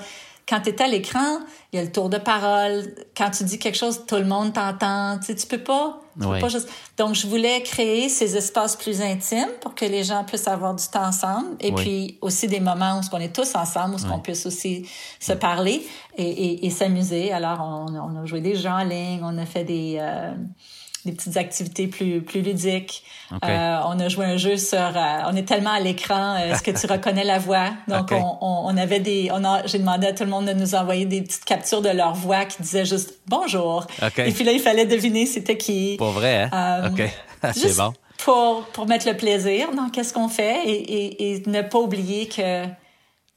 Quand 0.48 0.60
tu 0.60 0.70
es 0.70 0.82
à 0.82 0.88
l'écran, 0.88 1.38
il 1.72 1.76
y 1.76 1.78
a 1.80 1.84
le 1.84 1.92
tour 1.92 2.10
de 2.10 2.18
parole. 2.18 2.82
Quand 3.16 3.30
tu 3.30 3.44
dis 3.44 3.58
quelque 3.58 3.78
chose, 3.78 4.04
tout 4.06 4.16
le 4.16 4.24
monde 4.24 4.52
t'entend. 4.52 5.18
Tu 5.18 5.26
sais, 5.26 5.34
tu 5.34 5.46
peux 5.46 5.62
pas 5.62 6.00
Pas 6.20 6.48
juste... 6.48 6.68
Donc, 6.96 7.14
je 7.14 7.26
voulais 7.26 7.62
créer 7.62 8.08
ces 8.08 8.36
espaces 8.36 8.76
plus 8.76 9.00
intimes 9.00 9.48
pour 9.60 9.74
que 9.74 9.84
les 9.84 10.04
gens 10.04 10.24
puissent 10.24 10.48
avoir 10.48 10.74
du 10.74 10.86
temps 10.86 11.06
ensemble. 11.06 11.56
Et 11.60 11.72
puis 11.72 12.18
aussi 12.20 12.46
des 12.46 12.60
moments 12.60 13.00
où 13.00 13.16
on 13.16 13.18
est 13.18 13.34
tous 13.34 13.54
ensemble, 13.54 13.96
où 13.96 14.12
on 14.12 14.18
puisse 14.18 14.46
aussi 14.46 14.88
se 15.18 15.32
parler 15.32 15.86
et, 16.16 16.66
et, 16.66 16.70
s'amuser. 16.70 17.32
Alors, 17.32 17.60
on, 17.60 17.94
on, 17.94 18.22
a 18.22 18.26
joué 18.26 18.40
des 18.40 18.54
jeux 18.54 18.68
en 18.68 18.84
ligne, 18.84 19.20
on 19.22 19.38
a 19.38 19.46
fait 19.46 19.64
des... 19.64 19.96
Euh, 19.98 20.32
des 21.04 21.12
petites 21.12 21.36
activités 21.36 21.86
plus 21.86 22.20
plus 22.22 22.42
ludiques. 22.42 23.02
Euh, 23.32 23.78
on 23.86 23.98
a 24.00 24.08
joué 24.08 24.26
un 24.26 24.36
jeu 24.36 24.56
sur, 24.56 24.78
euh, 24.78 25.18
on 25.26 25.36
est 25.36 25.44
tellement 25.44 25.70
à 25.72 25.80
l'écran, 25.80 26.34
euh, 26.34 26.52
est-ce 26.52 26.62
que 26.62 26.70
tu 26.70 26.86
reconnais 26.92 27.24
la 27.24 27.38
voix? 27.38 27.70
Donc 27.88 28.12
on, 28.12 28.38
on, 28.40 28.76
avait 28.76 29.00
des, 29.00 29.30
on 29.32 29.44
a, 29.44 29.66
j'ai 29.66 29.78
demandé 29.78 30.08
à 30.08 30.12
tout 30.12 30.24
le 30.24 30.30
monde 30.30 30.46
de 30.46 30.52
nous 30.52 30.74
envoyer 30.74 31.04
des 31.04 31.22
petites 31.22 31.44
captures 31.44 31.80
de 31.80 31.88
leur 31.88 32.14
voix 32.14 32.44
qui 32.44 32.62
disaient 32.62 32.84
juste 32.84 33.14
bonjour. 33.26 33.86
Et 34.18 34.32
puis 34.32 34.44
là 34.44 34.52
il 34.52 34.60
fallait 34.60 34.86
deviner 34.86 35.26
c'était 35.26 35.56
qui. 35.56 35.96
Pour 35.96 36.10
vrai, 36.10 36.48
hein? 36.52 36.90
ok, 36.90 37.02
c'est 37.54 37.76
bon. 37.76 37.92
Pour 38.18 38.64
pour 38.72 38.86
mettre 38.86 39.08
le 39.08 39.16
plaisir 39.16 39.72
dans 39.74 39.88
qu'est-ce 39.88 40.12
qu'on 40.12 40.28
fait 40.28 40.64
et, 40.66 40.72
et, 40.72 41.32
et 41.34 41.42
ne 41.46 41.62
pas 41.62 41.78
oublier 41.78 42.28
que 42.28 42.66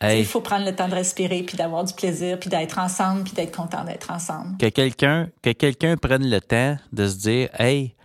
il 0.04 0.26
faut 0.26 0.42
prendre 0.42 0.66
le 0.66 0.76
temps 0.76 0.88
de 0.88 0.96
respirer, 0.96 1.44
puis 1.44 1.58
d'avoir 1.58 1.84
du 1.84 1.94
plaisir, 1.94 2.39
puis 2.39 2.50
d'être 2.50 2.80
ensemble, 2.80 3.24
puis 3.24 3.34
d'être 3.34 3.56
content 3.56 3.84
d'être 3.84 4.12
ensemble. 4.12 4.58
Que 4.58 4.70
quelqu'un 4.70 5.30
que 5.42 5.52
quelqu'un 5.52 5.98
prenne 5.98 6.30
le 6.30 6.42
temps 6.42 6.78
de 6.92 7.08
se 7.08 7.16
dire, 7.16 7.50
hey, 7.60 7.96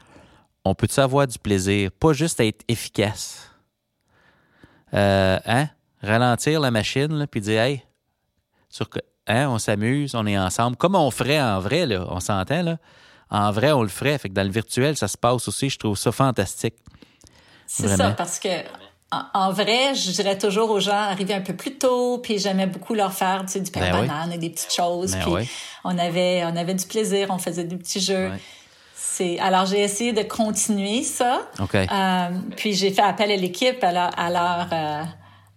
on 0.65 0.75
peut-tu 0.75 1.01
avoir 1.01 1.27
du 1.27 1.39
plaisir, 1.39 1.91
pas 1.93 2.13
juste 2.13 2.41
être 2.41 2.65
efficace. 2.69 3.51
Euh, 4.95 5.39
hein? 5.45 5.69
Ralentir 6.03 6.61
la 6.61 6.71
machine, 6.71 7.27
puis 7.31 7.41
dire, 7.41 7.61
hey, 7.61 7.83
sur, 8.69 8.89
hein, 9.27 9.49
on 9.49 9.59
s'amuse, 9.59 10.15
on 10.15 10.27
est 10.27 10.39
ensemble, 10.39 10.77
comme 10.77 10.95
on 10.95 11.11
ferait 11.11 11.41
en 11.41 11.61
vrai, 11.61 11.87
là, 11.87 12.05
on 12.09 12.21
s'entend, 12.21 12.63
là? 12.63 12.79
En 13.31 13.53
vrai, 13.53 13.73
on 13.73 13.83
le 13.83 13.89
ferait. 13.89 14.17
Fait 14.17 14.31
que 14.31 14.35
dans 14.35 14.43
le 14.43 14.51
virtuel, 14.51 14.97
ça 14.97 15.07
se 15.07 15.19
passe 15.19 15.49
aussi. 15.49 15.69
Je 15.69 15.79
trouve 15.79 15.99
ça 15.99 16.13
fantastique. 16.13 16.77
C'est 17.67 17.89
ça, 17.89 18.13
parce 18.13 18.39
que 18.39 18.49
en, 19.11 19.53
vrai, 19.53 19.95
je 19.95 20.11
dirais 20.11 20.37
toujours 20.37 20.71
aux 20.71 20.81
gens, 20.81 20.93
arriver 20.93 21.33
un 21.33 21.41
peu 21.41 21.55
plus 21.55 21.79
tôt, 21.79 22.19
puis 22.19 22.39
j'aimais 22.39 22.67
beaucoup 22.67 22.93
leur 22.95 23.13
faire, 23.13 23.43
tu 23.47 23.53
sais, 23.53 23.61
du 23.61 23.71
pain 23.71 23.81
ben 23.81 24.07
banane 24.07 24.33
et 24.33 24.39
des 24.39 24.51
petites 24.51 24.73
choses. 24.73 25.13
Ben 25.13 25.21
puis 25.23 25.51
on 25.85 25.97
avait, 25.97 26.45
on 26.45 26.55
avait 26.55 26.75
du 26.75 26.87
plaisir, 26.87 27.29
on 27.31 27.39
faisait 27.39 27.65
des 27.65 27.77
petits 27.77 28.01
jeux. 28.01 28.31
C'est, 28.95 29.39
alors 29.39 29.65
j'ai 29.65 29.81
essayé 29.81 30.13
de 30.13 30.23
continuer 30.23 31.03
ça. 31.03 31.41
Euh, 31.75 32.29
puis 32.57 32.75
j'ai 32.75 32.91
fait 32.91 33.03
appel 33.03 33.31
à 33.31 33.37
l'équipe, 33.37 33.83
à 33.83 33.93
leur, 33.93 34.11
à 34.19 34.31
leur, 34.31 34.69
euh, 34.73 35.03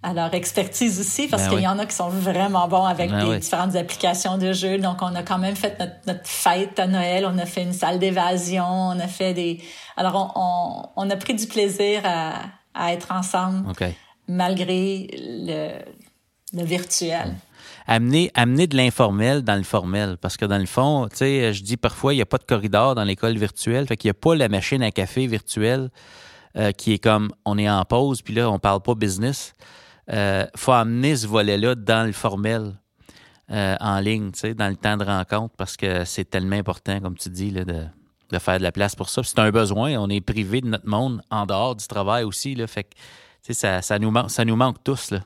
à 0.02 0.14
leur 0.14 0.34
expertise 0.34 1.00
aussi, 1.02 1.28
parce 1.28 1.44
ben 1.44 1.50
qu'il 1.50 1.60
y 1.60 1.68
en 1.68 1.78
a 1.78 1.86
qui 1.86 1.96
sont 1.96 2.10
vraiment 2.10 2.70
bons 2.70 2.86
avec 2.86 3.12
des 3.12 3.40
différentes 3.40 3.76
applications 3.76 4.38
de 4.38 4.54
jeux. 4.54 4.78
Donc, 4.78 5.02
on 5.02 5.14
a 5.14 5.24
quand 5.24 5.38
même 5.38 5.58
fait 5.58 5.78
notre, 5.78 5.96
notre 6.08 6.28
fête 6.28 6.80
à 6.80 6.88
Noël. 6.88 7.28
On 7.30 7.38
a 7.38 7.46
fait 7.46 7.64
une 7.64 7.74
salle 7.74 8.00
d'évasion. 8.00 8.66
On 8.66 9.00
a 9.00 9.08
fait 9.08 9.34
des... 9.34 9.62
Alors, 9.98 10.32
on, 10.36 10.42
on, 10.96 11.08
on 11.08 11.10
a 11.10 11.16
pris 11.18 11.36
du 11.36 11.46
plaisir 11.46 12.02
à, 12.06 12.34
à 12.74 12.94
être 12.94 13.12
ensemble 13.12 13.74
malgré 14.28 15.08
le, 15.18 15.80
le 16.54 16.66
virtuel. 16.66 17.36
Amener, 17.88 18.32
amener 18.36 18.68
de 18.68 18.78
l'informel 18.78 19.42
dans 19.42 19.56
le 19.56 19.64
formel. 19.64 20.18
Parce 20.22 20.38
que 20.38 20.46
dans 20.46 20.58
le 20.58 20.66
fond, 20.66 21.08
tu 21.10 21.18
sais, 21.18 21.54
je 21.54 21.64
dis 21.64 21.78
parfois, 21.78 22.14
il 22.14 22.18
n'y 22.18 22.22
a 22.22 22.26
pas 22.28 22.38
de 22.38 22.44
corridor 22.44 22.96
dans 22.96 23.04
l'école 23.04 23.38
virtuelle. 23.38 23.88
Fait 23.88 23.98
qu'il 23.98 24.08
n'y 24.08 24.12
a 24.12 24.20
pas 24.20 24.36
la 24.36 24.48
machine 24.48 24.84
à 24.84 24.92
café 24.92 25.28
virtuelle 25.28 25.90
euh, 26.58 26.72
qui 26.72 26.94
est 26.94 27.00
comme 27.00 27.32
on 27.46 27.58
est 27.58 27.70
en 27.70 27.84
pause, 27.86 28.22
puis 28.22 28.34
là, 28.34 28.50
on 28.50 28.60
parle 28.60 28.82
pas 28.82 28.94
business. 28.94 29.54
Il 30.08 30.16
euh, 30.16 30.46
faut 30.56 30.74
amener 30.74 31.16
ce 31.16 31.28
volet-là 31.28 31.76
dans 31.76 32.06
le 32.06 32.12
formel. 32.12 32.74
Euh, 33.50 33.76
en 33.82 34.00
ligne, 34.00 34.32
tu 34.32 34.40
sais, 34.40 34.54
dans 34.54 34.70
le 34.70 34.78
temps 34.78 34.96
de 34.96 35.04
rencontre, 35.04 35.54
parce 35.58 35.76
que 35.76 36.06
c'est 36.06 36.24
tellement 36.24 36.56
important, 36.56 37.02
comme 37.02 37.18
tu 37.18 37.30
dis, 37.30 37.52
là, 37.52 37.66
de, 37.66 37.84
de 38.32 38.40
faire 38.40 38.58
de 38.58 38.64
la 38.64 38.72
place 38.72 38.96
pour 38.96 39.10
ça. 39.10 39.22
C'est 39.24 39.40
un 39.40 39.52
besoin. 39.52 39.96
On 39.98 40.10
est 40.10 40.22
privé 40.22 40.62
de 40.62 40.68
notre 40.68 40.88
monde 40.88 41.22
en 41.30 41.46
dehors 41.46 41.76
du 41.76 41.86
travail 41.88 42.24
aussi. 42.24 42.56
Là, 42.56 42.68
fait 42.68 42.84
que, 42.84 43.54
ça, 43.54 43.82
ça, 43.82 44.00
nous 44.00 44.14
ça 44.30 44.46
nous 44.46 44.56
manque 44.56 44.84
tous. 44.84 45.12
Là. 45.12 45.20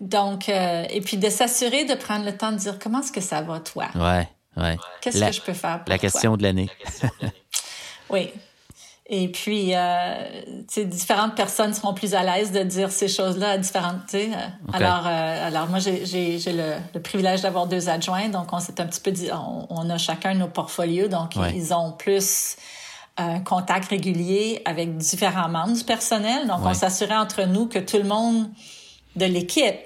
Donc, 0.00 0.48
euh, 0.48 0.84
et 0.90 1.00
puis 1.00 1.16
de 1.16 1.30
s'assurer 1.30 1.84
de 1.84 1.94
prendre 1.94 2.24
le 2.24 2.36
temps 2.36 2.52
de 2.52 2.58
dire 2.58 2.78
comment 2.78 3.00
est-ce 3.00 3.12
que 3.12 3.20
ça 3.20 3.42
va, 3.42 3.60
toi? 3.60 3.86
Ouais, 3.94 4.28
ouais. 4.56 4.76
Qu'est-ce 5.00 5.24
que 5.24 5.32
je 5.32 5.40
peux 5.40 5.52
faire 5.52 5.82
pour 5.82 5.88
La 5.88 5.98
question 5.98 6.36
de 6.36 6.42
l'année. 6.42 6.68
oui. 8.10 8.30
Et 9.06 9.28
puis, 9.28 9.72
euh, 9.74 10.14
différentes 10.76 11.34
personnes 11.34 11.74
seront 11.74 11.92
plus 11.92 12.14
à 12.14 12.22
l'aise 12.22 12.52
de 12.52 12.62
dire 12.62 12.90
ces 12.90 13.08
choses-là 13.08 13.50
à 13.50 13.58
différentes. 13.58 13.98
Okay. 14.08 14.30
Alors, 14.72 15.06
euh, 15.06 15.46
alors 15.46 15.68
moi, 15.68 15.78
j'ai 15.78 16.38
le, 16.46 16.76
le, 16.94 17.02
privilège 17.02 17.42
d'avoir 17.42 17.66
deux 17.66 17.90
adjoints, 17.90 18.30
donc 18.30 18.50
on 18.52 18.60
s'est 18.60 18.80
un 18.80 18.86
petit 18.86 19.00
peu 19.00 19.10
dit, 19.10 19.28
on, 19.68 19.90
a 19.90 19.98
chacun 19.98 20.32
nos 20.32 20.48
portfolios, 20.48 21.08
donc 21.08 21.36
ils 21.54 21.74
ont 21.74 21.92
plus 21.92 22.56
un 23.18 23.40
contact 23.40 23.88
régulier 23.88 24.62
avec 24.64 24.96
différents 24.96 25.50
membres 25.50 25.74
du 25.74 25.84
personnel. 25.84 26.46
Donc, 26.48 26.60
on 26.64 26.72
s'assurait 26.72 27.16
entre 27.16 27.42
nous 27.42 27.66
que 27.66 27.78
tout 27.78 27.98
le 27.98 28.04
monde 28.04 28.48
de 29.16 29.26
l'équipe 29.26 29.76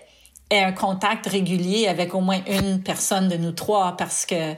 ait 0.51 0.63
un 0.63 0.73
contact 0.73 1.27
régulier 1.27 1.89
avec 1.89 2.15
au 2.15 2.21
moins 2.21 2.41
une 2.47 2.83
personne 2.83 3.29
de 3.29 3.37
nous 3.37 3.53
trois, 3.53 3.97
parce 3.97 4.25
que 4.25 4.55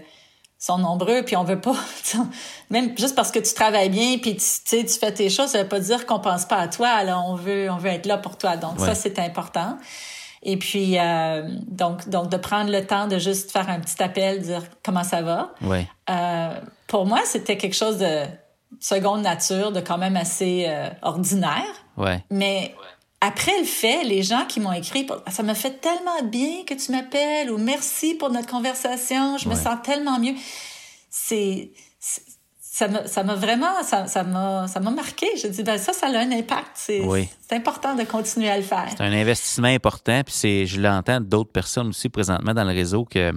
sont 0.61 0.77
nombreux, 0.77 1.23
puis 1.23 1.37
on 1.37 1.43
veut 1.43 1.61
pas, 1.61 1.75
même 2.71 2.97
juste 2.97 3.17
parce 3.17 3.33
que 3.33 3.39
tu 3.39 3.55
travailles 3.55 3.89
bien, 3.89 4.19
puis 4.19 4.37
tu, 4.37 4.45
sais, 4.45 4.85
tu 4.85 4.99
fais 4.99 5.13
tes 5.13 5.31
choses, 5.31 5.49
ça 5.49 5.63
veut 5.63 5.69
pas 5.69 5.81
dire 5.81 6.05
qu'on 6.05 6.21
pense 6.21 6.45
pas 6.45 6.59
à 6.59 6.69
toi. 6.69 6.89
Alors 6.89 7.25
on 7.27 7.35
veut, 7.35 7.71
on 7.71 7.79
veut 7.79 7.89
être 7.89 8.07
là 8.07 8.19
pour 8.19 8.37
toi. 8.37 8.57
Donc 8.57 8.79
ça 8.79 8.95
c'est 8.95 9.19
important. 9.19 9.79
Et 10.43 10.59
puis 10.59 10.99
euh, 10.99 11.49
donc 11.67 12.09
donc 12.09 12.29
de 12.31 12.37
prendre 12.37 12.71
le 12.71 12.87
temps 12.87 13.09
de 13.09 13.19
juste 13.19 13.51
faire 13.51 13.69
un 13.71 13.81
petit 13.81 14.03
appel, 14.03 14.43
dire 14.43 14.63
comment 14.85 15.05
ça 15.05 15.23
va. 15.23 15.53
Ouais. 15.63 15.89
Euh, 16.11 16.61
pour 16.87 17.07
moi 17.07 17.21
c'était 17.25 17.57
quelque 17.57 17.77
chose 17.77 17.99
de 17.99 18.25
seconde 18.81 19.23
nature, 19.23 19.73
de 19.73 19.81
quand 19.81 19.99
même 19.99 20.17
assez 20.17 20.67
euh, 20.69 20.89
ordinaire. 21.01 21.65
Ouais. 21.97 22.23
Mais 22.31 22.75
après 23.21 23.59
le 23.59 23.67
fait, 23.67 24.03
les 24.05 24.23
gens 24.23 24.47
qui 24.47 24.61
m'ont 24.61 24.73
écrit, 24.73 25.07
ça 25.31 25.43
me 25.43 25.53
fait 25.53 25.81
tellement 25.81 26.23
bien 26.25 26.65
que 26.67 26.75
tu 26.75 26.91
m'appelles 26.91 27.51
ou 27.51 27.59
merci 27.59 28.15
pour 28.15 28.31
notre 28.31 28.49
conversation, 28.49 29.37
je 29.37 29.49
me 29.49 29.55
sens 29.55 29.77
tellement 29.85 30.19
mieux. 30.19 30.35
C'est 31.11 31.71
ça 32.71 32.89
m'a 32.89 33.07
ça 33.07 33.23
vraiment 33.23 33.83
ça 33.83 34.23
m'a 34.23 34.67
ça 34.69 34.81
m'a 34.81 34.91
marqué. 34.91 35.27
Je 35.37 35.49
dis 35.49 35.63
ben 35.63 35.77
ça 35.77 35.93
ça 35.93 36.07
a 36.07 36.19
un 36.19 36.33
impact. 36.33 36.71
C'est 36.75 37.03
c'est 37.47 37.57
important 37.57 37.95
de 37.95 38.05
continuer 38.05 38.49
à 38.49 38.57
le 38.57 38.63
faire. 38.63 38.87
C'est 38.91 39.03
un 39.03 39.13
investissement 39.13 39.69
important 39.69 40.23
puis 40.25 40.35
c'est 40.35 40.67
je 40.67 40.81
l'entends 40.81 41.21
d'autres 41.21 41.53
personnes 41.53 41.89
aussi 41.89 42.09
présentement 42.09 42.55
dans 42.55 42.65
le 42.65 42.73
réseau 42.73 43.05
que 43.05 43.33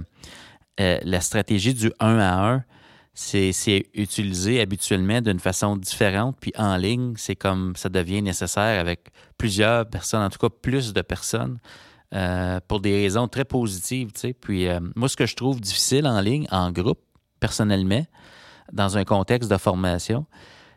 euh, 0.80 0.98
la 1.02 1.20
stratégie 1.20 1.74
du 1.74 1.92
1 2.00 2.18
à 2.18 2.32
1 2.54 2.64
c'est 3.14 3.84
utilisé 3.94 4.60
habituellement 4.60 5.20
d'une 5.20 5.38
façon 5.38 5.76
différente, 5.76 6.36
puis 6.40 6.52
en 6.56 6.76
ligne, 6.76 7.14
c'est 7.16 7.36
comme 7.36 7.76
ça 7.76 7.88
devient 7.88 8.22
nécessaire 8.22 8.80
avec 8.80 9.10
plusieurs 9.38 9.88
personnes, 9.88 10.22
en 10.22 10.30
tout 10.30 10.38
cas 10.38 10.48
plus 10.48 10.92
de 10.92 11.00
personnes, 11.00 11.58
euh, 12.12 12.58
pour 12.66 12.80
des 12.80 13.02
raisons 13.02 13.28
très 13.28 13.44
positives. 13.44 14.10
Puis 14.40 14.66
euh, 14.66 14.80
moi, 14.96 15.08
ce 15.08 15.16
que 15.16 15.26
je 15.26 15.36
trouve 15.36 15.60
difficile 15.60 16.06
en 16.06 16.20
ligne, 16.20 16.46
en 16.50 16.72
groupe, 16.72 17.00
personnellement, 17.38 18.04
dans 18.72 18.98
un 18.98 19.04
contexte 19.04 19.50
de 19.50 19.56
formation, 19.56 20.26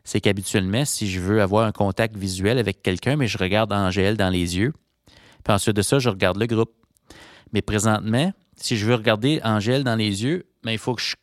c'est 0.03 0.21
qu'habituellement, 0.21 0.85
si 0.85 1.09
je 1.09 1.19
veux 1.19 1.41
avoir 1.41 1.65
un 1.65 1.71
contact 1.71 2.15
visuel 2.15 2.59
avec 2.59 2.83
quelqu'un, 2.83 3.15
mais 3.15 3.27
je 3.27 3.37
regarde 3.37 3.73
Angèle 3.73 4.15
dans 4.15 4.29
les 4.29 4.57
yeux, 4.57 4.73
puis 5.43 5.53
ensuite 5.53 5.75
de 5.75 5.81
ça, 5.81 5.97
je 5.97 6.09
regarde 6.09 6.37
le 6.37 6.45
groupe. 6.45 6.71
Mais 7.51 7.61
présentement, 7.61 8.31
si 8.55 8.77
je 8.77 8.85
veux 8.85 8.95
regarder 8.95 9.41
Angèle 9.43 9.83
dans 9.83 9.95
les 9.95 10.23
yeux, 10.23 10.45
mais 10.63 10.69
ben, 10.69 10.71
il 10.73 10.77
faut 10.77 10.93
que 10.93 11.01
je 11.01 11.15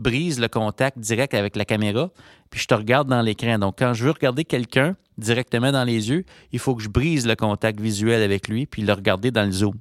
brise 0.00 0.40
le 0.40 0.48
contact 0.48 0.98
direct 0.98 1.34
avec 1.34 1.56
la 1.56 1.64
caméra, 1.64 2.10
puis 2.50 2.60
je 2.60 2.66
te 2.66 2.74
regarde 2.74 3.08
dans 3.08 3.22
l'écran. 3.22 3.58
Donc, 3.58 3.76
quand 3.78 3.94
je 3.94 4.04
veux 4.04 4.10
regarder 4.10 4.44
quelqu'un 4.44 4.96
directement 5.18 5.70
dans 5.70 5.84
les 5.84 6.10
yeux, 6.10 6.24
il 6.52 6.58
faut 6.58 6.74
que 6.74 6.82
je 6.82 6.88
brise 6.88 7.26
le 7.26 7.36
contact 7.36 7.80
visuel 7.80 8.22
avec 8.22 8.48
lui, 8.48 8.66
puis 8.66 8.82
le 8.82 8.92
regarder 8.92 9.30
dans 9.30 9.44
le 9.44 9.52
zoom. 9.52 9.74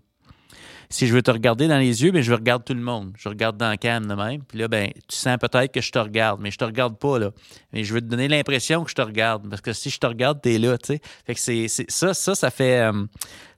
Si 0.91 1.05
je 1.05 1.13
veux 1.13 1.21
te 1.21 1.29
regarder 1.29 1.67
dans 1.67 1.77
les 1.77 2.03
yeux, 2.03 2.09
bien, 2.09 2.23
je 2.23 2.33
regarde 2.33 2.65
tout 2.65 2.73
le 2.73 2.81
monde. 2.81 3.13
Je 3.15 3.29
regarde 3.29 3.57
dans 3.57 3.69
la 3.69 3.77
cam 3.77 4.07
de 4.07 4.15
même. 4.15 4.41
Puis 4.43 4.57
là, 4.57 4.67
ben, 4.67 4.89
tu 5.07 5.15
sens 5.15 5.37
peut-être 5.37 5.71
que 5.71 5.81
je 5.81 5.91
te 5.91 5.99
regarde, 5.99 6.41
mais 6.41 6.49
je 6.49 6.57
te 6.57 6.65
regarde 6.65 6.97
pas, 6.97 7.19
là. 7.19 7.29
Mais 7.71 7.83
je 7.83 7.93
veux 7.93 8.01
te 8.01 8.07
donner 8.07 8.27
l'impression 8.27 8.83
que 8.83 8.89
je 8.89 8.95
te 8.95 9.01
regarde. 9.03 9.47
Parce 9.47 9.61
que 9.61 9.71
si 9.71 9.91
je 9.91 9.99
te 9.99 10.07
regarde, 10.07 10.41
tu 10.41 10.55
es 10.55 10.57
là, 10.57 10.79
tu 10.79 10.93
sais. 10.93 11.01
Fait 11.27 11.35
que 11.35 11.39
c'est, 11.39 11.67
ça, 11.67 12.15
ça, 12.15 12.33
ça 12.33 12.49
fait, 12.49 12.79
euh, 12.79 13.05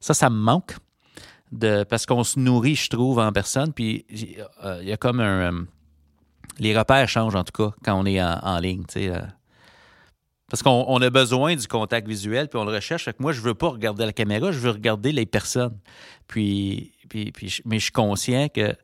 ça, 0.02 0.14
ça 0.14 0.30
me 0.30 0.36
manque. 0.36 0.76
De, 1.54 1.86
parce 1.86 2.06
qu'on 2.06 2.26
se 2.26 2.38
nourrit, 2.38 2.76
je 2.76 2.90
trouve, 2.90 3.20
en 3.20 3.32
personne. 3.32 3.72
Puis 3.72 4.06
il 4.10 4.38
y 4.84 4.92
a 4.92 4.98
comme 4.98 5.22
un, 5.22 5.54
euh, 5.54 5.62
les 6.60 6.78
repères 6.78 7.08
changent 7.10 7.36
en 7.36 7.44
tout 7.44 7.52
cas 7.52 7.76
quand 7.84 8.00
on 8.00 8.06
est 8.06 8.22
en, 8.22 8.60
ligne. 8.60 8.84
Euh. 8.98 9.22
parce 10.50 10.64
qu'on 10.64 11.02
a 11.02 11.10
besoin 11.10 11.56
du 11.56 11.68
contact 11.68 12.08
visuel, 12.08 12.48
puis 12.48 12.60
on 12.60 12.66
le 12.66 12.74
recherche. 12.74 13.06
Fait 13.06 13.14
que 13.14 13.22
moi, 13.22 13.32
je 13.32 13.42
veux 13.42 13.54
pas 13.54 13.70
regarder 13.70 14.06
la 14.06 14.14
caméra, 14.14 14.52
je 14.52 14.60
veux 14.60 14.72
regarder 14.72 15.12
les 15.12 15.26
personnes. 15.26 15.78
Puis, 16.28 16.92
puis, 17.10 17.34
mais 17.66 17.80
je 17.80 17.84
suis 17.84 17.92
conscient 17.92 18.48
que 18.50 18.76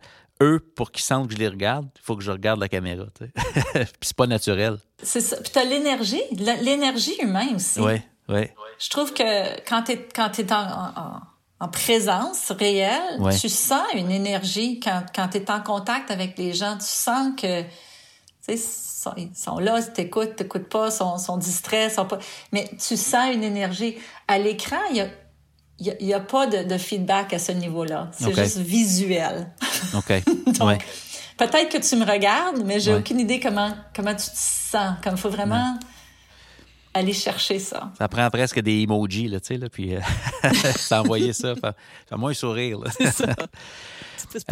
eux, 0.41 0.59
pour 0.75 0.91
qu'ils 0.91 1.03
sentent 1.03 1.27
que 1.27 1.33
je 1.33 1.39
les 1.39 1.47
regarde, 1.47 1.87
il 1.95 2.01
faut 2.01 2.15
que 2.15 2.23
je 2.23 2.31
regarde 2.31 2.59
la 2.59 2.69
caméra. 2.69 3.05
puis 3.19 3.85
c'est 4.01 4.15
pas 4.15 4.27
naturel. 4.27 4.77
C'est 5.01 5.21
ça. 5.21 5.37
Puis 5.37 5.51
tu 5.51 5.59
as 5.59 5.63
l'énergie, 5.65 6.21
l'énergie 6.61 7.15
humaine 7.21 7.55
aussi. 7.55 7.79
Oui, 7.79 8.01
oui. 8.29 8.47
Je 8.79 8.89
trouve 8.89 9.13
que 9.13 9.59
quand 9.67 9.83
tu 9.83 9.93
es, 9.93 10.07
quand 10.13 10.37
es 10.37 10.53
en 10.53 10.57
en 10.57 11.21
présence 11.65 12.51
réelle, 12.51 13.19
tu 13.39 13.49
sens 13.49 13.83
une 13.95 14.11
énergie 14.11 14.79
quand, 14.79 15.03
quand 15.15 15.29
tu 15.29 15.37
es 15.37 15.51
en 15.51 15.61
contact 15.61 16.11
avec 16.11 16.37
les 16.37 16.53
gens. 16.53 16.77
Tu 16.77 16.85
sens 16.85 17.31
que 17.35 17.63
ils 18.49 18.57
sont, 18.57 19.13
ils 19.17 19.35
sont 19.35 19.59
là, 19.59 19.81
t'écoutes, 19.81 20.35
t'écoutes 20.35 20.69
pas, 20.69 20.91
sont, 20.91 21.17
sont 21.17 21.37
distraits, 21.37 21.91
sont 21.91 22.05
pas... 22.05 22.19
Mais 22.53 22.69
tu 22.79 22.95
sens 22.95 23.33
une 23.33 23.43
énergie. 23.43 23.97
À 24.27 24.37
l'écran, 24.37 24.77
il 24.91 24.97
y 24.97 25.01
a 25.01 25.07
il 25.79 26.07
n'y 26.07 26.13
a, 26.15 26.19
pas 26.19 26.47
de, 26.47 26.63
de, 26.63 26.75
feedback 26.75 27.33
à 27.33 27.39
ce 27.39 27.51
niveau-là. 27.51 28.09
C'est 28.11 28.33
juste 28.33 28.57
visuel. 28.57 29.47
OK. 29.93 30.11
Donc, 30.57 30.83
peut-être 31.37 31.69
que 31.69 31.77
tu 31.77 31.95
me 31.97 32.03
regardes, 32.03 32.63
mais 32.65 32.79
j'ai 32.79 32.95
aucune 32.95 33.19
idée 33.19 33.39
comment, 33.39 33.75
comment 33.95 34.15
tu 34.15 34.25
te 34.25 34.35
sens. 34.35 34.95
Comme 35.03 35.13
il 35.13 35.19
faut 35.19 35.29
vraiment 35.29 35.77
aller 36.97 37.13
chercher 37.13 37.59
ça. 37.59 37.91
Ça 37.97 38.07
prend 38.07 38.29
presque 38.29 38.59
des 38.59 38.81
emojis, 38.81 39.27
là, 39.27 39.39
tu 39.39 39.47
sais, 39.47 39.57
là, 39.57 39.69
puis 39.69 39.95
euh, 39.95 40.01
s'envoyer 40.75 41.33
ça. 41.33 41.53
Fais-moi 42.07 42.31
un 42.31 42.33
sourire. 42.33 42.79
C'est 42.89 43.11
ça. 43.11 43.35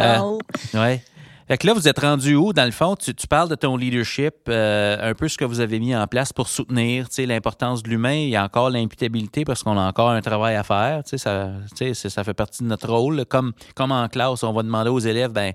euh, 0.00 0.38
ouais. 0.74 1.02
Fait 1.48 1.58
que 1.58 1.66
là, 1.68 1.74
vous 1.74 1.86
êtes 1.86 2.00
rendu 2.00 2.34
où, 2.34 2.52
dans 2.52 2.64
le 2.64 2.72
fond? 2.72 2.96
Tu, 2.96 3.14
parles 3.28 3.48
de 3.48 3.54
ton 3.54 3.76
leadership, 3.76 4.34
euh, 4.48 5.10
un 5.10 5.14
peu 5.14 5.28
ce 5.28 5.38
que 5.38 5.44
vous 5.44 5.60
avez 5.60 5.78
mis 5.78 5.94
en 5.94 6.08
place 6.08 6.32
pour 6.32 6.48
soutenir 6.48 7.06
l'importance 7.18 7.84
de 7.84 7.88
l'humain. 7.88 8.14
Il 8.14 8.30
y 8.30 8.36
a 8.36 8.42
encore 8.42 8.68
l'imputabilité 8.68 9.44
parce 9.44 9.62
qu'on 9.62 9.78
a 9.78 9.82
encore 9.82 10.10
un 10.10 10.20
travail 10.22 10.56
à 10.56 10.64
faire. 10.64 11.02
Ça, 11.04 11.52
ça 11.94 12.24
fait 12.24 12.34
partie 12.34 12.64
de 12.64 12.68
notre 12.68 12.92
rôle. 12.92 13.24
Comme, 13.26 13.52
comme 13.76 13.92
en 13.92 14.08
classe, 14.08 14.42
on 14.42 14.52
va 14.52 14.64
demander 14.64 14.90
aux 14.90 14.98
élèves, 14.98 15.30
ben 15.30 15.52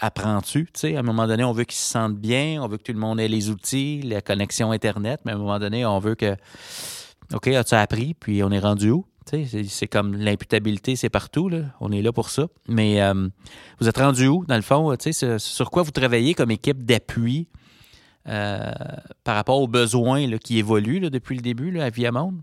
apprends-tu? 0.00 0.68
À 0.82 0.98
un 0.98 1.02
moment 1.02 1.26
donné, 1.26 1.44
on 1.44 1.52
veut 1.52 1.64
qu'ils 1.64 1.78
se 1.78 1.90
sentent 1.90 2.18
bien, 2.18 2.62
on 2.62 2.68
veut 2.68 2.78
que 2.78 2.82
tout 2.82 2.92
le 2.92 2.98
monde 2.98 3.20
ait 3.20 3.28
les 3.28 3.50
outils, 3.50 4.02
la 4.02 4.20
connexion 4.20 4.70
Internet, 4.70 5.20
mais 5.24 5.32
à 5.32 5.34
un 5.34 5.38
moment 5.38 5.58
donné, 5.58 5.84
on 5.86 5.98
veut 5.98 6.14
que 6.14 6.36
OK, 7.34 7.48
as-tu 7.48 7.74
appris? 7.74 8.14
Puis 8.14 8.42
on 8.42 8.50
est 8.50 8.58
rendu 8.58 8.90
où? 8.90 9.04
C'est 9.26 9.86
comme 9.86 10.14
l'imputabilité, 10.14 10.96
c'est 10.96 11.10
partout. 11.10 11.50
Là. 11.50 11.58
On 11.80 11.92
est 11.92 12.00
là 12.00 12.12
pour 12.12 12.30
ça. 12.30 12.46
Mais 12.66 13.02
euh, 13.02 13.28
vous 13.78 13.88
êtes 13.88 13.98
rendu 13.98 14.26
où, 14.26 14.46
dans 14.46 14.56
le 14.56 14.62
fond? 14.62 14.94
Sur, 14.98 15.38
sur 15.38 15.70
quoi 15.70 15.82
vous 15.82 15.90
travaillez 15.90 16.32
comme 16.32 16.50
équipe 16.50 16.84
d'appui 16.84 17.48
euh, 18.26 18.72
par 19.24 19.34
rapport 19.34 19.60
aux 19.60 19.68
besoins 19.68 20.26
là, 20.26 20.38
qui 20.38 20.58
évoluent 20.58 21.00
là, 21.00 21.10
depuis 21.10 21.36
le 21.36 21.42
début 21.42 21.70
là, 21.70 21.84
à 21.84 21.90
Viamonde? 21.90 22.40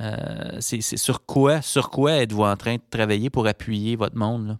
Euh, 0.00 0.58
c'est 0.60 0.80
sur 0.80 1.26
quoi, 1.26 1.60
sur 1.60 1.90
quoi 1.90 2.12
êtes-vous 2.12 2.44
en 2.44 2.56
train 2.56 2.76
de 2.76 2.82
travailler 2.88 3.28
pour 3.28 3.46
appuyer 3.48 3.96
votre 3.96 4.16
monde? 4.16 4.58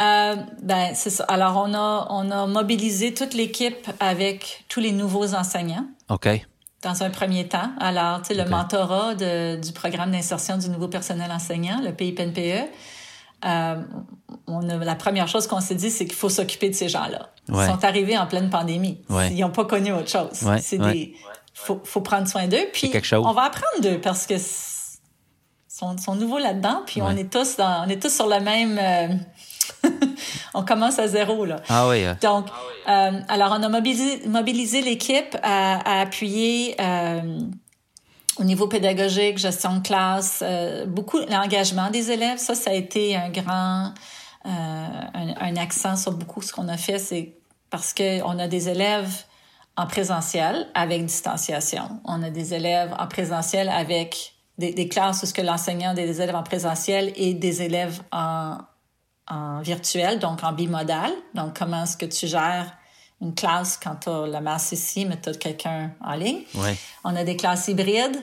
Euh, 0.00 0.36
ben 0.62 0.94
c'est 0.94 1.10
ça. 1.10 1.24
Alors 1.24 1.56
on 1.56 1.74
a 1.74 2.06
on 2.10 2.30
a 2.30 2.46
mobilisé 2.46 3.14
toute 3.14 3.34
l'équipe 3.34 3.88
avec 3.98 4.64
tous 4.68 4.80
les 4.80 4.92
nouveaux 4.92 5.34
enseignants. 5.34 5.86
OK 6.08 6.28
dans 6.82 7.02
un 7.02 7.10
premier 7.10 7.48
temps. 7.48 7.70
Alors, 7.80 8.22
tu 8.22 8.28
sais, 8.28 8.34
le 8.34 8.48
mentorat 8.48 9.14
de, 9.14 9.56
du 9.56 9.72
programme 9.72 10.12
d'insertion 10.12 10.58
du 10.58 10.68
nouveau 10.68 10.88
personnel 10.88 11.30
enseignant, 11.32 11.80
le 11.82 11.92
PIPNPE, 11.92 12.70
euh, 13.44 13.82
on 14.46 14.68
a, 14.68 14.76
la 14.76 14.94
première 14.94 15.28
chose 15.28 15.46
qu'on 15.46 15.60
s'est 15.60 15.74
dit, 15.74 15.90
c'est 15.90 16.06
qu'il 16.06 16.14
faut 16.14 16.28
s'occuper 16.28 16.70
de 16.70 16.74
ces 16.74 16.88
gens-là. 16.88 17.30
Ils 17.48 17.66
sont 17.66 17.84
arrivés 17.84 18.18
en 18.18 18.26
pleine 18.26 18.50
pandémie. 18.50 19.00
Ils 19.30 19.40
n'ont 19.40 19.50
pas 19.50 19.64
connu 19.64 19.92
autre 19.92 20.08
chose. 20.08 20.46
c'est 20.60 20.78
des, 20.78 21.14
faut, 21.54 21.80
faut 21.84 22.00
prendre 22.00 22.28
soin 22.28 22.46
d'eux. 22.46 22.66
Puis, 22.72 22.92
on 23.12 23.32
va 23.32 23.44
apprendre 23.44 23.82
d'eux 23.82 24.00
parce 24.00 24.26
que 24.26 24.34
sont, 25.68 25.98
sont 25.98 26.14
nouveaux 26.14 26.38
là-dedans. 26.38 26.82
Puis, 26.86 27.02
on 27.02 27.10
est 27.10 27.30
tous 27.32 27.56
dans, 27.56 27.84
on 27.86 27.88
est 27.88 28.00
tous 28.00 28.14
sur 28.14 28.28
le 28.28 28.40
même, 28.40 28.78
euh, 28.78 29.14
on 30.54 30.64
commence 30.64 30.98
à 30.98 31.08
zéro, 31.08 31.44
là. 31.44 31.56
Ah 31.68 31.88
oui. 31.88 32.04
Donc, 32.22 32.46
euh, 32.88 33.20
alors, 33.28 33.56
on 33.58 33.62
a 33.62 33.68
mobilisé, 33.68 34.80
l'équipe 34.80 35.36
à, 35.42 36.00
appuyer 36.00 36.76
euh, 36.80 37.40
au 38.38 38.44
niveau 38.44 38.66
pédagogique, 38.68 39.38
gestion 39.38 39.76
de 39.76 39.82
classe, 39.82 40.42
euh, 40.42 40.86
beaucoup 40.86 41.18
l'engagement 41.28 41.90
des 41.90 42.10
élèves. 42.10 42.38
Ça, 42.38 42.54
ça 42.54 42.70
a 42.70 42.74
été 42.74 43.16
un 43.16 43.30
grand, 43.30 43.92
un, 44.44 45.56
accent 45.56 45.96
sur 45.96 46.12
beaucoup 46.12 46.42
ce 46.42 46.52
qu'on 46.52 46.68
a 46.68 46.76
fait. 46.76 46.98
C'est 46.98 47.34
parce 47.70 47.92
qu'on 47.92 48.38
a 48.38 48.48
des 48.48 48.68
élèves 48.68 49.24
en 49.76 49.86
présentiel 49.86 50.68
avec 50.74 51.04
distanciation. 51.04 52.00
On 52.04 52.22
a 52.22 52.30
des 52.30 52.54
élèves 52.54 52.94
en 52.98 53.06
présentiel 53.06 53.68
avec 53.68 54.34
des, 54.56 54.72
des 54.72 54.88
classes 54.88 55.22
où 55.22 55.26
ce 55.26 55.32
que 55.32 55.42
l'enseignant 55.42 55.94
des 55.94 56.20
élèves 56.20 56.34
en 56.34 56.42
présentiel 56.42 57.12
et 57.14 57.34
des 57.34 57.62
élèves 57.62 58.00
en, 58.10 58.58
en 59.28 59.60
virtuel, 59.60 60.18
donc 60.18 60.42
en 60.42 60.52
bimodal. 60.52 61.12
Donc, 61.34 61.58
comment 61.58 61.84
est-ce 61.84 61.96
que 61.96 62.06
tu 62.06 62.26
gères 62.26 62.72
une 63.20 63.34
classe 63.34 63.78
quand 63.82 63.96
tu 63.96 64.08
as 64.08 64.26
la 64.26 64.40
masse 64.40 64.72
ici, 64.72 65.04
mais 65.04 65.20
tu 65.20 65.28
as 65.30 65.34
quelqu'un 65.34 65.90
en 66.04 66.14
ligne? 66.14 66.42
On 67.04 67.14
a 67.16 67.24
des 67.24 67.36
classes 67.36 67.68
hybrides 67.68 68.22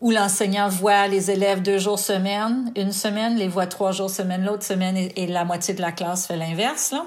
où 0.00 0.10
l'enseignant 0.10 0.68
voit 0.68 1.06
les 1.06 1.30
élèves 1.30 1.62
deux 1.62 1.78
jours 1.78 1.98
semaine, 1.98 2.72
une 2.76 2.92
semaine, 2.92 3.36
les 3.36 3.48
voit 3.48 3.66
trois 3.66 3.92
jours 3.92 4.10
semaine, 4.10 4.44
l'autre 4.44 4.64
semaine, 4.64 4.96
et, 4.96 5.26
la 5.26 5.44
moitié 5.44 5.72
de 5.72 5.80
la 5.80 5.92
classe 5.92 6.26
fait 6.26 6.36
l'inverse. 6.36 6.92
Là. 6.92 7.06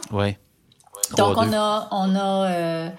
Donc, 1.15 1.38
on 1.38 1.53
a, 1.53 1.88
on 1.91 2.15
a, 2.15 2.49
euh, 2.49 2.89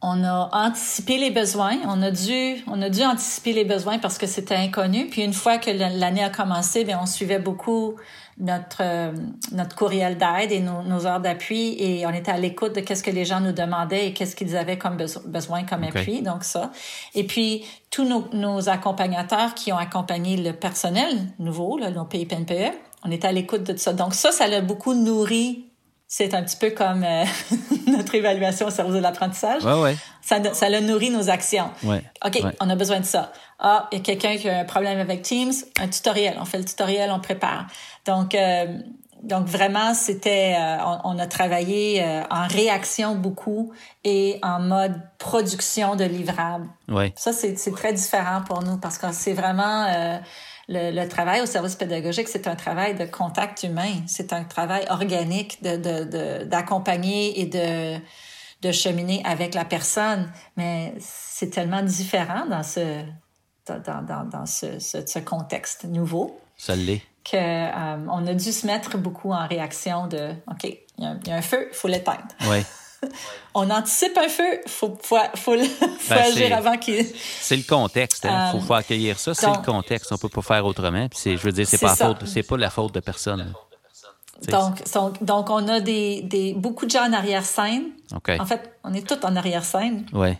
on 0.00 0.22
a 0.22 0.48
anticipé 0.52 1.18
les 1.18 1.30
besoins. 1.30 1.76
On 1.86 2.02
a 2.02 2.10
dû, 2.10 2.62
on 2.68 2.80
a 2.82 2.88
dû 2.88 3.02
anticiper 3.02 3.52
les 3.52 3.64
besoins 3.64 3.98
parce 3.98 4.16
que 4.16 4.26
c'était 4.26 4.54
inconnu. 4.54 5.08
Puis 5.08 5.22
une 5.22 5.32
fois 5.32 5.58
que 5.58 5.70
l'année 5.70 6.22
a 6.22 6.30
commencé, 6.30 6.84
bien, 6.84 7.00
on 7.02 7.06
suivait 7.06 7.40
beaucoup 7.40 7.96
notre 8.38 8.82
euh, 8.82 9.12
notre 9.52 9.74
courriel 9.74 10.18
d'aide 10.18 10.52
et 10.52 10.60
nos, 10.60 10.82
nos 10.82 11.06
heures 11.06 11.20
d'appui 11.20 11.76
et 11.78 12.06
on 12.06 12.10
était 12.10 12.32
à 12.32 12.38
l'écoute 12.38 12.74
de 12.74 12.80
qu'est-ce 12.80 13.02
que 13.02 13.10
les 13.10 13.24
gens 13.24 13.40
nous 13.40 13.52
demandaient 13.52 14.08
et 14.08 14.12
qu'est-ce 14.12 14.36
qu'ils 14.36 14.56
avaient 14.56 14.76
comme 14.76 14.98
besoin 15.26 15.64
comme 15.64 15.84
appui 15.84 16.20
donc 16.20 16.44
ça 16.44 16.70
et 17.14 17.24
puis 17.24 17.64
tous 17.90 18.04
nos, 18.04 18.28
nos, 18.32 18.68
accompagnateurs 18.68 19.54
qui 19.54 19.72
ont 19.72 19.78
accompagné 19.78 20.36
le 20.36 20.52
personnel 20.52 21.28
nouveau 21.38 21.78
là, 21.78 21.90
nos 21.90 22.04
PIPNPE 22.04 22.74
on 23.04 23.10
était 23.10 23.28
à 23.28 23.32
l'écoute 23.32 23.62
de 23.62 23.76
ça 23.76 23.94
donc 23.94 24.12
ça 24.12 24.32
ça 24.32 24.46
l'a 24.46 24.60
beaucoup 24.60 24.92
nourri 24.92 25.66
c'est 26.08 26.34
un 26.34 26.42
petit 26.42 26.56
peu 26.56 26.70
comme 26.70 27.02
euh, 27.02 27.24
notre 27.88 28.14
évaluation 28.14 28.68
au 28.68 28.70
service 28.70 28.94
de 28.94 29.00
l'apprentissage. 29.00 29.64
Ouais, 29.64 29.80
ouais. 29.80 29.96
Ça, 30.22 30.36
ça 30.54 30.66
a 30.66 30.80
nourri 30.80 31.10
nos 31.10 31.28
actions. 31.30 31.70
Ouais, 31.82 32.02
OK, 32.24 32.42
on 32.60 32.70
a 32.70 32.76
besoin 32.76 33.00
de 33.00 33.04
ça. 33.04 33.32
Ah, 33.58 33.88
il 33.92 33.98
y 33.98 34.00
a 34.00 34.04
quelqu'un 34.04 34.36
qui 34.36 34.48
a 34.48 34.58
un 34.58 34.64
problème 34.64 34.98
avec 34.98 35.22
Teams, 35.22 35.52
un 35.80 35.88
tutoriel. 35.88 36.36
On 36.40 36.44
fait 36.44 36.58
le 36.58 36.64
tutoriel, 36.64 37.10
on 37.10 37.20
prépare. 37.20 37.66
Donc, 38.04 38.34
euh, 38.34 38.78
donc 39.22 39.46
vraiment, 39.46 39.94
c'était, 39.94 40.54
euh, 40.58 40.76
on, 41.04 41.18
a 41.18 41.26
travaillé 41.26 42.04
en 42.30 42.46
réaction 42.46 43.14
beaucoup 43.14 43.72
et 44.04 44.38
en 44.42 44.60
mode 44.60 45.00
production 45.18 45.96
de 45.96 46.04
livrables. 46.04 46.68
Ouais. 46.88 47.12
Ça, 47.16 47.32
c'est 47.32 47.54
très 47.72 47.92
différent 47.92 48.42
pour 48.46 48.62
nous 48.62 48.76
parce 48.76 48.98
que 48.98 49.10
c'est 49.12 49.32
vraiment 49.32 50.20
le, 50.68 51.06
travail 51.06 51.40
au 51.40 51.46
service 51.46 51.76
pédagogique, 51.76 52.28
c'est 52.28 52.46
un 52.46 52.56
travail 52.56 52.94
de 52.94 53.04
contact 53.04 53.62
humain. 53.62 54.02
C'est 54.06 54.32
un 54.32 54.44
travail 54.44 54.84
organique 54.90 55.62
de, 55.62 56.44
d'accompagner 56.44 57.40
et 57.40 57.46
de, 57.46 57.98
de 58.62 58.72
cheminer 58.72 59.22
avec 59.24 59.54
la 59.54 59.64
personne. 59.64 60.30
Mais 60.56 60.94
c'est 60.98 61.50
tellement 61.50 61.82
différent 61.82 62.46
dans 62.46 62.62
ce, 62.62 63.02
dans, 63.66 64.02
dans, 64.02 64.24
dans 64.24 64.46
ce, 64.46 64.78
ce, 64.78 65.18
contexte 65.18 65.84
nouveau. 65.84 66.40
Ça 66.56 66.76
l'est. 66.76 67.02
Que, 67.24 67.36
euh, 67.36 68.06
on 68.10 68.26
a 68.26 68.34
dû 68.34 68.52
se 68.52 68.66
mettre 68.66 68.98
beaucoup 68.98 69.32
en 69.32 69.46
réaction 69.46 70.06
de 70.06 70.30
OK, 70.48 70.64
il 70.64 71.18
y, 71.26 71.30
a 71.30 71.34
un 71.34 71.42
feu, 71.42 71.68
il 71.70 71.76
faut 71.76 71.88
l'éteindre. 71.88 72.28
Oui. 72.48 72.58
on 73.54 73.68
anticipe 73.70 74.16
un 74.16 74.28
feu, 74.28 74.60
faut, 74.66 74.96
faut, 75.02 75.16
faut, 75.34 75.56
faut 75.56 76.14
ben, 76.14 76.18
agir 76.18 76.56
avant 76.56 76.78
qu'il. 76.78 77.04
C'est 77.40 77.56
le 77.56 77.64
contexte, 77.64 78.24
il 78.24 78.30
hein. 78.30 78.52
faut, 78.52 78.72
euh, 78.72 78.76
accueillir 78.76 79.18
ça. 79.18 79.34
C'est 79.34 79.48
le 79.48 79.64
contexte, 79.64 80.12
on 80.12 80.18
peut 80.18 80.28
pas 80.28 80.42
faire 80.42 80.64
autrement. 80.64 81.08
Puis 81.08 81.36
je 81.36 81.42
veux 81.42 81.52
dire, 81.52 81.66
c'est 81.66 81.78
pas 81.78 81.96
faute, 81.96 82.26
c'est 82.26 82.44
pas 82.44 82.56
la 82.56 82.70
faute 82.70 82.94
de 82.94 83.00
personne. 83.00 83.52
Donc, 84.48 85.22
donc, 85.22 85.50
on 85.50 85.66
a 85.68 85.80
des, 85.80 86.22
des, 86.22 86.54
beaucoup 86.54 86.84
de 86.84 86.90
gens 86.90 87.08
en 87.08 87.12
arrière-scène. 87.12 87.84
Okay. 88.14 88.38
En 88.38 88.44
fait, 88.44 88.78
on 88.84 88.92
est 88.92 89.06
tous 89.06 89.24
en 89.26 89.34
arrière-scène. 89.34 90.06
Ouais. 90.12 90.38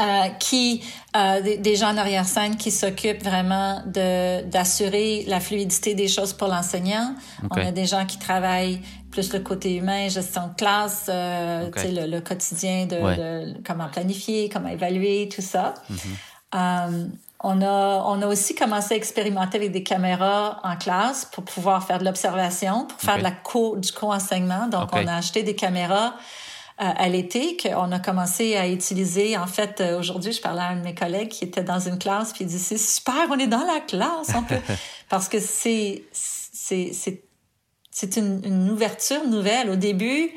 Euh, 0.00 0.28
qui 0.38 0.82
euh, 1.14 1.56
des, 1.58 1.76
gens 1.76 1.90
en 1.90 1.98
arrière-scène 1.98 2.56
qui 2.56 2.70
s'occupent 2.70 3.22
vraiment 3.22 3.82
de 3.84 4.42
d'assurer 4.44 5.24
la 5.26 5.38
fluidité 5.38 5.94
des 5.94 6.08
choses 6.08 6.32
pour 6.32 6.48
l'enseignant. 6.48 7.14
On 7.50 7.56
a 7.56 7.72
des 7.72 7.84
gens 7.84 8.06
qui 8.06 8.18
travaillent 8.18 8.80
plus 9.10 9.34
le 9.34 9.40
côté 9.40 9.76
humain, 9.76 10.08
gestion 10.08 10.48
de 10.48 10.54
classe, 10.54 11.06
euh, 11.10 11.70
le, 11.76 12.10
le, 12.10 12.20
quotidien 12.22 12.86
de, 12.86 12.96
de, 12.96 13.54
comment 13.66 13.88
planifier, 13.88 14.48
comment 14.48 14.70
évaluer, 14.70 15.28
tout 15.28 15.42
ça. 15.42 15.74
Euh, 16.54 17.06
on 17.44 17.60
a, 17.60 18.04
on 18.06 18.22
a 18.22 18.26
aussi 18.26 18.54
commencé 18.54 18.94
à 18.94 18.96
expérimenter 18.96 19.58
avec 19.58 19.72
des 19.72 19.82
caméras 19.82 20.60
en 20.62 20.76
classe 20.76 21.26
pour 21.26 21.44
pouvoir 21.44 21.84
faire 21.86 21.98
de 21.98 22.04
l'observation, 22.04 22.86
pour 22.86 23.00
faire 23.00 23.18
de 23.18 23.22
la 23.22 23.32
co, 23.32 23.76
du 23.76 23.92
co-enseignement. 23.92 24.68
Donc, 24.68 24.88
on 24.92 25.06
a 25.06 25.16
acheté 25.16 25.42
des 25.42 25.54
caméras 25.54 26.14
à 26.90 27.08
l'été 27.08 27.56
qu'on 27.56 27.92
a 27.92 27.98
commencé 28.00 28.56
à 28.56 28.68
utiliser. 28.68 29.36
En 29.38 29.46
fait, 29.46 29.80
euh, 29.80 29.98
aujourd'hui, 29.98 30.32
je 30.32 30.40
parlais 30.40 30.62
à 30.62 30.68
un 30.68 30.76
de 30.76 30.82
mes 30.82 30.94
collègues 30.94 31.28
qui 31.28 31.44
était 31.44 31.62
dans 31.62 31.78
une 31.78 31.98
classe, 31.98 32.32
puis 32.32 32.44
il 32.44 32.48
dit 32.48 32.58
c'est 32.58 32.78
super, 32.78 33.28
on 33.30 33.38
est 33.38 33.46
dans 33.46 33.64
la 33.64 33.80
classe, 33.80 34.32
on 34.34 34.42
peut 34.42 34.58
parce 35.08 35.28
que 35.28 35.38
c'est 35.38 36.04
c'est 36.12 36.92
c'est 36.92 37.24
c'est 37.94 38.16
une, 38.16 38.40
une, 38.44 38.70
ouverture 38.70 39.24
nouvelle. 39.28 39.68
Au 39.68 39.76
début, 39.76 40.30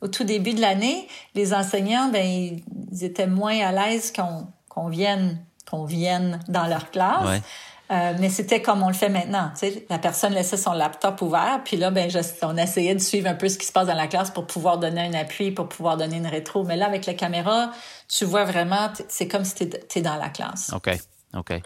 au 0.00 0.06
tout 0.06 0.22
début 0.22 0.54
de 0.54 0.60
l'année, 0.60 1.08
les 1.34 1.52
enseignants, 1.52 2.08
ben, 2.08 2.24
ils, 2.24 3.04
étaient 3.04 3.26
moins 3.26 3.58
à 3.58 3.72
l'aise 3.72 4.12
qu'on 4.12 4.46
qu'on 4.68 4.88
vienne 4.88 5.38
qu'on 5.68 5.84
vienne 5.84 6.40
dans 6.48 6.66
leur 6.66 6.90
classe. 6.90 7.42
Euh, 7.90 8.14
mais 8.20 8.28
c'était 8.28 8.62
comme 8.62 8.82
on 8.82 8.88
le 8.88 8.94
fait 8.94 9.08
maintenant. 9.08 9.50
Tu 9.58 9.66
sais, 9.66 9.86
la 9.90 9.98
personne 9.98 10.32
laissait 10.32 10.56
son 10.56 10.72
laptop 10.72 11.20
ouvert, 11.22 11.60
puis 11.64 11.76
là, 11.76 11.90
ben, 11.90 12.08
on 12.42 12.56
essayait 12.56 12.94
de 12.94 13.00
suivre 13.00 13.28
un 13.28 13.34
peu 13.34 13.48
ce 13.48 13.58
qui 13.58 13.66
se 13.66 13.72
passe 13.72 13.88
dans 13.88 13.94
la 13.94 14.06
classe 14.06 14.30
pour 14.30 14.46
pouvoir 14.46 14.78
donner 14.78 15.00
un 15.00 15.14
appui, 15.14 15.50
pour 15.50 15.68
pouvoir 15.68 15.96
donner 15.96 16.18
une 16.18 16.26
rétro. 16.26 16.62
Mais 16.62 16.76
là, 16.76 16.86
avec 16.86 17.06
la 17.06 17.14
caméra, 17.14 17.72
tu 18.08 18.24
vois 18.24 18.44
vraiment, 18.44 18.92
c'est 19.08 19.26
comme 19.26 19.44
si 19.44 19.54
tu 19.68 19.98
es 19.98 20.02
dans 20.02 20.16
la 20.16 20.28
classe. 20.28 20.70
OK, 20.72 20.88
OK. 21.36 21.60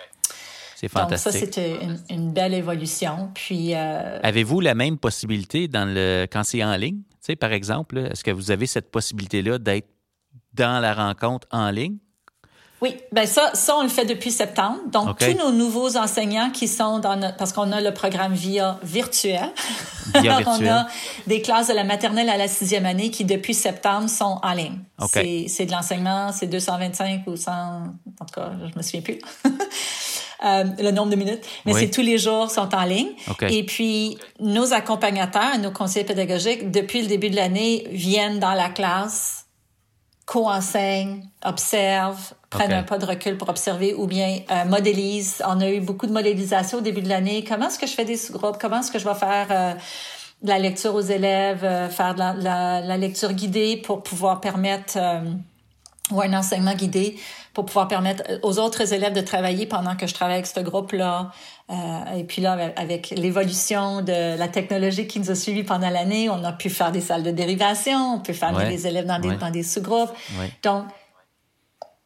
C'est 0.77 0.89
fantastique. 0.89 1.33
Donc 1.33 1.33
ça, 1.33 1.39
c'était 1.39 1.79
une, 2.09 2.33
belle 2.33 2.55
évolution. 2.55 3.31
Puis. 3.35 3.75
Euh, 3.75 4.19
Avez-vous 4.23 4.61
la 4.61 4.75
même 4.75 4.99
possibilité 4.99 5.69
dans 5.69 5.85
le 5.87 6.27
quand 6.31 6.43
c'est 6.43 6.65
en 6.65 6.77
ligne? 6.77 6.97
Tu 6.97 7.33
sais, 7.33 7.37
par 7.37 7.53
exemple, 7.53 7.99
est-ce 7.99 8.25
que 8.25 8.31
vous 8.31 8.51
avez 8.51 8.67
cette 8.67 8.91
possibilité-là 8.91 9.59
d'être 9.59 9.89
dans 10.55 10.81
la 10.81 10.95
rencontre 10.95 11.47
en 11.51 11.71
ligne? 11.71 11.99
Oui, 12.85 12.99
ben 13.13 13.27
ça, 13.27 13.51
ça 13.55 13.79
on 13.79 13.83
le 13.83 13.89
fait 13.89 14.05
depuis 14.05 14.31
septembre. 14.31 14.77
Donc 14.93 15.19
tous 15.19 15.33
nos 15.39 15.51
nouveaux 15.51 15.97
enseignants 15.97 16.51
qui 16.51 16.69
sont 16.69 16.99
dans 16.99 17.17
notre, 17.17 17.39
parce 17.39 17.55
qu'on 17.55 17.73
a 17.73 17.81
le 17.81 17.95
programme 17.95 18.35
via 18.35 18.79
virtuel. 18.83 19.49
Via 20.13 20.21
virtuel. 20.37 20.47
on 20.47 20.71
a 20.71 20.87
des 21.27 21.41
classes 21.41 21.69
de 21.69 21.73
la 21.73 21.85
maternelle 21.85 22.29
à 22.29 22.37
la 22.37 22.47
sixième 22.47 22.85
année 22.85 23.11
qui 23.11 23.25
depuis 23.25 23.55
septembre 23.55 24.11
sont 24.11 24.39
en 24.43 24.53
ligne. 24.53 24.81
C'est 25.09 25.65
de 25.65 25.73
l'enseignement, 25.73 26.31
c'est 26.31 26.47
225 26.47 27.23
ou 27.27 27.37
100, 27.37 27.51
en 27.51 28.25
tout 28.27 28.35
cas, 28.35 28.53
je 28.71 28.77
me 28.77 28.83
souviens 28.83 29.01
plus. 29.01 29.19
Euh, 30.45 30.65
le 30.79 30.91
nombre 30.91 31.11
de 31.11 31.17
minutes, 31.17 31.43
mais 31.65 31.73
c'est 31.73 31.89
tous 31.89 32.03
les 32.03 32.19
jours 32.19 32.51
sont 32.51 32.75
en 32.75 32.85
ligne. 32.85 33.13
Et 33.49 33.65
puis 33.65 34.19
nos 34.41 34.75
accompagnateurs, 34.75 35.57
nos 35.59 35.71
conseillers 35.71 36.05
pédagogiques, 36.05 36.71
depuis 36.71 37.01
le 37.01 37.07
début 37.09 37.31
de 37.31 37.37
l'année, 37.37 37.87
viennent 37.93 38.41
dans 38.41 38.53
la 38.53 38.69
classe, 38.69 39.47
co-enseignent, 40.27 41.23
observent, 41.45 42.35
prennent 42.55 42.73
un 42.73 42.83
pas 42.83 42.99
de 42.99 43.07
recul 43.07 43.37
pour 43.37 43.49
observer 43.49 43.95
ou 43.95 44.07
bien 44.07 44.39
euh, 44.51 44.65
modélisent. 44.65 45.43
On 45.47 45.61
a 45.61 45.71
eu 45.71 45.81
beaucoup 45.81 46.07
de 46.07 46.13
modélisation 46.13 46.79
au 46.79 46.81
début 46.81 47.03
de 47.03 47.09
l'année. 47.09 47.45
Comment 47.45 47.69
est-ce 47.69 47.79
que 47.79 47.87
je 47.87 47.93
fais 47.93 48.05
des 48.05 48.17
sous-groupes? 48.17 48.57
Comment 48.61 48.81
est-ce 48.81 48.91
que 48.91 48.99
je 48.99 49.09
vais 49.09 49.15
faire 49.15 49.47
euh, 49.51 49.75
de 50.43 50.49
la 50.49 50.59
lecture 50.59 50.95
aux 50.95 51.01
élèves, 51.01 51.61
faire 51.91 52.15
de 52.15 52.19
la, 52.19 52.81
la, 52.81 52.97
lecture 52.99 53.33
guidée 53.33 53.79
pour 53.79 54.03
pouvoir 54.03 54.41
permettre 54.41 54.99
ou 56.11 56.21
un 56.21 56.35
enseignement 56.35 56.75
guidé 56.75 57.17
pour 57.55 57.65
pouvoir 57.65 57.89
permettre 57.89 58.25
aux 58.43 58.59
autres 58.59 58.93
élèves 58.93 59.13
de 59.13 59.21
travailler 59.21 59.65
pendant 59.65 59.97
que 59.97 60.07
je 60.07 60.13
travaille 60.13 60.35
avec 60.35 60.47
ce 60.47 60.61
groupe-là. 60.61 61.31
Euh, 61.71 62.17
et 62.17 62.25
puis 62.25 62.43
là, 62.43 62.73
avec 62.77 63.11
l'évolution 63.11 64.03
de 64.03 64.37
la 64.37 64.49
technologie 64.49 65.07
qui 65.07 65.21
nous 65.21 65.31
a 65.31 65.35
suivis 65.35 65.63
pendant 65.63 65.89
l'année, 65.89 66.29
on 66.29 66.43
a 66.45 66.53
pu 66.53 66.69
faire 66.69 66.91
des 66.91 67.01
salles 67.01 67.23
de 67.23 67.31
dérivation, 67.31 68.17
on 68.17 68.19
peut 68.19 68.33
faire 68.33 68.55
des 68.69 68.87
élèves 68.87 69.07
dans 69.07 69.21
des, 69.21 69.37
dans 69.37 69.51
des 69.51 69.63
sous-groupes. 69.63 70.11
Donc, 70.63 70.85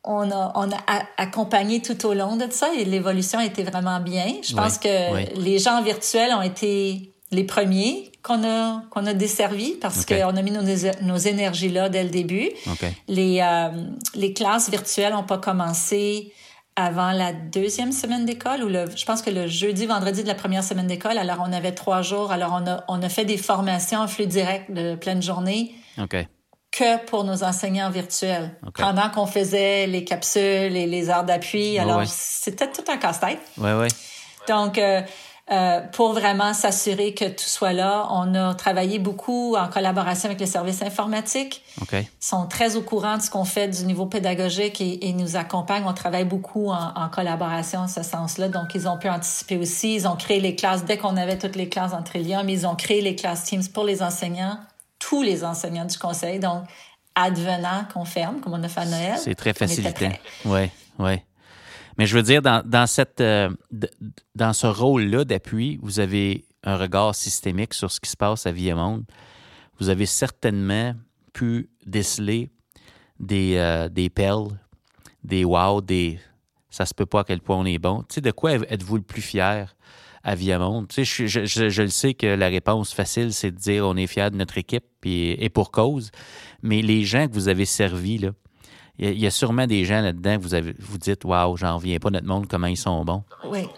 on 0.09 0.31
a, 0.31 0.53
on 0.55 0.71
a 0.73 0.77
accompagné 1.19 1.83
tout 1.83 2.07
au 2.07 2.15
long 2.15 2.37
de 2.37 2.47
ça 2.51 2.71
et 2.75 2.85
l'évolution 2.87 3.39
a 3.39 3.45
été 3.45 3.63
vraiment 3.63 4.01
bien. 4.01 4.37
Je 4.43 4.55
pense 4.55 4.79
que 4.79 5.39
les 5.39 5.59
gens 5.59 5.83
virtuels 5.83 6.33
ont 6.33 6.43
été 6.43 7.13
les 7.31 7.45
premiers 7.45 8.11
qu'on 8.23 8.43
a 8.43 8.83
qu'on 8.91 9.05
a 9.05 9.13
desservis 9.13 9.75
parce 9.81 10.07
qu'on 10.07 10.35
a 10.35 10.43
mis 10.43 10.51
nos, 10.51 10.63
nos 11.03 11.17
énergies 11.19 11.69
là 11.69 11.91
dès 11.91 12.05
le 12.05 12.09
début. 12.09 12.49
Les 13.07 13.41
euh, 13.43 13.69
les 14.15 14.33
classes 14.33 14.71
virtuelles 14.71 15.13
n'ont 15.13 15.25
pas 15.25 15.37
commencé 15.37 16.33
avant 16.75 17.11
la 17.11 17.35
deuxième 17.35 17.93
semaine 17.93 18.25
d'école 18.25 18.63
ou 18.63 18.69
le 18.69 18.87
je 18.97 19.05
pense 19.05 19.21
que 19.21 19.31
le 19.31 19.47
jeudi 19.47 19.85
vendredi 19.85 20.23
de 20.23 20.29
la 20.29 20.35
première 20.35 20.65
semaine 20.65 20.87
d'école 20.87 21.19
alors 21.19 21.45
on 21.47 21.53
avait 21.53 21.73
trois 21.73 22.01
jours 22.01 22.33
alors 22.33 22.59
on 22.63 22.67
a 22.67 22.83
on 22.89 23.03
a 23.03 23.09
fait 23.11 23.27
des 23.27 23.37
formations 23.37 24.01
en 24.01 24.09
flux 24.09 24.27
direct 24.27 24.71
de 24.73 24.95
pleine 24.95 25.21
journée. 25.23 25.75
Que 26.79 27.05
pour 27.07 27.25
nos 27.25 27.43
enseignants 27.43 27.91
virtuels. 27.91 28.53
Pendant 28.75 29.11
qu'on 29.11 29.27
faisait 29.27 29.89
les 29.89 30.05
capsules 30.05 30.77
et 30.77 30.87
les 30.87 31.11
heures 31.11 31.25
d'appui. 31.25 31.77
alors, 31.77 32.03
c'était 32.07 32.71
tout 32.71 32.85
un 32.89 32.97
casse-tête. 32.99 33.41
Ouais, 33.57 33.73
ouais. 33.73 33.89
Donc, 34.47 34.79
euh, 34.79 35.03
euh, 35.51 35.81
pour 35.93 36.13
vraiment 36.13 36.53
s'assurer 36.53 37.15
que 37.15 37.25
tout 37.25 37.49
soit 37.49 37.73
là. 37.73 38.07
On 38.11 38.35
a 38.35 38.55
travaillé 38.55 38.99
beaucoup 38.99 39.57
en 39.57 39.67
collaboration 39.69 40.29
avec 40.29 40.41
les 40.41 40.47
services 40.47 40.83
informatiques. 40.83 41.65
Okay. 41.81 42.03
Ils 42.03 42.25
sont 42.25 42.47
très 42.47 42.77
au 42.77 42.83
courant 42.83 43.17
de 43.17 43.23
ce 43.23 43.31
qu'on 43.31 43.47
fait 43.47 43.67
du 43.67 43.85
niveau 43.85 44.05
pédagogique 44.05 44.81
et, 44.83 45.09
et, 45.09 45.13
nous 45.15 45.37
accompagnent. 45.37 45.85
On 45.87 45.95
travaille 45.95 46.27
beaucoup 46.27 46.69
en, 46.69 46.93
en 46.95 47.09
collaboration 47.09 47.81
en 47.81 47.89
ce 47.89 48.03
sens-là. 48.03 48.49
Donc, 48.49 48.75
ils 48.75 48.87
ont 48.87 48.99
pu 48.99 49.09
anticiper 49.09 49.57
aussi. 49.57 49.95
Ils 49.95 50.07
ont 50.07 50.17
créé 50.17 50.39
les 50.39 50.55
classes 50.55 50.85
dès 50.85 50.99
qu'on 50.99 51.17
avait 51.17 51.39
toutes 51.39 51.57
les 51.57 51.71
classes 51.71 51.95
en 51.95 52.03
Trillium. 52.03 52.47
Ils 52.51 52.67
ont 52.67 52.75
créé 52.75 53.01
les 53.01 53.17
classes 53.17 53.45
Teams 53.45 53.67
pour 53.73 53.85
les 53.85 54.03
enseignants, 54.03 54.59
tous 54.99 55.23
les 55.23 55.45
enseignants 55.45 55.85
du 55.85 55.99
conseil. 55.99 56.39
Donc, 56.39 56.65
advenant, 57.15 57.85
confirme, 57.93 58.41
comme 58.41 58.55
on 58.55 58.63
a 58.63 58.69
fait 58.69 58.81
à 58.81 58.87
Noël. 58.87 59.19
C'est 59.19 59.35
très 59.35 59.53
facilitant. 59.53 60.13
Oui, 60.45 60.71
oui. 60.99 61.17
Mais 61.97 62.07
je 62.07 62.17
veux 62.17 62.23
dire, 62.23 62.43
dans, 62.43 62.63
dans, 62.65 62.87
cette, 62.87 63.21
euh, 63.21 63.51
dans 64.37 64.53
ce 64.53 64.67
rôle-là 64.69 65.25
d'appui, 65.25 65.79
vous 65.83 65.99
avez 65.99 66.45
un 66.63 66.77
regard 66.77 67.15
systémique 67.15 67.75
sur 67.75 67.91
ce 67.91 68.01
qui 68.01 68.09
se 68.09 68.17
passe 68.17 68.47
à 68.47 68.53
Vie 68.53 68.73
Monde. 68.73 69.05
Vous 69.81 69.89
avez 69.89 70.07
certainement 70.07 70.95
pu 71.33 71.71
déceler 71.87 72.51
des, 73.19 73.57
euh, 73.57 73.89
des 73.89 74.11
perles, 74.11 74.59
des 75.25 75.45
wow, 75.45 75.81
des 75.81 76.21
ça 76.71 76.87
se 76.87 76.95
peut 76.95 77.07
pas 77.07 77.21
à 77.21 77.25
quel 77.25 77.41
point 77.41 77.57
on 77.57 77.65
est 77.65 77.79
bon. 77.79 78.03
Tu 78.03 78.17
sais, 78.17 78.21
de 78.21 78.31
quoi 78.31 78.53
êtes-vous 78.53 78.97
le 78.97 79.03
plus 79.03 79.23
fier 79.23 79.75
à 80.29 80.35
Viamonde? 80.35 80.89
Tu 80.89 81.07
sais, 81.07 81.27
je, 81.27 81.45
je, 81.47 81.69
je, 81.71 81.83
le 81.83 81.89
sais 81.89 82.13
que 82.13 82.27
la 82.27 82.49
réponse 82.49 82.93
facile, 82.93 83.33
c'est 83.33 83.51
de 83.51 83.57
dire 83.57 83.87
on 83.87 83.97
est 83.97 84.07
fier 84.07 84.31
de 84.31 84.37
notre 84.37 84.59
équipe 84.59 84.85
et, 85.05 85.43
et 85.43 85.49
pour 85.49 85.71
cause. 85.71 86.11
Mais 86.63 86.83
les 86.83 87.05
gens 87.05 87.27
que 87.29 87.33
vous 87.33 87.49
avez 87.49 87.65
servis, 87.65 88.19
là, 88.19 88.31
il 88.99 89.19
y, 89.19 89.27
a 89.27 89.31
sûrement 89.31 89.67
des 89.67 89.85
gens 89.85 90.01
là-dedans 90.01 90.37
que 90.37 90.43
vous 90.43 90.55
avez, 90.55 90.75
vous 90.81 90.99
dites, 90.99 91.25
waouh, 91.25 91.57
j'en 91.57 91.77
reviens 91.77 91.99
pas 91.99 92.11
notre 92.11 92.27
monde, 92.27 92.47
comment 92.49 92.67
ils 92.67 92.77
sont 92.77 93.05
bons. 93.05 93.23
Oui, 93.49 93.69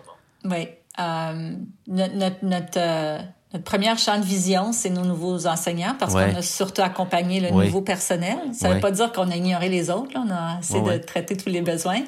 oui. 0.45 0.67
Euh, 0.99 1.55
notre, 1.87 2.45
notre, 2.45 2.79
euh, 2.79 3.19
notre, 3.53 3.65
première 3.65 3.99
champ 3.99 4.19
de 4.19 4.25
vision, 4.25 4.73
c'est 4.73 4.89
nos 4.89 5.05
nouveaux 5.05 5.47
enseignants 5.47 5.95
parce 5.99 6.15
qu'on 6.15 6.37
a 6.37 6.43
surtout 6.43 6.83
accompagné 6.83 7.41
le 7.41 7.51
nouveau 7.51 7.83
personnel. 7.83 8.39
Ça 8.53 8.71
ne 8.71 8.75
veut 8.75 8.81
pas 8.81 8.91
dire 8.91 9.13
qu'on 9.13 9.31
a 9.31 9.37
ignoré 9.37 9.69
les 9.69 9.91
autres. 9.91 10.15
Là. 10.15 10.25
On 10.27 10.31
a 10.31 10.59
essayé 10.59 10.99
de 10.99 11.05
traiter 11.05 11.37
tous 11.37 11.51
les 11.51 11.61
besoins. 11.61 12.01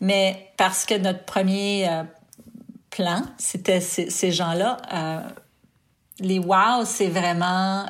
Mais 0.00 0.52
parce 0.58 0.84
que 0.84 0.98
notre 0.98 1.24
premier 1.24 1.88
euh, 1.88 2.02
plan, 2.92 3.22
c'était 3.38 3.80
ces, 3.80 4.30
gens-là. 4.30 4.76
les 6.20 6.38
wow, 6.38 6.84
c'est 6.84 7.08
vraiment 7.08 7.86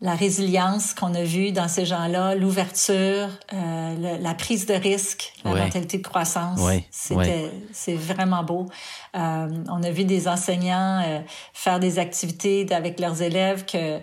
la 0.00 0.14
résilience 0.14 0.94
qu'on 0.94 1.14
a 1.14 1.22
vue 1.22 1.52
dans 1.52 1.68
ces 1.68 1.84
gens-là, 1.84 2.34
l'ouverture, 2.34 3.28
euh, 3.52 4.18
la 4.18 4.34
prise 4.34 4.64
de 4.64 4.72
risque, 4.72 5.34
la 5.44 5.50
mentalité 5.50 5.98
de 5.98 6.02
croissance. 6.02 6.58
C'était, 6.90 7.50
c'est 7.72 7.96
vraiment 7.96 8.42
beau. 8.42 8.66
Euh, 9.14 9.48
on 9.68 9.82
a 9.82 9.90
vu 9.90 10.04
des 10.04 10.26
enseignants 10.26 11.02
euh, 11.06 11.20
faire 11.52 11.80
des 11.80 11.98
activités 11.98 12.66
avec 12.72 12.98
leurs 12.98 13.20
élèves 13.20 13.66
que 13.66 14.00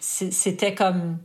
c'était 0.00 0.74
comme 0.74 1.18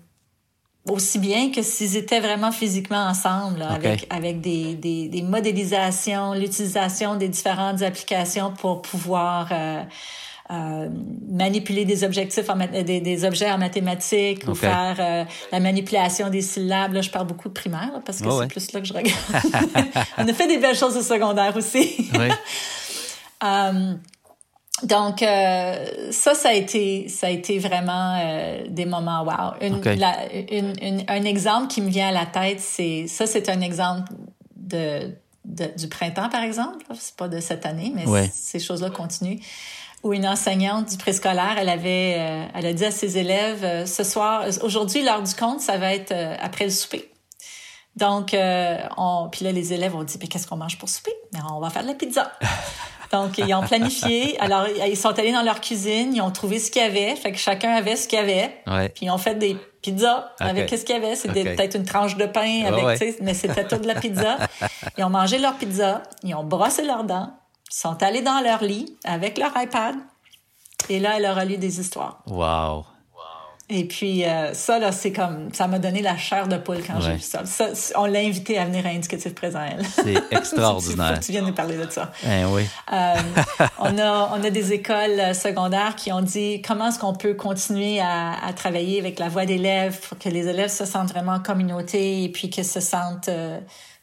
aussi 0.90 1.20
bien 1.20 1.52
que 1.52 1.62
s'ils 1.62 1.96
étaient 1.96 2.20
vraiment 2.20 2.52
physiquement 2.52 3.06
ensemble, 3.06 3.62
avec, 3.62 4.08
avec 4.10 4.42
des, 4.42 4.74
des, 4.76 5.08
des 5.10 5.22
modélisations, 5.22 6.34
l'utilisation 6.34 7.16
des 7.16 7.30
différentes 7.30 7.82
applications 7.84 8.52
pour 8.52 8.82
pouvoir 8.82 9.50
euh, 9.52 9.84
euh, 10.50 10.90
manipuler 11.30 11.86
des 11.86 12.04
objectifs 12.04 12.50
en, 12.50 12.58
des, 12.58 13.00
des, 13.00 13.26
objets 13.26 13.52
en 13.52 13.58
mathématiques 13.58 14.48
ou 14.48 14.56
faire 14.56 14.98
euh, 15.00 15.24
la 15.52 15.60
manipulation 15.60 16.30
des 16.30 16.42
syllabes. 16.42 16.94
Là, 16.94 17.02
je 17.02 17.10
parle 17.10 17.28
beaucoup 17.28 17.48
de 17.48 17.54
primaire 17.54 18.02
parce 18.06 18.22
que 18.22 18.30
c'est 18.30 18.48
plus 18.48 18.74
là 18.74 18.82
que 18.82 18.88
je 18.88 18.94
regarde. 18.94 19.18
On 20.18 20.28
a 20.28 20.34
fait 20.34 20.48
des 20.48 20.58
belles 20.58 20.76
choses 20.76 20.98
au 20.98 21.04
secondaire 21.04 21.56
aussi. 21.56 22.10
Oui. 22.20 22.28
Euh, 23.44 23.96
donc 24.84 25.20
ça, 25.20 26.34
ça 26.36 26.50
a 26.50 26.54
été, 26.54 27.08
ça 27.08 27.28
a 27.28 27.30
été 27.30 27.60
vraiment 27.60 28.18
des 28.68 28.86
moments 28.86 29.24
wow. 29.24 29.54
Une, 29.62 30.74
une, 30.82 31.04
un 31.08 31.24
exemple 31.24 31.68
qui 31.68 31.82
me 31.82 31.90
vient 31.90 32.10
à 32.10 32.12
la 32.12 32.26
tête, 32.26 32.60
c'est 32.60 33.08
ça, 33.08 33.28
c'est 33.28 33.50
un 33.50 33.62
exemple 33.62 34.12
de, 34.56 35.14
du 35.46 35.88
printemps 35.90 36.30
par 36.30 36.44
exemple. 36.44 36.86
C'est 36.94 37.16
pas 37.16 37.28
de 37.28 37.40
cette 37.40 37.66
année, 37.66 37.94
mais 37.96 38.30
ces 38.34 38.60
choses-là 38.60 38.90
continuent 38.90 39.40
où 40.04 40.14
une 40.14 40.28
enseignante 40.28 40.90
du 40.90 40.98
préscolaire, 40.98 41.56
elle 41.58 41.70
avait, 41.70 42.16
euh, 42.18 42.46
elle 42.56 42.66
a 42.66 42.74
dit 42.74 42.86
à 42.86 42.92
ses 42.92 43.18
élèves, 43.18 43.64
euh, 43.64 43.86
ce 43.86 44.04
soir, 44.04 44.46
aujourd'hui, 44.64 45.04
l'heure 45.04 45.22
du 45.22 45.34
compte, 45.36 45.60
ça 45.62 45.78
va 45.78 45.94
être 45.94 46.12
euh, 46.12 46.36
après 46.40 46.66
le 46.66 46.72
souper. 46.72 47.12
Donc, 47.98 48.34
on, 48.98 49.28
puis 49.30 49.44
là, 49.44 49.52
les 49.52 49.74
élèves 49.74 49.94
ont 49.94 50.04
dit, 50.04 50.18
mais 50.20 50.28
qu'est-ce 50.28 50.48
qu'on 50.48 50.56
mange 50.56 50.78
pour 50.78 50.88
souper? 50.88 51.12
Mais 51.34 51.40
on 51.52 51.60
va 51.60 51.70
faire 51.70 51.82
de 51.82 51.90
la 51.90 51.94
pizza. 51.94 52.32
Donc, 53.12 53.38
ils 53.38 53.54
ont 53.54 53.62
planifié. 53.62 54.40
Alors, 54.40 54.66
ils 54.88 54.98
sont 54.98 55.18
allés 55.20 55.34
dans 55.34 55.42
leur 55.42 55.60
cuisine, 55.62 56.16
ils 56.16 56.22
ont 56.22 56.32
trouvé 56.32 56.60
ce 56.60 56.72
qu'il 56.72 56.82
y 56.82 56.86
avait. 56.86 57.16
Fait 57.16 57.32
que 57.32 57.38
chacun 57.38 57.72
avait 57.72 57.96
ce 57.96 58.08
qu'il 58.08 58.20
y 58.20 58.22
avait. 58.22 58.56
Puis 58.96 59.06
ils 59.06 59.10
ont 59.10 59.18
fait 59.18 59.36
des 59.36 59.58
pizzas 59.82 60.32
avec 60.40 60.70
ce 60.70 60.84
qu'il 60.86 60.96
y 60.96 60.98
avait. 60.98 61.16
C'était 61.16 61.44
peut-être 61.44 61.76
une 61.76 61.86
tranche 61.86 62.16
de 62.18 62.26
pain 62.26 62.66
avec, 62.66 63.22
mais 63.22 63.34
c'était 63.34 63.68
tout 63.68 63.78
de 63.78 63.88
la 63.88 63.96
pizza. 63.96 64.38
Ils 64.98 65.04
ont 65.04 65.10
mangé 65.10 65.38
leur 65.40 65.56
pizza, 65.56 66.04
ils 66.24 66.36
ont 66.36 66.44
brossé 66.44 66.84
leurs 66.84 67.04
dents, 67.04 67.34
sont 67.70 68.02
allés 68.04 68.22
dans 68.22 68.42
leur 68.42 68.64
lit 68.64 68.98
avec 69.04 69.38
leur 69.38 69.52
iPad 69.56 69.96
et 70.90 71.00
là, 71.00 71.14
elle 71.16 71.24
leur 71.24 71.38
a 71.38 71.46
lu 71.46 71.58
des 71.58 71.80
histoires. 71.80 72.22
Wow. 72.28 72.86
Et 73.74 73.86
puis, 73.86 74.26
euh, 74.26 74.54
ça, 74.54 74.80
là, 74.80 74.92
c'est 74.92 75.14
comme, 75.14 75.50
ça 75.54 75.68
m'a 75.68 75.80
donné 75.80 76.02
la 76.02 76.18
chair 76.18 76.48
de 76.48 76.58
poule 76.58 76.80
quand 76.86 77.00
j'ai 77.00 77.14
vu 77.14 77.22
ça. 77.22 77.44
On 77.96 78.06
l'a 78.06 78.20
invité 78.20 78.58
à 78.58 78.66
venir 78.66 78.86
à 78.86 78.90
Indicatif 78.90 79.34
Présent, 79.34 79.62
elle. 79.62 79.86
C'est 79.86 80.16
extraordinaire. 80.32 81.20
tu, 81.22 81.32
viens 81.32 81.42
nous 81.42 81.54
parler 81.54 81.78
de 81.78 81.90
ça. 81.90 82.12
Eh 82.26 82.44
oui. 82.46 82.68
Euh, 82.92 83.16
on, 83.80 83.98
a, 83.98 84.32
on 84.34 84.44
a 84.44 84.50
des 84.50 84.74
écoles 84.74 85.34
secondaires 85.34 85.96
qui 85.96 86.12
ont 86.12 86.22
dit 86.22 86.62
comment 86.62 86.90
est-ce 86.90 87.00
qu'on 87.00 87.16
peut 87.16 87.34
continuer 87.34 88.00
à, 88.02 88.34
à, 88.46 88.52
travailler 88.54 89.00
avec 89.00 89.20
la 89.20 89.30
voix 89.30 89.46
d'élèves 89.46 90.00
pour 90.08 90.18
que 90.18 90.30
les 90.30 90.48
élèves 90.48 90.70
se 90.70 90.86
sentent 90.86 91.10
vraiment 91.10 91.34
en 91.34 91.40
communauté 91.40 92.24
et 92.24 92.30
puis 92.30 92.50
qu'ils 92.50 92.66
se 92.66 92.82
sentent 92.82 93.30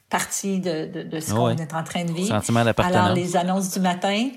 partie 0.09 0.59
de, 0.59 0.87
de, 0.87 1.03
de 1.03 1.19
ce 1.19 1.33
qu'on 1.33 1.49
est 1.49 1.73
en 1.73 1.83
train 1.83 2.03
de 2.03 2.11
vivre. 2.11 2.29
Sentiment. 2.29 2.61
Alors, 2.77 3.13
les 3.13 3.37
annonces 3.37 3.71
du 3.71 3.79
matin, 3.79 4.29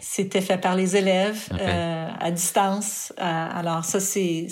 c'était 0.00 0.40
fait 0.40 0.58
par 0.58 0.74
les 0.74 0.96
élèves 0.96 1.48
euh, 1.52 2.08
à 2.18 2.30
distance. 2.30 3.12
Euh, 3.18 3.48
alors, 3.54 3.84
ça, 3.84 4.00
c'est 4.00 4.48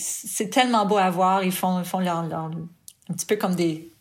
tellement 0.50 0.86
beau 0.86 0.96
à 0.96 1.10
voir. 1.10 1.42
Ils 1.42 1.52
font, 1.52 1.80
ils 1.80 1.84
font 1.84 1.98
leur, 2.00 2.22
leur 2.22 2.50
un 3.10 3.14
petit 3.14 3.26
peu 3.26 3.36
comme 3.36 3.54
des, 3.54 3.92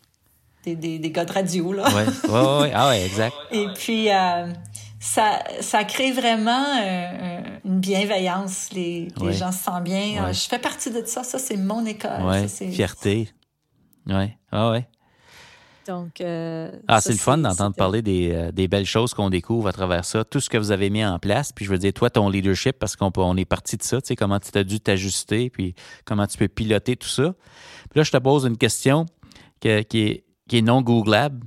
des, 0.66 0.76
des, 0.76 1.00
des 1.00 1.12
gars 1.12 1.26
de 1.26 1.32
radio, 1.32 1.74
là. 1.74 1.86
Oui, 1.88 2.04
oui, 2.26 2.40
oui. 2.62 2.70
Ah 2.74 2.90
ouais, 2.90 3.06
exact. 3.06 3.36
Et 3.52 3.68
puis, 3.74 4.12
euh, 4.12 4.52
ça, 5.00 5.40
ça 5.62 5.84
crée 5.84 6.12
vraiment 6.12 6.66
une 7.66 7.80
bienveillance. 7.80 8.70
Les, 8.74 9.08
les 9.22 9.34
gens 9.34 9.52
se 9.52 9.64
sentent 9.64 9.84
bien. 9.84 10.32
Je 10.32 10.48
fais 10.48 10.60
partie 10.60 10.92
de 10.92 11.04
ça. 11.06 11.24
Ça, 11.24 11.40
c'est 11.40 11.58
mon 11.58 11.86
école. 11.86 12.22
Oui, 12.24 12.48
fierté. 12.72 13.30
Oui, 14.06 14.32
ah 14.52 14.72
ouais. 14.72 14.88
Donc, 15.88 16.20
euh, 16.20 16.70
ah, 16.88 17.00
c'est 17.00 17.14
le 17.14 17.18
fun 17.18 17.38
d'entendre 17.38 17.76
parler 17.76 18.02
des, 18.02 18.32
euh, 18.34 18.52
des, 18.52 18.68
belles 18.68 18.86
choses 18.86 19.14
qu'on 19.14 19.30
découvre 19.30 19.70
à 19.70 19.74
travers 19.74 20.04
ça, 20.04 20.26
tout 20.26 20.42
ce 20.42 20.50
que 20.50 20.58
vous 20.58 20.72
avez 20.72 20.90
mis 20.90 21.04
en 21.04 21.18
place. 21.18 21.54
Puis 21.54 21.66
je 21.66 21.72
veux 21.72 21.78
dire, 21.78 21.94
toi, 21.94 22.10
ton 22.10 22.30
leadership, 22.30 22.78
parce 22.78 22.96
qu'on 22.96 23.12
on 23.16 23.38
est 23.38 23.46
parti 23.46 23.78
de 23.78 23.84
ça, 23.84 24.02
tu 24.02 24.08
sais, 24.08 24.16
comment 24.16 24.40
tu 24.40 24.56
as 24.58 24.64
dû 24.64 24.82
t'ajuster, 24.82 25.50
puis 25.50 25.76
comment 26.04 26.28
tu 26.28 26.38
peux 26.38 26.50
piloter 26.50 26.98
tout 26.98 27.08
ça. 27.08 27.34
Puis 27.90 28.00
là, 28.00 28.04
je 28.04 28.12
te 28.12 28.18
pose 28.18 28.46
une 28.46 28.58
question 28.58 29.06
qui, 29.62 29.70
est, 29.70 29.86
qui 29.86 30.24
est 30.52 30.62
non 30.62 30.82
Googlable, 30.82 31.46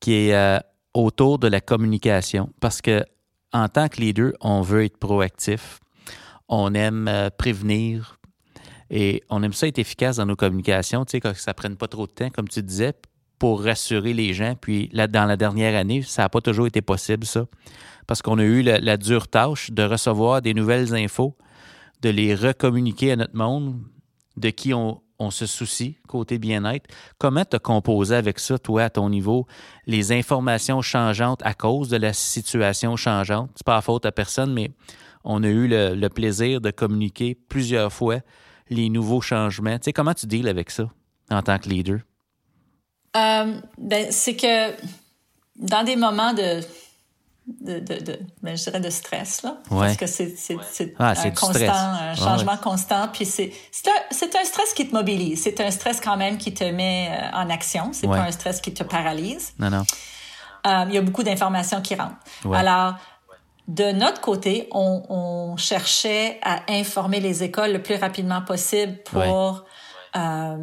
qui 0.00 0.14
est 0.14 0.34
euh, 0.34 0.58
autour 0.92 1.38
de 1.38 1.46
la 1.46 1.60
communication. 1.60 2.50
Parce 2.60 2.82
que 2.82 3.04
en 3.52 3.68
tant 3.68 3.88
que 3.88 4.00
leader, 4.00 4.32
on 4.40 4.62
veut 4.62 4.84
être 4.84 4.98
proactif, 4.98 5.78
on 6.48 6.74
aime 6.74 7.30
prévenir, 7.38 8.18
et 8.90 9.22
on 9.30 9.42
aime 9.44 9.52
ça 9.52 9.68
être 9.68 9.78
efficace 9.78 10.16
dans 10.16 10.26
nos 10.26 10.36
communications, 10.36 11.04
tu 11.04 11.12
sais, 11.12 11.20
que 11.20 11.34
ça 11.34 11.52
ne 11.52 11.54
prenne 11.54 11.76
pas 11.76 11.86
trop 11.86 12.08
de 12.08 12.12
temps, 12.12 12.30
comme 12.30 12.48
tu 12.48 12.62
disais 12.62 12.94
pour 13.44 13.62
rassurer 13.62 14.14
les 14.14 14.32
gens. 14.32 14.54
Puis 14.58 14.88
là, 14.94 15.06
dans 15.06 15.26
la 15.26 15.36
dernière 15.36 15.78
année, 15.78 16.00
ça 16.00 16.22
n'a 16.22 16.30
pas 16.30 16.40
toujours 16.40 16.66
été 16.66 16.80
possible, 16.80 17.26
ça. 17.26 17.44
Parce 18.06 18.22
qu'on 18.22 18.38
a 18.38 18.42
eu 18.42 18.62
la, 18.62 18.96
dure 18.96 19.28
tâche 19.28 19.70
de 19.70 19.82
recevoir 19.82 20.40
des 20.40 20.54
nouvelles 20.54 20.94
infos, 20.94 21.36
de 22.00 22.08
les 22.08 22.34
recommuniquer 22.34 23.12
à 23.12 23.16
notre 23.16 23.36
monde, 23.36 23.82
de 24.38 24.48
qui 24.48 24.72
on, 24.72 25.02
se 25.28 25.44
soucie 25.44 25.98
côté 26.08 26.38
bien-être. 26.38 26.86
Comment 27.18 27.44
tu 27.44 27.56
as 27.56 27.58
composé 27.58 28.14
avec 28.14 28.38
ça, 28.38 28.58
toi, 28.58 28.84
à 28.84 28.88
ton 28.88 29.10
niveau, 29.10 29.46
les 29.86 30.12
informations 30.12 30.80
changeantes 30.80 31.42
à 31.44 31.52
cause 31.52 31.90
de 31.90 31.98
la 31.98 32.14
situation 32.14 32.96
changeante? 32.96 33.50
C'est 33.56 33.66
pas 33.66 33.74
la 33.74 33.82
faute 33.82 34.06
à 34.06 34.12
personne, 34.12 34.54
mais 34.54 34.70
on 35.22 35.44
a 35.44 35.48
eu 35.48 35.68
le, 35.68 35.94
le 35.94 36.08
plaisir 36.08 36.62
de 36.62 36.70
communiquer 36.70 37.34
plusieurs 37.34 37.92
fois 37.92 38.20
les 38.70 38.88
nouveaux 38.88 39.20
changements. 39.20 39.76
Tu 39.76 39.84
sais, 39.84 39.92
comment 39.92 40.14
tu 40.14 40.24
deals 40.26 40.48
avec 40.48 40.70
ça 40.70 40.90
en 41.30 41.42
tant 41.42 41.58
que 41.58 41.68
leader? 41.68 42.00
Euh, 43.16 43.60
ben, 43.78 44.10
c'est 44.10 44.36
que 44.36 44.72
dans 45.56 45.84
des 45.84 45.96
moments 45.96 46.32
de, 46.32 46.60
de, 47.46 47.78
de, 47.78 48.02
de 48.02 48.18
ben, 48.42 48.56
je 48.56 48.64
dirais 48.64 48.80
de 48.80 48.90
stress, 48.90 49.42
là, 49.42 49.58
parce 49.68 49.96
que 49.96 50.06
c'est, 50.06 50.34
c'est, 50.36 50.56
c'est 50.70 50.94
ah, 50.98 51.14
un 51.16 51.30
constant, 51.30 51.72
un 51.72 52.14
changement 52.14 52.56
constant, 52.56 53.08
puis 53.12 53.24
c'est, 53.24 53.52
c'est, 53.70 53.88
un, 53.88 54.02
c'est 54.10 54.34
un 54.34 54.44
stress 54.44 54.72
qui 54.74 54.88
te 54.88 54.94
mobilise, 54.94 55.42
c'est 55.42 55.60
un 55.60 55.70
stress 55.70 56.00
quand 56.00 56.16
même 56.16 56.38
qui 56.38 56.52
te 56.54 56.64
met 56.64 57.08
euh, 57.10 57.36
en 57.36 57.50
action, 57.50 57.90
c'est 57.92 58.08
pas 58.08 58.22
un 58.22 58.32
stress 58.32 58.60
qui 58.60 58.72
te 58.74 58.82
paralyse. 58.82 59.52
Non, 59.58 59.70
non. 59.70 59.84
Euh, 60.66 60.84
il 60.88 60.94
y 60.94 60.98
a 60.98 61.02
beaucoup 61.02 61.22
d'informations 61.22 61.82
qui 61.82 61.94
rentrent. 61.94 62.16
Alors, 62.52 62.94
de 63.68 63.92
notre 63.92 64.20
côté, 64.20 64.68
on, 64.72 65.02
on, 65.08 65.56
cherchait 65.56 66.38
à 66.42 66.60
informer 66.68 67.20
les 67.20 67.42
écoles 67.42 67.72
le 67.72 67.82
plus 67.82 67.96
rapidement 67.96 68.42
possible 68.42 68.98
pour 69.04 69.64
euh, 70.16 70.56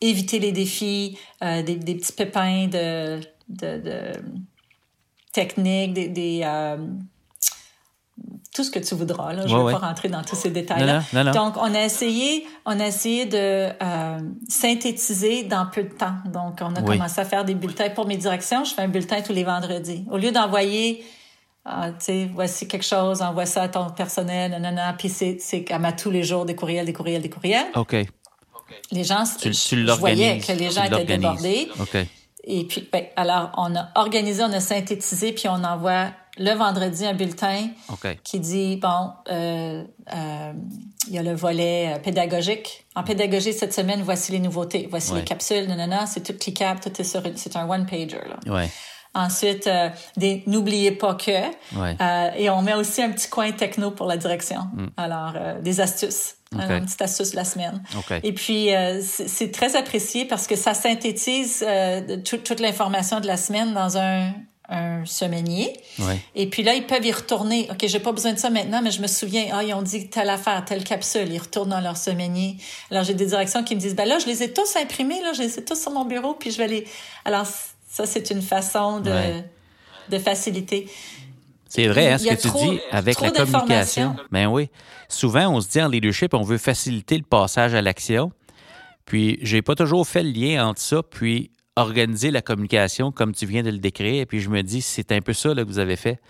éviter 0.00 0.38
les 0.38 0.52
défis, 0.52 1.18
euh, 1.42 1.62
des, 1.62 1.76
des, 1.76 1.94
petits 1.94 2.12
pépins 2.12 2.66
de, 2.66 3.20
de, 3.48 3.80
de 3.80 4.12
techniques, 5.32 5.92
des, 5.92 6.08
des 6.08 6.40
euh, 6.44 6.76
tout 8.54 8.64
ce 8.64 8.70
que 8.70 8.78
tu 8.78 8.94
voudras. 8.94 9.32
Là. 9.32 9.46
Je 9.46 9.54
ne 9.54 9.64
vais 9.64 9.72
pas 9.72 9.78
rentrer 9.78 10.08
dans 10.08 10.22
tous 10.22 10.36
ces 10.36 10.50
détails-là. 10.50 11.32
Donc, 11.32 11.56
on 11.56 11.74
a 11.74 11.84
essayé, 11.84 12.46
on 12.66 12.78
a 12.80 12.86
essayé 12.86 13.26
de 13.26 13.36
euh, 13.36 14.18
synthétiser 14.48 15.44
dans 15.44 15.66
peu 15.66 15.84
de 15.84 15.92
temps. 15.92 16.14
Donc, 16.26 16.58
on 16.60 16.74
a 16.74 16.82
commencé 16.82 17.20
à 17.20 17.24
faire 17.24 17.44
des 17.44 17.54
bulletins 17.54 17.90
pour 17.90 18.06
mes 18.06 18.16
directions. 18.16 18.64
Je 18.64 18.74
fais 18.74 18.82
un 18.82 18.88
bulletin 18.88 19.20
tous 19.22 19.32
les 19.32 19.44
vendredis. 19.44 20.04
Au 20.10 20.16
lieu 20.16 20.32
d'envoyer, 20.32 21.04
ah, 21.64 21.90
tu 21.90 22.04
sais, 22.04 22.30
voici 22.34 22.66
quelque 22.66 22.86
chose, 22.86 23.22
envoie 23.22 23.46
ça 23.46 23.62
à 23.62 23.68
ton 23.68 23.90
personnel, 23.90 24.60
non. 24.60 24.74
Puis 24.98 25.08
c'est, 25.08 25.36
c'est 25.40 25.64
à 25.70 25.92
tous 25.92 26.10
les 26.10 26.24
jours 26.24 26.44
des 26.44 26.56
courriels, 26.56 26.86
des 26.86 26.92
courriels, 26.92 27.22
des 27.22 27.30
courriels. 27.30 27.68
OK. 27.76 27.94
Les 28.92 29.04
gens, 29.04 29.24
je 29.24 29.98
voyais 29.98 30.38
que 30.38 30.52
les 30.52 30.70
gens 30.70 30.84
étaient 30.84 31.04
débordés. 31.04 31.68
Et 32.44 32.64
puis, 32.64 32.88
ben, 32.90 33.04
alors, 33.16 33.50
on 33.56 33.76
a 33.76 33.90
organisé, 33.96 34.42
on 34.42 34.52
a 34.52 34.60
synthétisé, 34.60 35.32
puis 35.32 35.48
on 35.48 35.62
envoie 35.62 36.08
le 36.38 36.52
vendredi 36.54 37.04
un 37.04 37.12
bulletin 37.12 37.68
qui 38.24 38.40
dit, 38.40 38.76
bon, 38.76 39.10
euh, 39.30 39.84
euh, 40.14 40.52
il 41.08 41.14
y 41.14 41.18
a 41.18 41.22
le 41.22 41.34
volet 41.34 41.94
euh, 41.94 41.98
pédagogique. 41.98 42.86
En 42.94 43.02
pédagogie, 43.02 43.52
cette 43.52 43.74
semaine, 43.74 44.02
voici 44.02 44.32
les 44.32 44.38
nouveautés. 44.38 44.86
Voici 44.90 45.12
les 45.12 45.24
capsules, 45.24 45.68
non, 45.68 45.76
non, 45.76 45.86
non, 45.86 46.06
c'est 46.06 46.22
tout 46.22 46.38
cliquable, 46.38 46.80
tout 46.80 46.92
est 46.98 47.04
sur, 47.04 47.22
c'est 47.36 47.56
un 47.56 47.68
one-pager, 47.68 48.20
là. 48.26 48.52
Ouais. 48.52 48.70
Ensuite, 49.12 49.66
euh, 49.66 49.88
des 50.16 50.44
n'oubliez 50.46 50.92
pas 50.92 51.14
que. 51.14 51.30
Euh, 51.30 52.30
et 52.36 52.48
on 52.48 52.62
met 52.62 52.74
aussi 52.74 53.02
un 53.02 53.10
petit 53.10 53.28
coin 53.28 53.50
techno 53.50 53.90
pour 53.90 54.06
la 54.06 54.16
direction. 54.16 54.60
Mm. 54.72 54.86
Alors, 54.96 55.32
euh, 55.36 55.60
des 55.60 55.80
astuces. 55.80 56.36
Okay. 56.54 56.78
Une 56.78 56.84
petite 56.84 57.02
astuce 57.02 57.30
de 57.30 57.36
la 57.36 57.44
semaine. 57.44 57.80
Et 58.24 58.32
puis, 58.32 58.70
c'est 59.00 59.52
très 59.52 59.76
apprécié 59.76 60.24
parce 60.24 60.48
que 60.48 60.56
ça 60.56 60.74
synthétise 60.74 61.64
toute 62.24 62.58
l'information 62.58 63.20
de 63.20 63.28
la 63.28 63.36
semaine 63.36 63.72
dans 63.72 63.98
un, 63.98 64.32
un 64.70 65.04
semainier. 65.04 65.72
Et 66.34 66.48
puis 66.48 66.62
là, 66.62 66.74
ils 66.74 66.86
peuvent 66.86 67.04
y 67.04 67.12
retourner. 67.12 67.68
OK, 67.70 67.86
j'ai 67.86 68.00
pas 68.00 68.12
besoin 68.12 68.32
de 68.32 68.38
ça 68.38 68.50
maintenant, 68.50 68.80
mais 68.82 68.92
je 68.92 69.02
me 69.02 69.06
souviens, 69.06 69.46
ah, 69.52 69.62
ils 69.62 69.74
ont 69.74 69.82
dit 69.82 70.08
telle 70.08 70.30
affaire, 70.30 70.64
telle 70.64 70.84
capsule. 70.84 71.30
Ils 71.30 71.38
retournent 71.38 71.70
dans 71.70 71.80
leur 71.80 71.96
semainier. 71.96 72.56
Alors, 72.90 73.04
j'ai 73.04 73.14
des 73.14 73.26
directions 73.26 73.64
qui 73.64 73.74
me 73.74 73.80
disent, 73.80 73.96
ben 73.96 74.08
là, 74.08 74.18
je 74.18 74.26
les 74.26 74.42
ai 74.44 74.52
tous 74.52 74.76
imprimés, 74.76 75.20
là, 75.22 75.32
je 75.32 75.42
les 75.42 75.58
ai 75.58 75.64
tous 75.64 75.80
sur 75.80 75.90
mon 75.90 76.04
bureau, 76.04 76.34
puis 76.34 76.50
je 76.50 76.58
vais 76.58 76.68
les... 76.68 76.86
Alors, 77.24 77.46
ça, 77.90 78.06
c'est 78.06 78.30
une 78.30 78.40
façon 78.40 79.00
de, 79.00 79.42
de 80.10 80.18
faciliter. 80.18 80.88
C'est 81.68 81.88
vrai, 81.88 82.12
hein, 82.12 82.18
ce 82.18 82.28
que 82.28 82.40
tu 82.40 82.48
dis 82.48 82.80
avec 82.92 83.20
la 83.20 83.30
communication. 83.32 84.16
Ben 84.30 84.46
oui. 84.46 84.70
Souvent, 85.08 85.48
on 85.48 85.60
se 85.60 85.68
dit 85.68 85.82
en 85.82 85.88
leadership, 85.88 86.32
on 86.34 86.42
veut 86.42 86.58
faciliter 86.58 87.16
le 87.16 87.24
passage 87.24 87.74
à 87.74 87.82
l'action. 87.82 88.30
Puis, 89.06 89.40
j'ai 89.42 89.60
pas 89.60 89.74
toujours 89.74 90.06
fait 90.06 90.22
le 90.22 90.30
lien 90.30 90.68
entre 90.68 90.80
ça, 90.80 91.02
puis 91.02 91.50
organiser 91.74 92.30
la 92.30 92.42
communication 92.42 93.10
comme 93.10 93.34
tu 93.34 93.44
viens 93.44 93.64
de 93.64 93.70
le 93.70 93.78
décrire. 93.78 94.22
Et 94.22 94.26
puis, 94.26 94.40
je 94.40 94.50
me 94.50 94.62
dis, 94.62 94.82
c'est 94.82 95.10
un 95.10 95.20
peu 95.20 95.32
ça 95.32 95.52
là, 95.52 95.64
que 95.64 95.68
vous 95.68 95.80
avez 95.80 95.96
fait. 95.96 96.20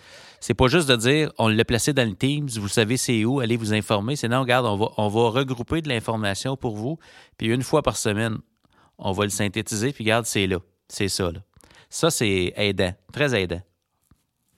C'est 0.40 0.54
pas 0.54 0.68
juste 0.68 0.88
de 0.88 0.96
dire, 0.96 1.30
on 1.36 1.48
l'a 1.48 1.64
placé 1.66 1.92
dans 1.92 2.08
le 2.08 2.14
Teams, 2.14 2.48
vous 2.58 2.68
savez 2.68 2.96
c'est 2.96 3.26
où, 3.26 3.40
allez 3.40 3.58
vous 3.58 3.74
informer. 3.74 4.16
C'est 4.16 4.28
non, 4.28 4.40
regarde, 4.40 4.64
on 4.64 4.78
va, 4.78 4.88
on 4.96 5.08
va 5.08 5.28
regrouper 5.28 5.82
de 5.82 5.90
l'information 5.90 6.56
pour 6.56 6.76
vous. 6.76 6.98
Puis, 7.36 7.48
une 7.48 7.62
fois 7.62 7.82
par 7.82 7.98
semaine, 7.98 8.38
on 8.96 9.12
va 9.12 9.24
le 9.24 9.30
synthétiser. 9.30 9.92
Puis, 9.92 10.04
regarde, 10.04 10.24
c'est 10.24 10.46
là. 10.46 10.56
C'est 10.88 11.08
ça, 11.08 11.30
là. 11.30 11.40
Ça, 11.90 12.10
c'est 12.10 12.52
aidant, 12.56 12.92
très 13.12 13.34
aidant. 13.38 13.60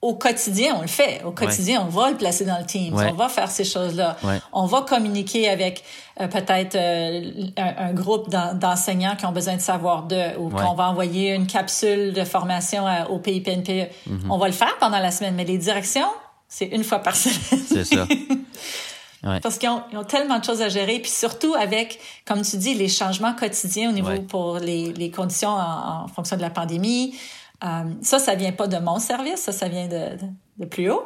Au 0.01 0.15
quotidien, 0.15 0.75
on 0.77 0.81
le 0.81 0.87
fait. 0.87 1.23
Au 1.23 1.31
quotidien, 1.31 1.81
on 1.81 1.89
va 1.89 2.11
le 2.11 2.17
placer 2.17 2.43
dans 2.43 2.59
le 2.59 2.65
team. 2.65 2.93
On 2.93 3.13
va 3.13 3.29
faire 3.29 3.49
ces 3.49 3.63
choses-là. 3.63 4.17
On 4.51 4.65
va 4.65 4.81
communiquer 4.81 5.49
avec 5.49 5.83
euh, 6.19 6.27
peut-être 6.27 6.75
euh, 6.75 7.47
un, 7.57 7.93
groupe 7.93 8.29
d'enseignants 8.29 9.15
qui 9.15 9.25
ont 9.25 9.31
besoin 9.31 9.55
de 9.55 9.61
savoir 9.61 10.03
de, 10.03 10.37
ou 10.37 10.49
qu'on 10.49 10.73
va 10.73 10.89
envoyer 10.89 11.33
une 11.33 11.47
capsule 11.47 12.13
de 12.13 12.23
formation 12.25 12.85
au 13.09 13.17
PIPNP. 13.17 13.89
Mhm. 14.05 14.29
On 14.29 14.37
va 14.37 14.47
le 14.47 14.53
faire 14.53 14.77
pendant 14.79 14.99
la 14.99 15.09
semaine, 15.09 15.35
mais 15.35 15.45
les 15.45 15.57
directions, 15.57 16.11
c'est 16.49 16.65
une 16.65 16.83
fois 16.83 16.99
par 16.99 17.15
semaine. 17.15 17.63
C'est 17.65 17.85
ça. 17.85 18.05
Parce 19.23 19.57
qu'ils 19.57 19.69
ont, 19.69 19.81
ont, 19.93 20.03
tellement 20.03 20.39
de 20.39 20.43
choses 20.43 20.61
à 20.61 20.69
gérer, 20.69 20.99
puis 20.99 21.09
surtout 21.09 21.55
avec, 21.55 21.99
comme 22.25 22.41
tu 22.41 22.57
dis, 22.57 22.73
les 22.73 22.89
changements 22.89 23.33
quotidiens 23.33 23.89
au 23.89 23.93
niveau 23.93 24.21
pour 24.23 24.57
les, 24.57 24.91
les 24.93 25.11
conditions 25.11 25.49
en, 25.49 26.07
fonction 26.09 26.35
de 26.35 26.41
la 26.41 26.49
pandémie. 26.49 27.15
Euh, 27.63 27.83
ça, 28.01 28.19
ça 28.19 28.35
vient 28.35 28.51
pas 28.51 28.67
de 28.67 28.77
mon 28.77 28.99
service, 28.99 29.39
ça, 29.39 29.53
ça 29.53 29.69
vient 29.69 29.87
de, 29.87 30.17
de, 30.57 30.65
plus 30.65 30.91
haut. 30.91 31.05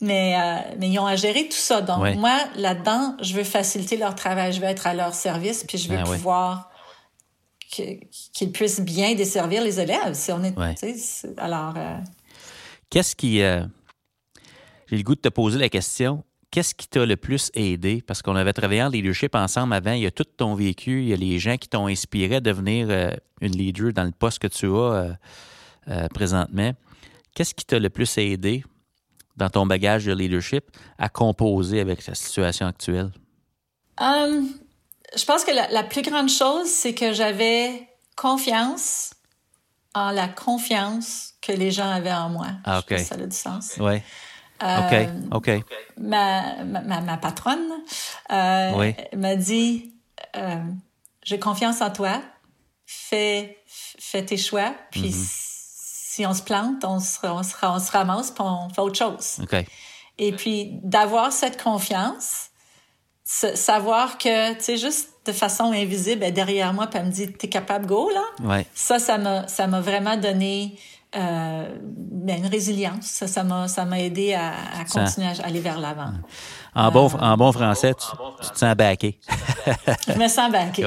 Mais, 0.00 0.36
euh, 0.40 0.76
mais 0.78 0.88
ils 0.88 0.98
ont 0.98 1.06
à 1.06 1.16
gérer 1.16 1.44
tout 1.44 1.58
ça. 1.58 1.82
Donc, 1.82 2.16
moi, 2.16 2.38
là-dedans, 2.56 3.16
je 3.20 3.34
veux 3.34 3.44
faciliter 3.44 3.98
leur 3.98 4.14
travail, 4.14 4.54
je 4.54 4.60
veux 4.60 4.66
être 4.66 4.86
à 4.86 4.94
leur 4.94 5.12
service, 5.12 5.64
puis 5.64 5.76
je 5.76 5.90
veux 5.90 5.96
ben 5.96 6.04
pouvoir 6.04 6.70
qu'ils 7.70 8.52
puissent 8.52 8.80
bien 8.80 9.14
desservir 9.14 9.62
les 9.62 9.78
élèves. 9.78 10.14
Si 10.14 10.32
on 10.32 10.42
est, 10.42 10.54
alors... 11.36 11.74
Euh, 11.76 11.98
Qu'est-ce 12.88 13.14
qui... 13.14 13.40
J'ai 13.40 14.96
le 14.96 15.02
goût 15.02 15.14
de 15.14 15.20
te 15.20 15.28
poser 15.28 15.58
la 15.58 15.68
question 15.68 16.24
qu'est-ce 16.50 16.74
qui 16.74 16.88
t'a 16.88 17.04
le 17.04 17.16
plus 17.16 17.50
aidé? 17.54 18.02
Parce 18.06 18.22
qu'on 18.22 18.36
avait 18.36 18.52
travaillé 18.52 18.82
en 18.82 18.88
leadership 18.88 19.34
ensemble 19.34 19.74
avant. 19.74 19.92
Il 19.92 20.02
y 20.02 20.06
a 20.06 20.10
tout 20.10 20.24
ton 20.24 20.54
vécu, 20.54 21.02
il 21.02 21.08
y 21.08 21.12
a 21.12 21.16
les 21.16 21.38
gens 21.38 21.56
qui 21.56 21.68
t'ont 21.68 21.86
inspiré 21.86 22.36
à 22.36 22.40
devenir 22.40 22.88
euh, 22.90 23.10
une 23.40 23.56
leader 23.56 23.92
dans 23.92 24.04
le 24.04 24.12
poste 24.12 24.38
que 24.38 24.46
tu 24.46 24.66
as 24.66 24.68
euh, 24.68 25.12
euh, 25.88 26.08
présentement. 26.08 26.72
Qu'est-ce 27.34 27.54
qui 27.54 27.64
t'a 27.64 27.78
le 27.78 27.90
plus 27.90 28.18
aidé 28.18 28.64
dans 29.36 29.48
ton 29.48 29.66
bagage 29.66 30.06
de 30.06 30.12
leadership 30.12 30.64
à 30.98 31.08
composer 31.08 31.80
avec 31.80 32.06
la 32.06 32.14
situation 32.14 32.66
actuelle? 32.66 33.10
Um, 34.00 34.48
je 35.16 35.24
pense 35.24 35.44
que 35.44 35.52
la, 35.52 35.84
plus 35.84 36.02
grande 36.02 36.28
chose, 36.28 36.68
c'est 36.68 36.94
que 36.94 37.12
j'avais 37.12 37.88
confiance 38.16 39.14
en 39.94 40.10
la 40.10 40.28
confiance 40.28 41.34
que 41.40 41.52
les 41.52 41.70
gens 41.70 41.90
avaient 41.90 42.12
en 42.12 42.28
moi. 42.28 42.48
Ah, 42.64 42.82
ça 42.96 43.14
a 43.14 43.26
du 43.26 43.36
sens. 43.36 43.78
OK, 44.60 45.08
OK. 45.32 45.50
Ma, 45.96 46.64
ma, 46.64 47.00
ma 47.00 47.16
patronne 47.16 47.70
euh, 48.30 48.92
m'a 49.16 49.36
dit 49.36 49.94
euh, 50.36 50.56
J'ai 51.22 51.38
confiance 51.38 51.80
en 51.80 51.90
toi, 51.90 52.20
fais, 52.86 53.58
fais 53.66 54.24
tes 54.24 54.36
choix, 54.36 54.74
puis 54.90 55.10
mm-hmm. 55.10 55.28
si 56.14 56.26
on 56.26 56.34
se 56.34 56.42
plante, 56.42 56.84
on 56.84 56.98
se, 56.98 57.18
on 57.24 57.42
se, 57.42 57.54
on 57.62 57.78
se 57.78 57.90
ramasse, 57.92 58.30
puis 58.30 58.42
on 58.44 58.68
fait 58.70 58.80
autre 58.80 58.98
chose. 58.98 59.40
OK. 59.42 59.64
Et 60.18 60.32
puis 60.32 60.80
d'avoir 60.82 61.32
cette 61.32 61.62
confiance, 61.62 62.50
savoir 63.24 64.18
que, 64.18 64.54
tu 64.54 64.62
sais, 64.62 64.76
juste 64.76 65.10
de 65.26 65.32
façon 65.32 65.72
invisible, 65.72 66.32
derrière 66.32 66.72
moi, 66.72 66.86
puis 66.86 66.98
elle 66.98 67.06
me 67.06 67.12
dit 67.12 67.32
T'es 67.32 67.48
capable, 67.48 67.86
go, 67.86 68.10
là. 68.10 68.24
Ouais. 68.40 68.66
Ça, 68.74 68.98
ça 68.98 69.18
m'a 69.18 69.80
vraiment 69.80 70.16
donné 70.16 70.78
euh, 71.16 71.74
ben, 71.80 72.38
une 72.38 72.46
résilience. 72.46 73.06
Ça, 73.06 73.26
ça 73.26 73.42
m'a, 73.42 73.66
ça 73.68 73.84
m'a 73.84 74.00
aidé 74.00 74.34
à, 74.34 74.52
continuer 74.90 75.26
à 75.26 75.46
aller 75.46 75.60
vers 75.60 75.80
l'avant. 75.80 76.12
En, 76.74 76.90
bon, 76.90 77.08
euh, 77.08 77.18
en 77.18 77.36
bon 77.36 77.50
français, 77.50 77.94
tu, 77.94 78.50
te 78.50 78.58
sens 78.58 78.74
baqué. 78.74 79.18
je 80.06 80.18
me 80.18 80.28
sens 80.28 80.52
baqué. 80.52 80.86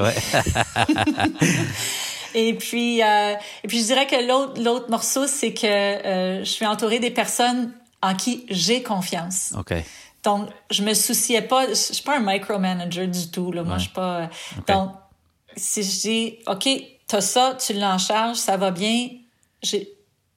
et 2.34 2.54
puis, 2.54 3.02
euh, 3.02 3.34
et 3.64 3.68
puis 3.68 3.80
je 3.80 3.86
dirais 3.86 4.06
que 4.06 4.26
l'autre, 4.26 4.62
l'autre 4.62 4.90
morceau, 4.90 5.26
c'est 5.26 5.52
que 5.52 5.66
euh, 5.66 6.44
je 6.44 6.50
suis 6.50 6.66
entourée 6.66 7.00
des 7.00 7.10
personnes 7.10 7.72
en 8.00 8.14
qui 8.14 8.46
j'ai 8.48 8.82
confiance. 8.82 9.52
OK. 9.58 9.74
Donc, 10.22 10.48
je 10.70 10.84
me 10.84 10.94
souciais 10.94 11.42
pas, 11.42 11.68
je 11.68 11.74
suis 11.74 12.04
pas 12.04 12.16
un 12.16 12.22
micromanager 12.24 13.08
du 13.08 13.28
tout, 13.32 13.50
là. 13.50 13.64
Moi, 13.64 13.78
je 13.78 13.82
suis 13.82 13.92
pas, 13.92 14.30
donc, 14.68 14.92
si 15.56 15.82
je 15.82 16.00
dis, 16.00 16.38
OK, 16.46 16.68
t'as 17.08 17.20
ça, 17.20 17.56
tu 17.58 17.72
l'en 17.72 17.98
charges, 17.98 18.36
ça 18.36 18.56
va 18.56 18.70
bien, 18.70 19.08
j'ai, 19.62 19.92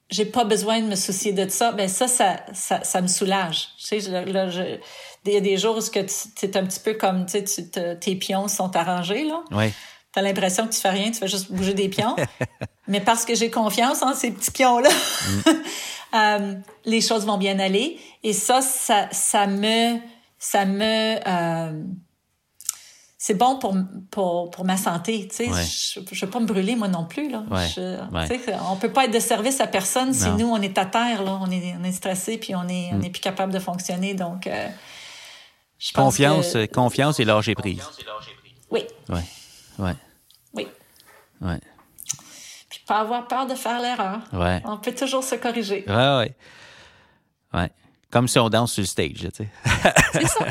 j'ai 0.09 0.25
pas 0.25 0.43
besoin 0.43 0.81
de 0.81 0.87
me 0.87 0.95
soucier 0.95 1.33
de 1.33 1.49
ça, 1.49 1.71
ben 1.71 1.87
ça, 1.87 2.07
ça, 2.07 2.37
ça, 2.53 2.83
ça 2.83 3.01
me 3.01 3.07
soulage. 3.07 3.69
Tu 3.79 3.99
sais, 3.99 4.23
là, 4.25 4.49
je, 4.49 4.77
il 5.25 5.33
y 5.33 5.37
a 5.37 5.41
des 5.41 5.57
jours 5.57 5.77
où 5.77 5.81
tu 5.81 5.97
es 5.99 6.57
un 6.57 6.65
petit 6.65 6.79
peu 6.79 6.93
comme, 6.93 7.25
tu 7.25 7.45
sais, 7.45 7.97
tes 7.99 8.15
pions 8.15 8.47
sont 8.47 8.75
arrangés, 8.75 9.23
là. 9.23 9.43
Oui. 9.51 9.73
T'as 10.11 10.21
l'impression 10.21 10.67
que 10.67 10.73
tu 10.73 10.79
fais 10.79 10.91
rien, 10.91 11.11
tu 11.11 11.19
fais 11.19 11.27
juste 11.27 11.51
bouger 11.51 11.73
des 11.73 11.89
pions. 11.89 12.15
Mais 12.87 13.01
parce 13.01 13.25
que 13.25 13.35
j'ai 13.35 13.49
confiance 13.49 14.01
en 14.01 14.13
ces 14.13 14.31
petits 14.31 14.51
pions-là, 14.51 14.89
mm. 14.89 15.49
euh, 16.15 16.53
les 16.85 17.01
choses 17.01 17.25
vont 17.25 17.37
bien 17.37 17.59
aller. 17.59 17.99
Et 18.23 18.31
ça, 18.31 18.61
ça, 18.61 19.09
ça 19.11 19.47
me, 19.47 19.97
ça 20.37 20.65
me, 20.65 21.17
euh, 21.27 21.83
c'est 23.25 23.33
bon 23.33 23.57
pour, 23.57 23.75
pour, 24.11 24.51
pour, 24.51 24.65
ma 24.65 24.77
santé. 24.77 25.27
Tu 25.27 25.35
sais, 25.35 25.45
je 25.45 25.99
ne 25.99 26.05
veux 26.05 26.29
pas 26.29 26.39
me 26.39 26.45
brûler, 26.45 26.75
moi 26.75 26.87
non 26.87 27.05
plus. 27.05 27.27
Là. 27.31 27.43
Ouais, 27.49 28.39
On 28.69 28.75
peut 28.75 28.91
pas 28.91 29.05
être 29.05 29.13
de 29.15 29.19
service 29.19 29.59
à 29.61 29.65
personne 29.65 30.13
si 30.13 30.29
nous, 30.29 30.47
on 30.47 30.61
est 30.61 30.77
à 30.77 30.85
terre, 30.85 31.23
là, 31.23 31.39
on, 31.41 31.49
est, 31.49 31.75
on 31.81 31.83
est 31.83 31.91
stressé 31.91 32.37
puis 32.37 32.53
on 32.53 32.67
est, 32.67 32.91
on 32.93 32.97
mm. 32.97 33.03
est 33.03 33.09
plus 33.09 33.21
capable 33.21 33.51
de 33.51 33.57
fonctionner. 33.57 34.13
Donc, 34.13 34.45
euh, 34.45 34.67
je 35.79 35.91
confiance, 35.91 36.53
pense 36.53 36.67
confiance 36.67 37.19
et 37.19 37.25
lâcher 37.25 37.55
prise. 37.55 37.81
Oui. 38.69 38.83
Oui. 39.09 39.21
Ouais. 39.79 39.95
Oui. 40.53 40.67
Ouais. 41.41 41.59
Puis 42.69 42.81
pas 42.85 42.99
avoir 42.99 43.27
peur 43.27 43.47
de 43.47 43.55
faire 43.55 43.81
l'erreur. 43.81 44.19
Ouais. 44.33 44.61
On 44.65 44.77
peut 44.77 44.93
toujours 44.93 45.23
se 45.23 45.33
corriger. 45.33 45.83
Oui, 45.87 45.93
oui. 45.95 47.59
Ouais. 47.59 47.71
Comme 48.11 48.27
si 48.27 48.39
on 48.39 48.49
danse 48.49 48.73
sur 48.73 48.81
le 48.81 48.87
stage, 48.87 49.13
tu 49.13 49.29
sais. 49.33 49.49
C'est 50.13 50.27
ça. 50.27 50.45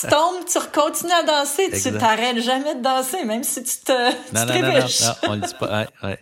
Tu 0.00 0.06
tombes, 0.08 0.44
tu 0.50 0.58
continues 0.72 1.12
à 1.12 1.22
danser, 1.22 1.70
tu 1.70 1.96
t'arrêtes 1.98 2.40
jamais 2.40 2.74
de 2.74 2.82
danser, 2.82 3.24
même 3.24 3.44
si 3.44 3.62
tu 3.62 3.76
te, 3.84 3.92
non, 4.34 4.44
non, 4.46 4.60
non, 4.60 4.78
non, 4.80 5.14
on 5.28 5.34
le 5.34 5.40
dit 5.40 5.54
pas. 5.58 5.80
Ouais, 5.80 5.88
ouais. 6.02 6.18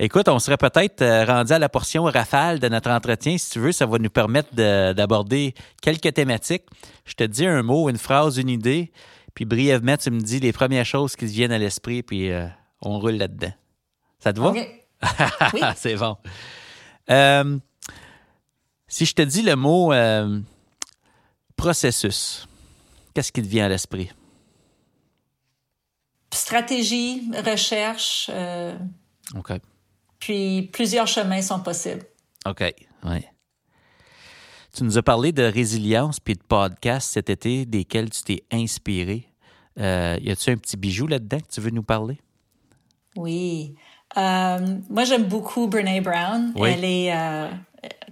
Écoute, 0.00 0.28
on 0.28 0.38
serait 0.38 0.56
peut-être 0.56 1.02
euh, 1.02 1.24
rendu 1.24 1.52
à 1.52 1.58
la 1.58 1.68
portion 1.68 2.04
rafale 2.04 2.60
de 2.60 2.68
notre 2.68 2.88
entretien. 2.90 3.36
Si 3.36 3.50
tu 3.50 3.58
veux, 3.58 3.72
ça 3.72 3.84
va 3.84 3.98
nous 3.98 4.10
permettre 4.10 4.54
d'aborder 4.54 5.54
quelques 5.82 6.14
thématiques. 6.14 6.64
Je 7.04 7.14
te 7.14 7.24
dis 7.24 7.46
un 7.46 7.64
mot, 7.64 7.88
une 7.88 7.98
phrase, 7.98 8.38
une 8.38 8.48
idée, 8.48 8.92
puis 9.34 9.44
brièvement, 9.44 9.96
tu 9.96 10.12
me 10.12 10.20
dis 10.20 10.38
les 10.38 10.52
premières 10.52 10.86
choses 10.86 11.16
qui 11.16 11.26
te 11.26 11.30
viennent 11.30 11.50
à 11.52 11.58
l'esprit, 11.58 12.04
puis 12.04 12.30
euh, 12.30 12.46
on 12.80 13.00
roule 13.00 13.16
là-dedans. 13.16 13.52
Ça 14.20 14.32
te 14.32 14.40
va? 14.40 14.52
Oui. 15.54 15.60
C'est 15.76 15.94
bon. 15.94 16.16
Euh, 17.08 17.58
si 18.88 19.04
je 19.04 19.14
te 19.14 19.22
dis 19.22 19.42
le 19.42 19.54
mot 19.54 19.92
euh, 19.92 20.40
processus, 21.56 22.48
qu'est-ce 23.14 23.30
qui 23.30 23.42
te 23.42 23.46
vient 23.46 23.66
à 23.66 23.68
l'esprit? 23.68 24.10
Stratégie, 26.32 27.30
recherche. 27.46 28.30
Euh, 28.32 28.76
OK. 29.36 29.52
Puis 30.18 30.70
plusieurs 30.72 31.06
chemins 31.06 31.42
sont 31.42 31.60
possibles. 31.60 32.04
OK, 32.46 32.64
oui. 33.04 33.18
Tu 34.74 34.84
nous 34.84 34.96
as 34.96 35.02
parlé 35.02 35.32
de 35.32 35.42
résilience 35.42 36.20
puis 36.20 36.34
de 36.34 36.42
podcasts 36.42 37.12
cet 37.12 37.30
été 37.30 37.66
desquels 37.66 38.10
tu 38.10 38.22
t'es 38.22 38.44
inspiré. 38.50 39.28
Euh, 39.78 40.18
y 40.20 40.30
a-tu 40.30 40.50
un 40.50 40.56
petit 40.56 40.76
bijou 40.76 41.06
là-dedans 41.06 41.40
que 41.40 41.52
tu 41.52 41.60
veux 41.60 41.70
nous 41.70 41.82
parler? 41.82 42.18
Oui. 43.16 43.74
moi, 44.16 45.04
j'aime 45.04 45.24
beaucoup 45.24 45.66
Brene 45.66 46.00
Brown. 46.00 46.54
Elle 46.64 46.84
est 46.84 47.12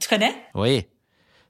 tu 0.00 0.08
connais? 0.08 0.34
Oui. 0.54 0.86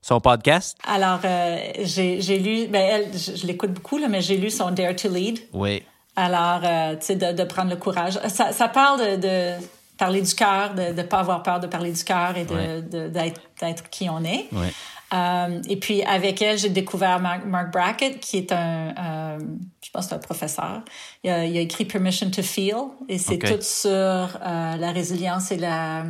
Son 0.02 0.20
podcast? 0.20 0.78
Alors, 0.86 1.20
euh, 1.24 1.58
j'ai 1.80 2.38
lu, 2.38 2.68
ben 2.68 2.80
elle, 2.80 3.18
je, 3.18 3.46
l'écoute 3.46 3.72
beaucoup, 3.72 3.98
là, 3.98 4.08
mais 4.08 4.20
j'ai 4.20 4.36
lu 4.36 4.50
son 4.50 4.70
Dare 4.70 4.94
to 4.94 5.08
Lead. 5.08 5.40
Oui. 5.52 5.82
Alors, 6.14 6.60
euh, 6.64 6.96
tu 6.96 7.06
sais, 7.06 7.16
de, 7.16 7.32
de, 7.32 7.44
prendre 7.44 7.70
le 7.70 7.76
courage. 7.76 8.18
Ça, 8.28 8.52
ça 8.52 8.68
parle 8.68 9.00
de, 9.00 9.16
de 9.16 9.66
parler 9.98 10.22
du 10.22 10.34
cœur, 10.34 10.74
de 10.74 10.92
ne 10.92 11.02
pas 11.02 11.18
avoir 11.18 11.42
peur 11.42 11.60
de 11.60 11.66
parler 11.66 11.92
du 11.92 12.04
cœur 12.04 12.36
et 12.36 12.44
d'être 12.44 13.90
qui 13.90 14.08
on 14.08 14.22
est. 14.24 14.46
Oui. 14.52 14.66
Euh, 15.14 15.62
et 15.68 15.76
puis 15.76 16.02
avec 16.02 16.42
elle, 16.42 16.58
j'ai 16.58 16.68
découvert 16.68 17.20
Mark, 17.20 17.44
Mark, 17.44 17.72
Brackett, 17.72 18.18
qui 18.18 18.38
est 18.38 18.52
un, 18.52 18.92
euh, 18.98 19.38
je 19.82 19.90
pense, 19.90 20.12
un 20.12 20.18
professeur. 20.18 20.82
Il 21.22 21.30
a, 21.30 21.44
il 21.44 21.56
a, 21.56 21.60
écrit 21.60 21.84
Permission 21.84 22.28
to 22.30 22.42
Feel, 22.42 22.74
et 23.08 23.18
c'est 23.18 23.38
tout 23.38 23.62
sur 23.62 23.90
euh, 23.90 24.28
la 24.76 24.90
résilience 24.90 25.52
et 25.52 25.58
la, 25.58 26.04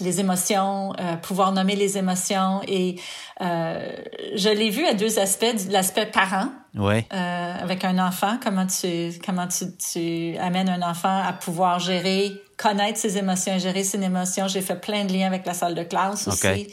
les 0.00 0.20
émotions, 0.20 0.92
euh, 0.98 1.16
pouvoir 1.16 1.52
nommer 1.52 1.76
les 1.76 1.98
émotions. 1.98 2.60
Et 2.66 2.96
euh, 3.40 3.90
je 4.34 4.48
l'ai 4.48 4.70
vu 4.70 4.84
à 4.86 4.94
deux 4.94 5.18
aspects, 5.18 5.46
l'aspect 5.70 6.06
parent, 6.06 6.48
ouais. 6.74 7.06
euh, 7.12 7.54
avec 7.60 7.84
un 7.84 7.98
enfant, 7.98 8.38
comment 8.42 8.66
tu 8.66 9.10
comment 9.24 9.48
tu, 9.48 9.64
tu 9.76 10.36
amènes 10.38 10.68
un 10.68 10.82
enfant 10.82 11.22
à 11.22 11.32
pouvoir 11.32 11.78
gérer, 11.78 12.32
connaître 12.56 12.98
ses 12.98 13.18
émotions, 13.18 13.58
gérer 13.58 13.84
ses 13.84 14.02
émotions. 14.02 14.48
J'ai 14.48 14.62
fait 14.62 14.80
plein 14.80 15.04
de 15.04 15.12
liens 15.12 15.26
avec 15.26 15.46
la 15.46 15.54
salle 15.54 15.74
de 15.74 15.82
classe 15.82 16.28
aussi, 16.28 16.68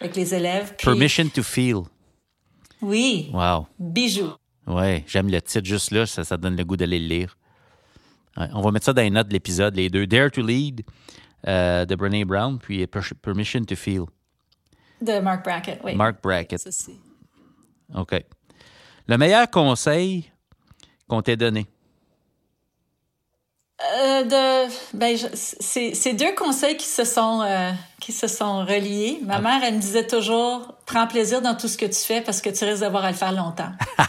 avec 0.00 0.16
les 0.16 0.34
élèves. 0.34 0.74
Permission 0.76 1.28
to 1.28 1.42
feel. 1.42 1.82
Oui. 2.82 3.30
Wow. 3.32 3.66
Bijou. 3.78 4.32
Oui, 4.66 5.04
j'aime 5.06 5.30
le 5.30 5.40
titre 5.40 5.64
juste 5.64 5.92
là, 5.92 6.06
ça, 6.06 6.24
ça 6.24 6.36
donne 6.36 6.56
le 6.56 6.64
goût 6.64 6.76
d'aller 6.76 6.98
le 6.98 7.06
lire. 7.06 7.36
on 8.36 8.60
va 8.60 8.72
mettre 8.72 8.86
ça 8.86 8.92
dans 8.92 9.02
les 9.02 9.10
notes 9.10 9.28
de 9.28 9.32
l'épisode, 9.32 9.76
les 9.76 9.88
deux. 9.88 10.06
Dare 10.06 10.30
to 10.30 10.42
lead 10.42 10.82
euh, 11.46 11.84
de 11.84 11.94
Brené 11.94 12.24
Brown, 12.24 12.58
puis 12.58 12.86
Permission 12.86 13.64
to 13.64 13.76
Feel. 13.76 14.04
De 15.00 15.20
Mark 15.20 15.44
Brackett, 15.44 15.80
oui. 15.84 15.94
Mark 15.94 16.22
Brackett. 16.22 16.66
OK. 17.94 18.24
Le 19.06 19.18
meilleur 19.18 19.50
conseil 19.50 20.30
qu'on 21.08 21.22
t'ait 21.22 21.36
donné? 21.36 21.66
Euh, 23.78 24.24
de, 24.24 24.96
ben, 24.96 25.18
c'est 25.34 26.14
deux 26.14 26.34
conseils 26.34 26.78
qui 26.78 26.86
se 26.86 27.04
sont 27.04 27.42
euh, 27.42 27.70
qui 28.00 28.10
se 28.10 28.26
sont 28.26 28.64
reliés. 28.64 29.20
Ma 29.22 29.36
ah. 29.36 29.40
mère, 29.40 29.62
elle 29.62 29.74
me 29.74 29.80
disait 29.80 30.06
toujours 30.06 30.74
prends 30.86 31.06
plaisir 31.06 31.42
dans 31.42 31.54
tout 31.54 31.68
ce 31.68 31.76
que 31.76 31.84
tu 31.84 32.00
fais 32.00 32.22
parce 32.22 32.40
que 32.40 32.48
tu 32.48 32.64
risques 32.64 32.80
d'avoir 32.80 33.04
à 33.04 33.10
le 33.10 33.16
faire 33.16 33.32
longtemps. 33.32 33.72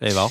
c'est 0.00 0.14
bon. 0.14 0.30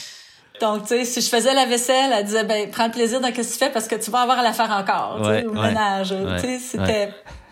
Donc, 0.62 0.84
tu 0.84 0.90
sais, 0.90 1.06
si 1.06 1.22
je 1.22 1.28
faisais 1.28 1.54
la 1.54 1.66
vaisselle, 1.66 2.12
elle 2.14 2.24
disait, 2.24 2.44
ben, 2.44 2.70
prends 2.70 2.86
le 2.86 2.92
plaisir 2.92 3.20
dans 3.20 3.28
ce 3.30 3.34
que 3.34 3.42
tu 3.42 3.58
fais 3.58 3.72
parce 3.72 3.88
que 3.88 3.96
tu 3.96 4.12
vas 4.12 4.22
avoir 4.22 4.40
à 4.40 4.44
la 4.44 4.54
faire 4.54 4.70
encore, 4.72 5.20
au 5.20 5.54
ménage. 5.54 6.14
tu 6.40 6.42
sais, 6.42 6.60
c'était, 6.60 7.10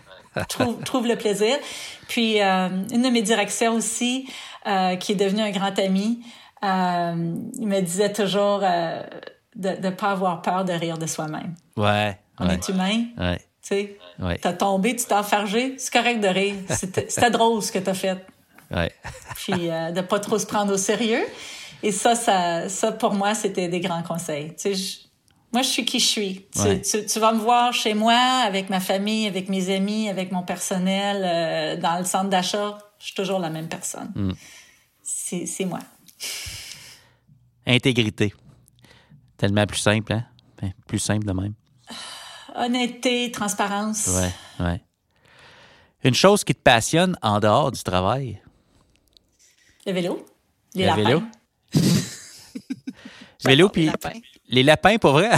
trouve, 0.48 0.80
trouve 0.84 1.06
le 1.08 1.16
plaisir. 1.16 1.56
Puis, 2.08 2.40
euh, 2.40 2.68
une 2.92 3.02
de 3.02 3.08
mes 3.08 3.22
directions 3.22 3.74
aussi, 3.74 4.28
euh, 4.66 4.96
qui 4.96 5.12
est 5.12 5.16
devenue 5.16 5.42
un 5.42 5.50
grand 5.50 5.76
ami, 5.78 6.22
euh, 6.64 7.34
il 7.58 7.66
me 7.66 7.80
disait 7.80 8.12
toujours 8.12 8.60
de 8.60 9.68
ne 9.68 9.90
pas 9.90 10.10
avoir 10.10 10.40
peur 10.42 10.64
de 10.64 10.72
rire 10.72 10.96
de 10.96 11.06
soi-même. 11.06 11.54
Ouais. 11.76 12.16
On 12.38 12.48
est 12.48 12.68
humain. 12.68 13.04
Ouais. 13.18 13.38
Tu 13.62 13.68
sais, 13.74 13.98
t'as 14.40 14.52
tombé, 14.52 14.96
tu 14.96 15.04
t'es 15.04 15.14
enfargé, 15.14 15.74
c'est 15.78 15.92
correct 15.92 16.20
de 16.20 16.28
rire. 16.28 16.54
C'était 16.68 17.30
drôle 17.30 17.60
ce 17.60 17.72
que 17.72 17.78
t'as 17.78 17.94
fait. 17.94 18.24
puis 19.34 19.52
de 19.52 19.92
ne 19.96 20.00
pas 20.00 20.20
trop 20.20 20.38
se 20.38 20.46
prendre 20.46 20.72
au 20.72 20.78
sérieux. 20.78 21.24
Et 21.82 21.92
ça, 21.92 22.14
ça, 22.14 22.68
ça 22.68 22.92
pour 22.92 23.14
moi, 23.14 23.34
c'était 23.34 23.68
des 23.68 23.80
grands 23.80 24.02
conseils. 24.02 24.54
Tu 24.56 24.74
sais, 24.74 25.08
moi, 25.52 25.62
je 25.62 25.68
suis 25.68 25.84
qui 25.84 25.98
je 25.98 26.06
suis. 26.06 26.46
Tu, 26.52 27.18
vas 27.18 27.32
me 27.32 27.40
voir 27.40 27.72
chez 27.72 27.94
moi, 27.94 28.14
avec 28.14 28.70
ma 28.70 28.78
famille, 28.78 29.26
avec 29.26 29.48
mes 29.48 29.74
amis, 29.74 30.08
avec 30.08 30.30
mon 30.30 30.42
personnel, 30.42 31.22
euh, 31.24 31.80
dans 31.80 31.98
le 31.98 32.04
centre 32.04 32.30
d'achat. 32.30 32.78
Je 32.98 33.06
suis 33.06 33.14
toujours 33.14 33.40
la 33.40 33.50
même 33.50 33.68
personne. 33.68 34.12
Mm. 34.14 34.32
C'est 35.02 35.64
moi. 35.64 35.80
Intégrité. 37.66 38.32
Tellement 39.36 39.66
plus 39.66 39.78
simple, 39.78 40.12
hein? 40.12 40.24
Ben, 40.60 40.72
plus 40.86 40.98
simple 40.98 41.26
de 41.26 41.32
même. 41.32 41.54
Honnêteté, 42.54 43.30
transparence. 43.32 44.06
Ouais, 44.06 44.64
ouais. 44.64 44.82
Une 46.04 46.14
chose 46.14 46.44
qui 46.44 46.54
te 46.54 46.60
passionne 46.60 47.16
en 47.22 47.40
dehors 47.40 47.72
du 47.72 47.82
travail? 47.82 48.40
Le 49.86 49.92
vélo. 49.92 50.26
Les 50.74 50.86
le 50.86 50.94
vélo? 50.94 51.22
Vélo, 53.44 53.68
puis 53.68 53.90
les 54.48 54.62
lapins, 54.62 54.98
pour 54.98 55.12
vrai? 55.12 55.30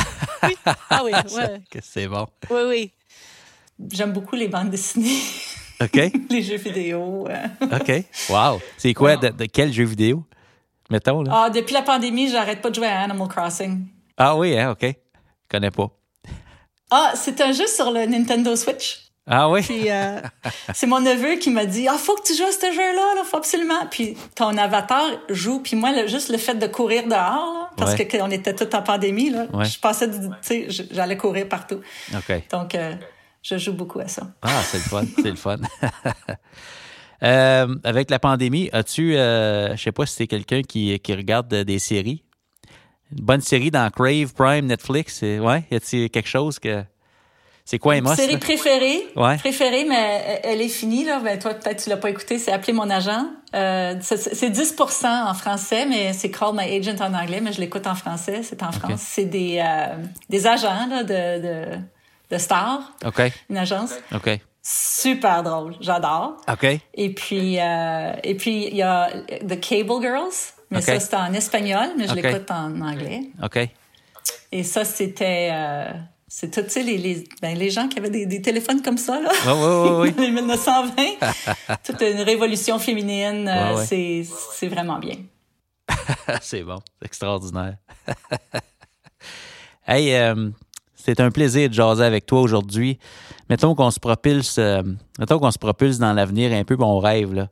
oui. 0.42 0.56
Ah 0.90 1.02
oui, 1.04 1.12
ouais. 1.36 1.60
c'est 1.82 2.08
bon. 2.08 2.26
Oui, 2.50 2.60
oui. 2.66 2.92
J'aime 3.90 4.12
beaucoup 4.12 4.36
les 4.36 4.48
bandes 4.48 4.70
dessinées. 4.70 5.20
OK. 5.80 6.12
les 6.30 6.42
jeux 6.42 6.56
vidéo. 6.56 7.26
OK. 7.60 8.04
Wow. 8.28 8.60
C'est 8.76 8.94
quoi? 8.94 9.16
De, 9.16 9.28
de, 9.28 9.44
quel 9.46 9.72
jeu 9.72 9.84
vidéo? 9.84 10.24
Mettons, 10.90 11.22
là. 11.22 11.44
Ah, 11.44 11.50
depuis 11.50 11.72
la 11.72 11.82
pandémie, 11.82 12.28
j'arrête 12.28 12.60
pas 12.60 12.70
de 12.70 12.74
jouer 12.74 12.86
à 12.86 13.02
Animal 13.02 13.28
Crossing. 13.28 13.86
Ah 14.16 14.36
oui, 14.36 14.58
hein? 14.58 14.70
OK. 14.70 14.82
Je 14.82 15.48
connais 15.48 15.70
pas. 15.70 15.90
Ah, 16.90 17.12
c'est 17.14 17.40
un 17.40 17.52
jeu 17.52 17.66
sur 17.66 17.90
le 17.90 18.04
Nintendo 18.06 18.54
Switch? 18.54 19.11
Ah 19.26 19.48
oui? 19.48 19.62
Puis 19.62 19.88
euh, 19.88 20.20
c'est 20.74 20.86
mon 20.86 21.00
neveu 21.00 21.36
qui 21.36 21.50
m'a 21.50 21.64
dit 21.64 21.86
Ah, 21.86 21.96
faut 21.96 22.16
que 22.16 22.26
tu 22.26 22.34
joues 22.34 22.44
à 22.44 22.52
ce 22.52 22.72
jeu-là, 22.72 23.14
là, 23.14 23.22
faut 23.24 23.36
absolument. 23.36 23.86
Puis 23.90 24.16
ton 24.34 24.56
avatar 24.58 25.04
joue, 25.28 25.60
puis 25.60 25.76
moi, 25.76 26.06
juste 26.06 26.28
le 26.28 26.38
fait 26.38 26.54
de 26.54 26.66
courir 26.66 27.06
dehors, 27.06 27.70
parce 27.76 27.94
qu'on 27.94 28.30
était 28.30 28.54
tous 28.54 28.76
en 28.76 28.82
pandémie, 28.82 29.30
là, 29.30 29.46
je 29.62 29.78
passais, 29.78 30.10
tu 30.10 30.16
sais, 30.40 30.66
j'allais 30.90 31.16
courir 31.16 31.48
partout. 31.48 31.80
Donc, 32.50 32.74
euh, 32.74 32.94
je 33.42 33.58
joue 33.58 33.72
beaucoup 33.72 34.00
à 34.00 34.08
ça. 34.08 34.26
Ah, 34.42 34.60
c'est 34.64 34.78
le 34.78 34.84
fun, 34.84 35.04
c'est 35.16 35.30
le 35.30 35.36
fun. 35.36 35.58
Euh, 37.24 37.76
avec 37.84 38.10
la 38.10 38.18
pandémie, 38.18 38.68
as-tu, 38.72 39.12
je 39.12 39.80
sais 39.80 39.92
pas 39.92 40.06
si 40.06 40.16
c'est 40.16 40.26
quelqu'un 40.26 40.62
qui, 40.62 40.98
qui 40.98 41.14
regarde 41.14 41.54
des 41.54 41.78
séries? 41.78 42.24
Une 43.16 43.24
bonne 43.24 43.40
série 43.40 43.70
dans 43.70 43.88
Crave, 43.90 44.34
Prime, 44.34 44.66
Netflix, 44.66 45.22
ouais, 45.22 45.62
y 45.70 45.76
a-t-il 45.76 46.10
quelque 46.10 46.28
chose 46.28 46.58
que. 46.58 46.82
C'est 47.64 47.78
quoi 47.78 47.96
Emma? 47.96 48.16
Série 48.16 48.38
préférée. 48.38 49.06
Ouais. 49.16 49.36
Préférée, 49.38 49.84
mais 49.84 50.40
elle 50.42 50.60
est 50.60 50.68
finie, 50.68 51.04
là. 51.04 51.20
Ben, 51.20 51.38
toi, 51.38 51.54
peut-être 51.54 51.82
tu 51.84 51.90
l'as 51.90 51.96
pas 51.96 52.10
écouté. 52.10 52.38
C'est 52.38 52.52
Appeler 52.52 52.72
mon 52.72 52.90
agent. 52.90 53.24
Euh, 53.54 53.94
c'est 54.00 54.50
10% 54.50 55.06
en 55.06 55.34
français, 55.34 55.86
mais 55.86 56.12
c'est 56.12 56.30
Call 56.30 56.54
My 56.54 56.76
Agent 56.76 57.00
en 57.00 57.14
anglais, 57.14 57.40
mais 57.40 57.52
je 57.52 57.60
l'écoute 57.60 57.86
en 57.86 57.94
français. 57.94 58.42
C'est 58.42 58.62
en 58.62 58.72
France. 58.72 59.00
C'est 59.00 59.26
des, 59.26 59.62
euh, 59.64 59.96
des 60.28 60.46
agents, 60.46 60.86
là, 60.88 61.02
de, 61.04 61.42
de, 61.42 61.78
de 62.30 62.38
stars. 62.38 62.92
OK. 63.04 63.22
Une 63.48 63.58
agence. 63.58 63.92
OK. 64.14 64.40
Super 64.62 65.42
drôle. 65.42 65.74
J'adore. 65.80 66.36
OK. 66.50 66.66
Et 66.94 67.14
puis, 67.14 67.58
euh, 67.60 68.12
et 68.22 68.34
puis, 68.36 68.66
il 68.68 68.76
y 68.76 68.82
a 68.82 69.08
The 69.48 69.60
Cable 69.60 70.00
Girls. 70.00 70.32
Mais 70.70 70.80
ça, 70.80 70.98
c'est 70.98 71.14
en 71.14 71.32
espagnol, 71.34 71.90
mais 71.98 72.08
je 72.08 72.14
l'écoute 72.14 72.50
en 72.50 72.80
anglais. 72.80 73.22
OK. 73.42 73.68
Et 74.52 74.64
ça, 74.64 74.84
c'était, 74.84 75.50
euh, 75.52 75.90
c'est 76.34 76.50
tout, 76.50 76.62
tu 76.62 76.70
sais, 76.70 76.82
les, 76.82 76.96
les, 76.96 77.24
ben, 77.42 77.58
les, 77.58 77.68
gens 77.68 77.88
qui 77.88 77.98
avaient 77.98 78.08
des, 78.08 78.24
des, 78.24 78.40
téléphones 78.40 78.80
comme 78.80 78.96
ça, 78.96 79.20
là, 79.20 79.30
ouais, 79.44 80.00
ouais, 80.00 80.14
les 80.18 80.30
1920. 80.30 80.94
toute 81.84 82.00
une 82.00 82.22
révolution 82.22 82.78
féminine, 82.78 83.46
euh, 83.46 83.84
c'est, 83.84 84.24
c'est 84.54 84.68
vraiment 84.68 84.98
bien. 84.98 85.16
c'est 86.40 86.62
bon, 86.62 86.78
c'est 86.98 87.04
extraordinaire. 87.04 87.76
hey, 89.86 90.14
euh, 90.14 90.48
c'est 90.94 91.20
un 91.20 91.30
plaisir 91.30 91.68
de 91.68 91.74
jaser 91.74 92.04
avec 92.04 92.24
toi 92.24 92.40
aujourd'hui. 92.40 92.98
Mettons 93.50 93.74
qu'on 93.74 93.90
se 93.90 94.00
propulse, 94.00 94.56
euh, 94.56 94.80
mettons 95.18 95.38
qu'on 95.38 95.50
se 95.50 95.58
propulse 95.58 95.98
dans 95.98 96.14
l'avenir 96.14 96.50
un 96.54 96.64
peu, 96.64 96.78
on 96.80 96.98
rêve, 96.98 97.34
là. 97.34 97.48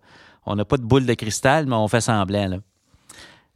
On 0.47 0.57
n'a 0.57 0.65
pas 0.65 0.79
de 0.79 0.85
boule 0.85 1.05
de 1.05 1.13
cristal, 1.13 1.67
mais 1.67 1.77
on 1.77 1.87
fait 1.87 2.01
semblant, 2.01 2.49
là. 2.49 2.57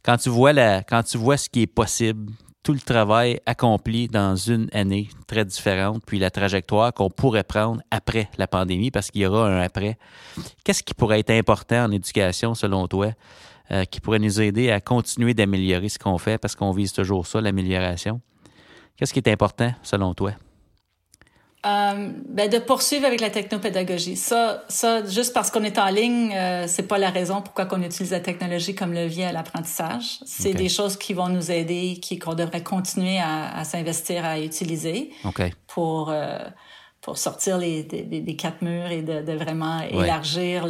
Quand 0.03 0.17
tu 0.17 0.29
vois 0.29 0.53
la, 0.53 0.83
quand 0.83 1.01
tu 1.01 1.17
vois 1.17 1.37
ce 1.37 1.49
qui 1.49 1.63
est 1.63 1.67
possible, 1.67 2.31
tout 2.65 2.73
le 2.73 2.79
travail 2.79 3.39
accompli 3.45 4.07
dans 4.07 4.35
une 4.35 4.69
année 4.73 5.07
très 5.27 5.45
différente, 5.45 6.01
puis 6.03 6.17
la 6.17 6.31
trajectoire 6.31 6.91
qu'on 6.95 7.11
pourrait 7.11 7.43
prendre 7.43 7.79
après 7.91 8.27
la 8.39 8.47
pandémie, 8.47 8.89
parce 8.89 9.11
qu'il 9.11 9.21
y 9.21 9.25
aura 9.27 9.47
un 9.47 9.61
après. 9.61 9.99
Qu'est-ce 10.63 10.81
qui 10.81 10.95
pourrait 10.95 11.19
être 11.19 11.29
important 11.29 11.85
en 11.85 11.91
éducation, 11.91 12.55
selon 12.55 12.87
toi, 12.87 13.11
euh, 13.69 13.85
qui 13.85 14.01
pourrait 14.01 14.17
nous 14.17 14.41
aider 14.41 14.71
à 14.71 14.81
continuer 14.81 15.35
d'améliorer 15.35 15.89
ce 15.89 15.99
qu'on 15.99 16.17
fait, 16.17 16.39
parce 16.39 16.55
qu'on 16.55 16.71
vise 16.71 16.91
toujours 16.91 17.27
ça, 17.27 17.39
l'amélioration? 17.39 18.19
Qu'est-ce 18.97 19.13
qui 19.13 19.19
est 19.19 19.29
important, 19.29 19.71
selon 19.83 20.15
toi? 20.15 20.31
Euh, 21.65 22.11
ben 22.29 22.47
de 22.47 22.59
poursuivre 22.59 23.05
avec 23.05 23.21
la 23.21 23.31
technopédagogie. 23.31 24.17
Ça, 24.17 24.63
ça 24.67 25.03
juste 25.05 25.33
parce 25.33 25.49
qu'on 25.49 25.63
est 25.63 25.79
en 25.79 25.87
ligne, 25.87 26.31
euh, 26.35 26.65
c'est 26.67 26.83
pas 26.83 26.99
la 26.99 27.09
raison 27.09 27.41
pourquoi 27.41 27.65
qu'on 27.65 27.81
utilise 27.81 28.11
la 28.11 28.19
technologie 28.19 28.75
comme 28.75 28.93
levier 28.93 29.25
à 29.25 29.31
l'apprentissage. 29.31 30.19
C'est 30.25 30.53
des 30.53 30.69
choses 30.69 30.95
qui 30.95 31.13
vont 31.13 31.27
nous 31.27 31.51
aider, 31.51 31.97
qui 32.01 32.19
qu'on 32.19 32.35
devrait 32.35 32.61
continuer 32.61 33.17
à, 33.17 33.57
à 33.57 33.63
s'investir 33.63 34.25
à 34.25 34.39
utiliser 34.39 35.11
pour 35.67 36.11
euh, 36.11 36.37
pour 37.01 37.19
sortir 37.19 37.59
les, 37.59 37.83
des, 37.83 38.35
quatre 38.35 38.63
murs 38.63 38.89
et 38.89 39.03
de, 39.03 39.21
de 39.21 39.33
vraiment 39.33 39.79
élargir 39.81 40.65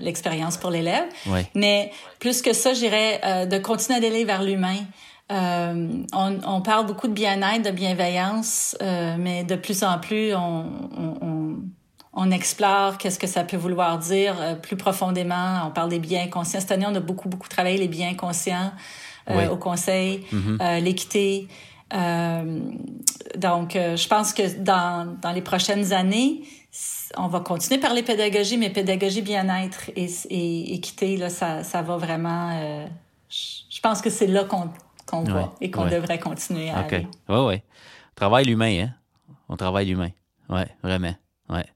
l'expérience 0.00 0.58
pour 0.58 0.70
l'élève. 0.70 1.06
Mais 1.54 1.90
plus 2.18 2.42
que 2.42 2.52
ça, 2.52 2.74
j'irais 2.74 3.20
euh, 3.24 3.46
de 3.46 3.56
continuer 3.56 3.98
à 3.98 4.06
aller 4.06 4.24
vers 4.26 4.42
l'humain. 4.42 4.76
Euh, 5.30 6.04
on, 6.14 6.38
on, 6.46 6.60
parle 6.62 6.86
beaucoup 6.86 7.06
de 7.06 7.12
bien-être, 7.12 7.62
de 7.62 7.70
bienveillance, 7.70 8.76
euh, 8.80 9.16
mais 9.18 9.44
de 9.44 9.56
plus 9.56 9.82
en 9.82 9.98
plus, 9.98 10.34
on, 10.34 10.64
on, 11.20 11.56
on 12.14 12.30
explore 12.30 12.96
qu'est-ce 12.96 13.18
que 13.18 13.26
ça 13.26 13.44
peut 13.44 13.58
vouloir 13.58 13.98
dire 13.98 14.36
euh, 14.40 14.54
plus 14.54 14.76
profondément. 14.76 15.66
On 15.66 15.70
parle 15.70 15.90
des 15.90 15.98
biens 15.98 16.28
conscients. 16.28 16.60
Cette 16.60 16.72
année, 16.72 16.86
on 16.88 16.94
a 16.94 17.00
beaucoup, 17.00 17.28
beaucoup 17.28 17.48
travaillé 17.48 17.76
les 17.76 17.88
biens 17.88 18.14
conscients 18.14 18.72
au 19.50 19.56
conseil, 19.58 20.24
mm-hmm. 20.32 20.80
l'équité. 20.80 21.48
donc, 21.92 23.74
je 23.74 24.08
pense 24.08 24.32
que 24.32 24.58
dans, 24.58 25.18
dans 25.20 25.32
les 25.32 25.42
prochaines 25.42 25.92
années, 25.92 26.44
on 27.18 27.28
va 27.28 27.40
continuer 27.40 27.78
par 27.78 27.92
les 27.92 28.02
pédagogies, 28.02 28.56
mais 28.56 28.70
pédagogie 28.70 29.20
bien-être 29.20 29.90
et, 29.96 30.08
et, 30.30 30.72
équité, 30.72 31.18
là, 31.18 31.28
ça, 31.28 31.62
ça 31.62 31.82
va 31.82 31.98
vraiment... 31.98 32.88
je 33.28 33.80
pense 33.82 34.00
que 34.00 34.08
c'est 34.08 34.26
là 34.26 34.44
qu'on 34.44 34.70
qu'on 35.08 35.24
voit 35.24 35.54
et 35.60 35.70
qu'on 35.70 35.86
devrait 35.86 36.18
continuer 36.18 36.70
à 36.70 36.78
aller. 36.80 37.06
Oui, 37.28 37.38
oui. 37.46 37.62
Travail 38.14 38.44
l'humain, 38.44 38.84
hein? 38.84 38.94
On 39.48 39.56
travaille 39.56 39.86
l'humain. 39.86 40.10
Oui, 40.48 40.62
vraiment. 40.82 41.14
Ouais. 41.48 41.66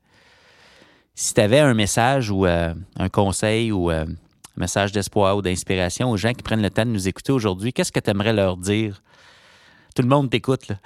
Si 1.15 1.35
tu 1.35 1.41
avais 1.41 1.61
un 1.61 1.75
message 1.75 2.31
ou 2.31 2.47
euh, 2.47 2.75
un 2.99 3.09
conseil 3.09 3.73
ou 3.73 3.91
euh, 3.91 4.05
un 4.05 4.61
message 4.61 4.93
d'espoir 4.93 5.37
ou 5.37 5.43
d'inspiration 5.43 6.11
aux 6.11 6.17
gens 6.17 6.33
qui 6.33 6.43
prennent 6.43 6.63
le 6.63 6.71
temps 6.71 6.85
de 6.85 6.91
nous 6.91 7.09
écouter 7.09 7.33
aujourd'hui, 7.33 7.73
qu'est-ce 7.73 7.93
que 7.93 8.01
tu 8.01 8.11
aimerais 8.11 8.33
leur 8.33 8.57
dire? 8.57 9.03
Tout 9.95 10.03
le 10.03 10.09
monde 10.09 10.31
t'écoute, 10.31 10.69
là. 10.69 10.77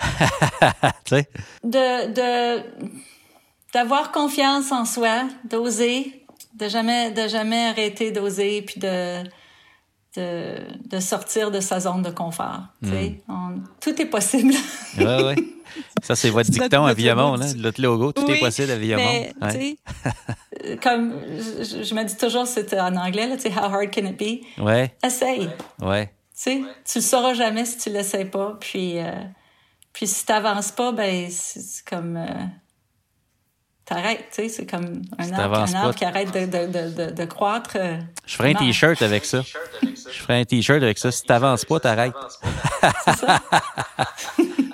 de, 1.65 2.13
de, 2.13 2.63
d'avoir 3.73 4.11
confiance 4.11 4.73
en 4.73 4.85
soi, 4.85 5.29
d'oser, 5.49 6.25
de 6.55 6.69
jamais, 6.69 7.13
de 7.13 7.29
jamais 7.29 7.69
arrêter 7.69 8.11
d'oser, 8.11 8.63
puis 8.63 8.81
de, 8.81 9.23
de, 10.17 10.57
de, 10.89 11.01
sortir 11.01 11.51
de 11.51 11.61
sa 11.61 11.81
zone 11.81 12.03
de 12.03 12.11
confort. 12.11 12.61
Hmm. 12.83 13.63
tout 13.81 14.01
est 14.01 14.07
possible. 14.07 14.55
oui, 14.99 15.05
oui. 15.25 15.53
Ça, 16.03 16.15
c'est 16.17 16.31
votre 16.31 16.51
dicton 16.51 16.85
à 16.85 16.95
Viamont, 16.95 17.37
là, 17.37 17.47
notre 17.57 17.83
logo. 17.83 18.13
Tout 18.13 18.31
est 18.31 18.41
possible 18.41 18.71
à 18.71 18.77
Viamont. 18.77 19.27
Ouais. 19.43 19.77
comme 20.83 21.15
je, 21.39 21.95
me 21.95 22.05
dis 22.05 22.17
toujours, 22.17 22.47
c'est 22.47 22.79
en 22.79 22.97
anglais, 22.97 23.27
là, 23.27 23.37
how 23.57 23.75
hard 23.75 23.91
can 23.91 24.07
it 24.07 24.19
be? 24.19 24.61
Ouais. 24.61 24.95
Essaye. 25.05 25.51
Ouais. 25.81 26.13
Tu 26.41 26.65
tu 26.85 26.99
le 26.99 27.03
sauras 27.03 27.35
jamais 27.35 27.65
si 27.65 27.79
tu 27.79 27.91
l'essayes 27.91 28.27
pas. 28.27 28.57
Puis, 28.61 28.99
euh, 28.99 29.11
puis 29.93 30.07
si 30.07 30.27
tu 30.27 30.33
n'avances 30.33 30.71
pas, 30.71 30.93
ben, 30.93 31.29
c'est 31.31 31.85
comme. 31.85 32.17
Euh, 32.17 32.45
t'arrêtes, 33.87 34.27
tu 34.31 34.43
sais, 34.43 34.49
c'est 34.49 34.67
comme 34.67 35.03
un 35.17 35.33
arbre, 35.33 35.59
un 35.61 35.75
arbre 35.75 35.95
qui 35.95 36.05
arrête 36.05 36.33
de, 36.35 36.47
de, 36.47 37.07
de, 37.07 37.11
de 37.13 37.25
croître. 37.25 37.77
Euh, 37.77 37.97
je 38.27 38.35
ferai 38.35 38.51
un 38.51 38.55
t-shirt 38.55 39.01
avec 39.01 39.25
ça. 39.25 39.43
Je 39.83 40.19
ferai 40.19 40.41
un 40.41 40.45
t-shirt 40.45 40.83
avec 40.83 40.99
ça. 40.99 41.13
Si 41.13 41.23
t'avances 41.23 41.65
pas, 41.65 41.81
t'arrêtes. 41.81 42.13
C'est 43.05 43.17
ça. 43.17 43.41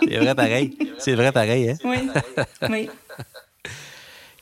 c'est 0.09 0.17
vrai 0.17 0.35
pareil. 0.35 0.79
C'est 0.99 1.15
vrai 1.15 1.31
pareil, 1.31 1.71
hein? 1.71 1.77
Oui, 1.85 2.09
oui. 2.71 2.91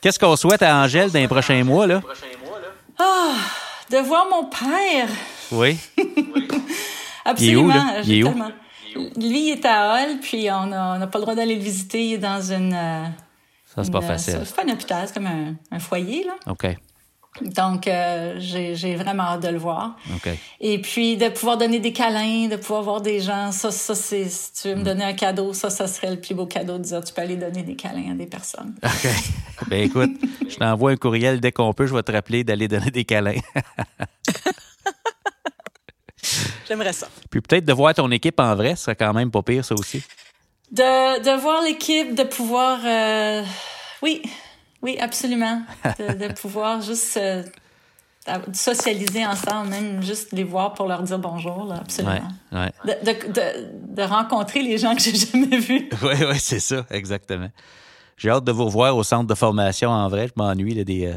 Qu'est-ce 0.01 0.17
qu'on 0.17 0.35
souhaite 0.35 0.63
à 0.63 0.75
Angèle 0.77 1.11
dans 1.11 1.19
les 1.19 1.27
prochains 1.27 1.63
mois, 1.63 1.85
là? 1.85 2.01
Ah, 2.97 3.33
de 3.89 3.97
voir 3.97 4.25
mon 4.31 4.45
père. 4.45 5.09
Oui. 5.51 5.77
Absolument. 7.25 7.73
Il 8.05 8.19
est 8.19 8.23
où, 8.23 8.33
Lui, 9.15 9.47
il 9.47 9.51
est 9.51 9.65
à 9.65 9.93
Hall, 9.93 10.19
puis 10.21 10.49
on 10.51 10.65
n'a 10.65 11.07
pas 11.07 11.19
le 11.19 11.23
droit 11.23 11.35
d'aller 11.35 11.55
le 11.55 11.61
visiter. 11.61 12.03
Il 12.03 12.13
est 12.15 12.17
dans 12.17 12.41
une... 12.41 12.73
Euh, 12.73 13.05
ça, 13.83 13.85
c'est 13.85 13.91
pas 13.91 14.01
facile. 14.01 14.41
C'est 14.45 14.55
pas 14.55 14.63
un 14.63 14.73
hôpital, 14.73 15.07
c'est 15.07 15.13
comme 15.13 15.27
un, 15.71 15.79
foyer, 15.79 16.23
là. 16.23 16.33
OK. 16.47 16.67
Donc, 17.39 17.87
euh, 17.87 18.35
j'ai 18.39 18.95
vraiment 18.95 19.23
hâte 19.23 19.43
de 19.43 19.47
le 19.47 19.57
voir. 19.57 19.95
Et 20.59 20.81
puis, 20.81 21.15
de 21.15 21.29
pouvoir 21.29 21.57
donner 21.57 21.79
des 21.79 21.93
câlins, 21.93 22.49
de 22.49 22.57
pouvoir 22.57 22.83
voir 22.83 23.01
des 23.01 23.21
gens, 23.21 23.53
ça, 23.53 23.71
ça 23.71 23.95
c'est, 23.95 24.27
si 24.27 24.51
tu 24.53 24.67
veux 24.67 24.75
me 24.75 24.81
mm. 24.81 24.83
donner 24.83 25.03
un 25.05 25.13
cadeau, 25.13 25.53
ça, 25.53 25.69
ça 25.69 25.87
serait 25.87 26.11
le 26.11 26.19
plus 26.19 26.35
beau 26.35 26.45
cadeau 26.45 26.77
de 26.77 26.83
dire, 26.83 27.01
tu 27.01 27.13
peux 27.13 27.21
aller 27.21 27.37
donner 27.37 27.63
des 27.63 27.77
câlins 27.77 28.11
à 28.11 28.15
des 28.15 28.25
personnes. 28.25 28.75
OK. 28.83 29.07
ben 29.67 29.83
écoute, 29.83 30.11
je 30.47 30.57
t'envoie 30.57 30.91
un 30.91 30.97
courriel 30.97 31.39
dès 31.39 31.53
qu'on 31.53 31.71
peut, 31.73 31.87
je 31.87 31.95
vais 31.95 32.03
te 32.03 32.11
rappeler 32.11 32.43
d'aller 32.43 32.67
donner 32.67 32.91
des 32.91 33.05
câlins. 33.05 33.39
J'aimerais 36.67 36.93
ça. 36.93 37.07
Puis 37.29 37.41
peut-être 37.41 37.65
de 37.65 37.73
voir 37.73 37.93
ton 37.93 38.11
équipe 38.11 38.39
en 38.39 38.55
vrai, 38.55 38.75
ce 38.75 38.83
serait 38.83 38.95
quand 38.95 39.13
même 39.13 39.31
pas 39.31 39.41
pire, 39.41 39.63
ça 39.63 39.75
aussi. 39.75 40.03
De, 40.71 41.21
de 41.21 41.41
voir 41.41 41.61
l'équipe, 41.63 42.15
de 42.15 42.23
pouvoir... 42.23 42.79
Euh, 42.85 43.43
oui, 44.01 44.21
oui, 44.81 44.97
absolument. 44.99 45.61
De, 45.99 46.33
pouvoir 46.41 46.81
juste 46.81 47.17
euh, 47.17 47.43
socialiser 48.53 49.25
ensemble, 49.25 49.69
même 49.69 50.01
juste 50.01 50.31
les 50.31 50.43
voir 50.43 50.73
pour 50.73 50.87
leur 50.87 51.03
dire 51.03 51.19
bonjour, 51.19 51.65
là, 51.65 51.75
absolument. 51.81 52.27
Ouais, 52.51 52.71
de, 52.85 53.95
de, 53.95 54.01
rencontrer 54.01 54.61
les 54.61 54.77
gens 54.77 54.95
que 54.95 55.01
j'ai 55.01 55.15
jamais 55.33 55.57
vus. 55.57 55.89
Oui, 56.01 56.13
oui, 56.29 56.39
c'est 56.39 56.59
ça, 56.59 56.85
exactement. 56.89 57.49
J'ai 58.17 58.29
hâte 58.29 58.43
de 58.43 58.51
vous 58.51 58.65
revoir 58.65 58.95
au 58.95 59.03
centre 59.03 59.27
de 59.27 59.35
formation 59.35 59.89
en 59.89 60.07
vrai. 60.07 60.27
Je 60.27 60.33
m'ennuie 60.35 60.85
des, 60.85 61.07
euh, 61.07 61.15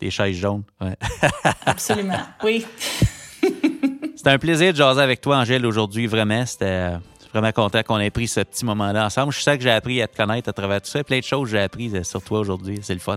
des 0.00 0.10
chaises 0.10 0.36
jaunes. 0.36 0.62
absolument, 1.66 2.20
oui. 2.42 2.64
C'était 4.16 4.30
un 4.30 4.38
plaisir 4.38 4.72
de 4.72 4.78
jaser 4.78 5.02
avec 5.02 5.20
toi, 5.20 5.38
Angèle, 5.38 5.66
aujourd'hui. 5.66 6.06
Vraiment, 6.06 6.46
c'était 6.46 6.92
vraiment 7.34 7.52
content 7.52 7.82
qu'on 7.82 7.98
ait 7.98 8.10
pris 8.10 8.28
ce 8.28 8.40
petit 8.40 8.64
moment-là 8.64 9.06
ensemble. 9.06 9.32
Je 9.32 9.40
sais 9.40 9.58
que 9.58 9.64
j'ai 9.64 9.70
appris 9.70 10.00
à 10.00 10.06
te 10.06 10.16
connaître 10.16 10.48
à 10.48 10.52
travers 10.52 10.80
tout 10.80 10.88
ça. 10.88 11.02
Plein 11.02 11.18
de 11.18 11.24
choses 11.24 11.50
que 11.50 11.56
j'ai 11.56 11.62
appris 11.62 11.90
euh, 11.94 12.04
sur 12.04 12.22
toi 12.22 12.38
aujourd'hui. 12.38 12.78
C'est 12.82 12.94
le 12.94 13.00
fun. 13.00 13.16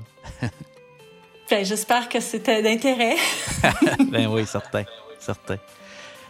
ben, 1.50 1.64
J'espère 1.64 2.10
que 2.10 2.20
c'était 2.20 2.64
d'intérêt. 2.64 3.16
ben 4.12 4.28
oui, 4.28 4.46
certain. 4.48 4.84
certain. 5.20 5.58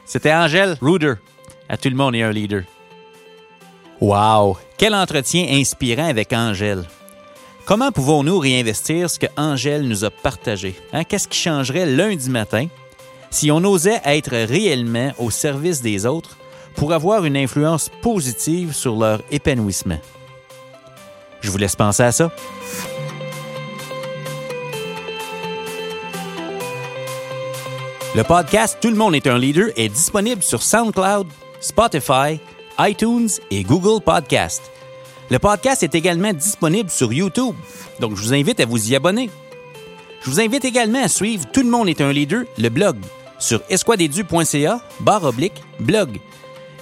C'était 0.05 0.33
Angèle 0.33 0.77
Ruder. 0.81 1.13
À 1.69 1.77
tout 1.77 1.89
le 1.89 1.95
monde 1.95 2.15
et 2.15 2.23
un 2.23 2.31
leader. 2.31 2.63
Wow! 4.01 4.57
Quel 4.77 4.93
entretien 4.93 5.47
inspirant 5.49 6.07
avec 6.07 6.33
Angèle. 6.33 6.83
Comment 7.65 7.91
pouvons-nous 7.91 8.37
réinvestir 8.37 9.09
ce 9.09 9.19
que 9.19 9.27
Angèle 9.35 9.87
nous 9.87 10.05
a 10.05 10.09
partagé? 10.09 10.75
Hein? 10.93 11.03
Qu'est-ce 11.03 11.27
qui 11.27 11.37
changerait 11.37 11.85
lundi 11.85 12.29
matin 12.29 12.67
si 13.29 13.51
on 13.51 13.57
osait 13.57 14.01
être 14.05 14.31
réellement 14.31 15.11
au 15.17 15.29
service 15.29 15.81
des 15.81 16.05
autres 16.05 16.37
pour 16.77 16.93
avoir 16.93 17.25
une 17.25 17.35
influence 17.35 17.89
positive 18.01 18.71
sur 18.71 18.95
leur 18.95 19.21
épanouissement. 19.31 19.99
Je 21.41 21.49
vous 21.49 21.57
laisse 21.57 21.75
penser 21.75 22.03
à 22.03 22.11
ça. 22.11 22.31
Le 28.15 28.23
podcast 28.23 28.77
Tout 28.79 28.89
le 28.89 28.95
monde 28.95 29.15
est 29.15 29.27
un 29.27 29.37
leader 29.37 29.67
est 29.75 29.89
disponible 29.89 30.41
sur 30.41 30.61
SoundCloud, 30.63 31.27
Spotify, 31.59 32.39
iTunes 32.79 33.29
et 33.51 33.63
Google 33.63 34.01
Podcast. 34.01 34.61
Le 35.29 35.39
podcast 35.39 35.83
est 35.83 35.95
également 35.95 36.31
disponible 36.31 36.89
sur 36.89 37.11
YouTube, 37.11 37.55
donc 37.99 38.15
je 38.15 38.21
vous 38.21 38.33
invite 38.33 38.59
à 38.59 38.65
vous 38.65 38.91
y 38.91 38.95
abonner. 38.95 39.29
Je 40.21 40.29
vous 40.29 40.39
invite 40.39 40.63
également 40.63 41.03
à 41.03 41.07
suivre 41.07 41.45
Tout 41.51 41.63
le 41.63 41.69
monde 41.69 41.89
est 41.89 42.01
un 42.01 42.11
leader, 42.11 42.43
le 42.57 42.69
blog, 42.69 42.97
sur 43.39 43.61
esquadedu.ca, 43.69 44.79
barre 44.99 45.23
oblique, 45.23 45.61
blog. 45.79 46.19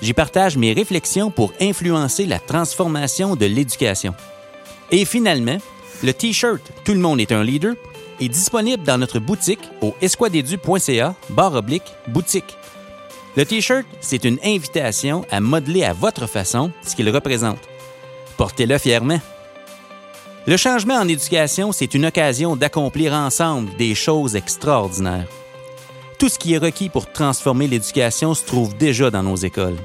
J'y 0.05 0.13
partage 0.13 0.55
mes 0.55 0.71
réflexions 0.71 1.31
pour 1.31 1.51
influencer 1.59 2.27
la 2.27 2.37
transformation 2.37 3.35
de 3.35 3.47
l'éducation. 3.47 4.13
Et 4.91 5.03
finalement, 5.03 5.57
le 6.03 6.13
T-shirt 6.13 6.61
Tout 6.83 6.93
le 6.93 6.99
monde 6.99 7.19
est 7.19 7.31
un 7.31 7.43
leader 7.43 7.73
est 8.19 8.29
disponible 8.29 8.83
dans 8.83 8.99
notre 8.99 9.17
boutique 9.17 9.67
au 9.81 9.95
esquadedu.ca 10.01 11.15
barre 11.29 11.55
oblique 11.55 11.91
boutique. 12.07 12.55
Le 13.35 13.47
T-shirt, 13.47 13.87
c'est 13.99 14.25
une 14.25 14.37
invitation 14.43 15.25
à 15.31 15.39
modeler 15.39 15.83
à 15.83 15.93
votre 15.93 16.27
façon 16.27 16.71
ce 16.85 16.95
qu'il 16.95 17.09
représente. 17.09 17.67
Portez-le 18.37 18.77
fièrement. 18.77 19.19
Le 20.45 20.55
changement 20.55 20.99
en 20.99 21.07
éducation, 21.07 21.71
c'est 21.71 21.95
une 21.95 22.05
occasion 22.05 22.55
d'accomplir 22.55 23.11
ensemble 23.11 23.75
des 23.77 23.95
choses 23.95 24.35
extraordinaires. 24.35 25.25
Tout 26.19 26.29
ce 26.29 26.37
qui 26.37 26.53
est 26.53 26.59
requis 26.59 26.89
pour 26.89 27.11
transformer 27.11 27.67
l'éducation 27.67 28.35
se 28.35 28.45
trouve 28.45 28.77
déjà 28.77 29.09
dans 29.09 29.23
nos 29.23 29.35
écoles. 29.35 29.77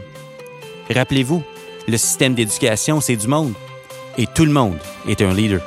Rappelez-vous, 0.91 1.43
le 1.87 1.97
système 1.97 2.35
d'éducation, 2.35 3.01
c'est 3.01 3.17
du 3.17 3.29
monde. 3.29 3.53
Et 4.19 4.27
tout 4.27 4.45
le 4.45 4.53
monde 4.53 4.79
est 5.09 5.23
un 5.23 5.33
leader. 5.33 5.61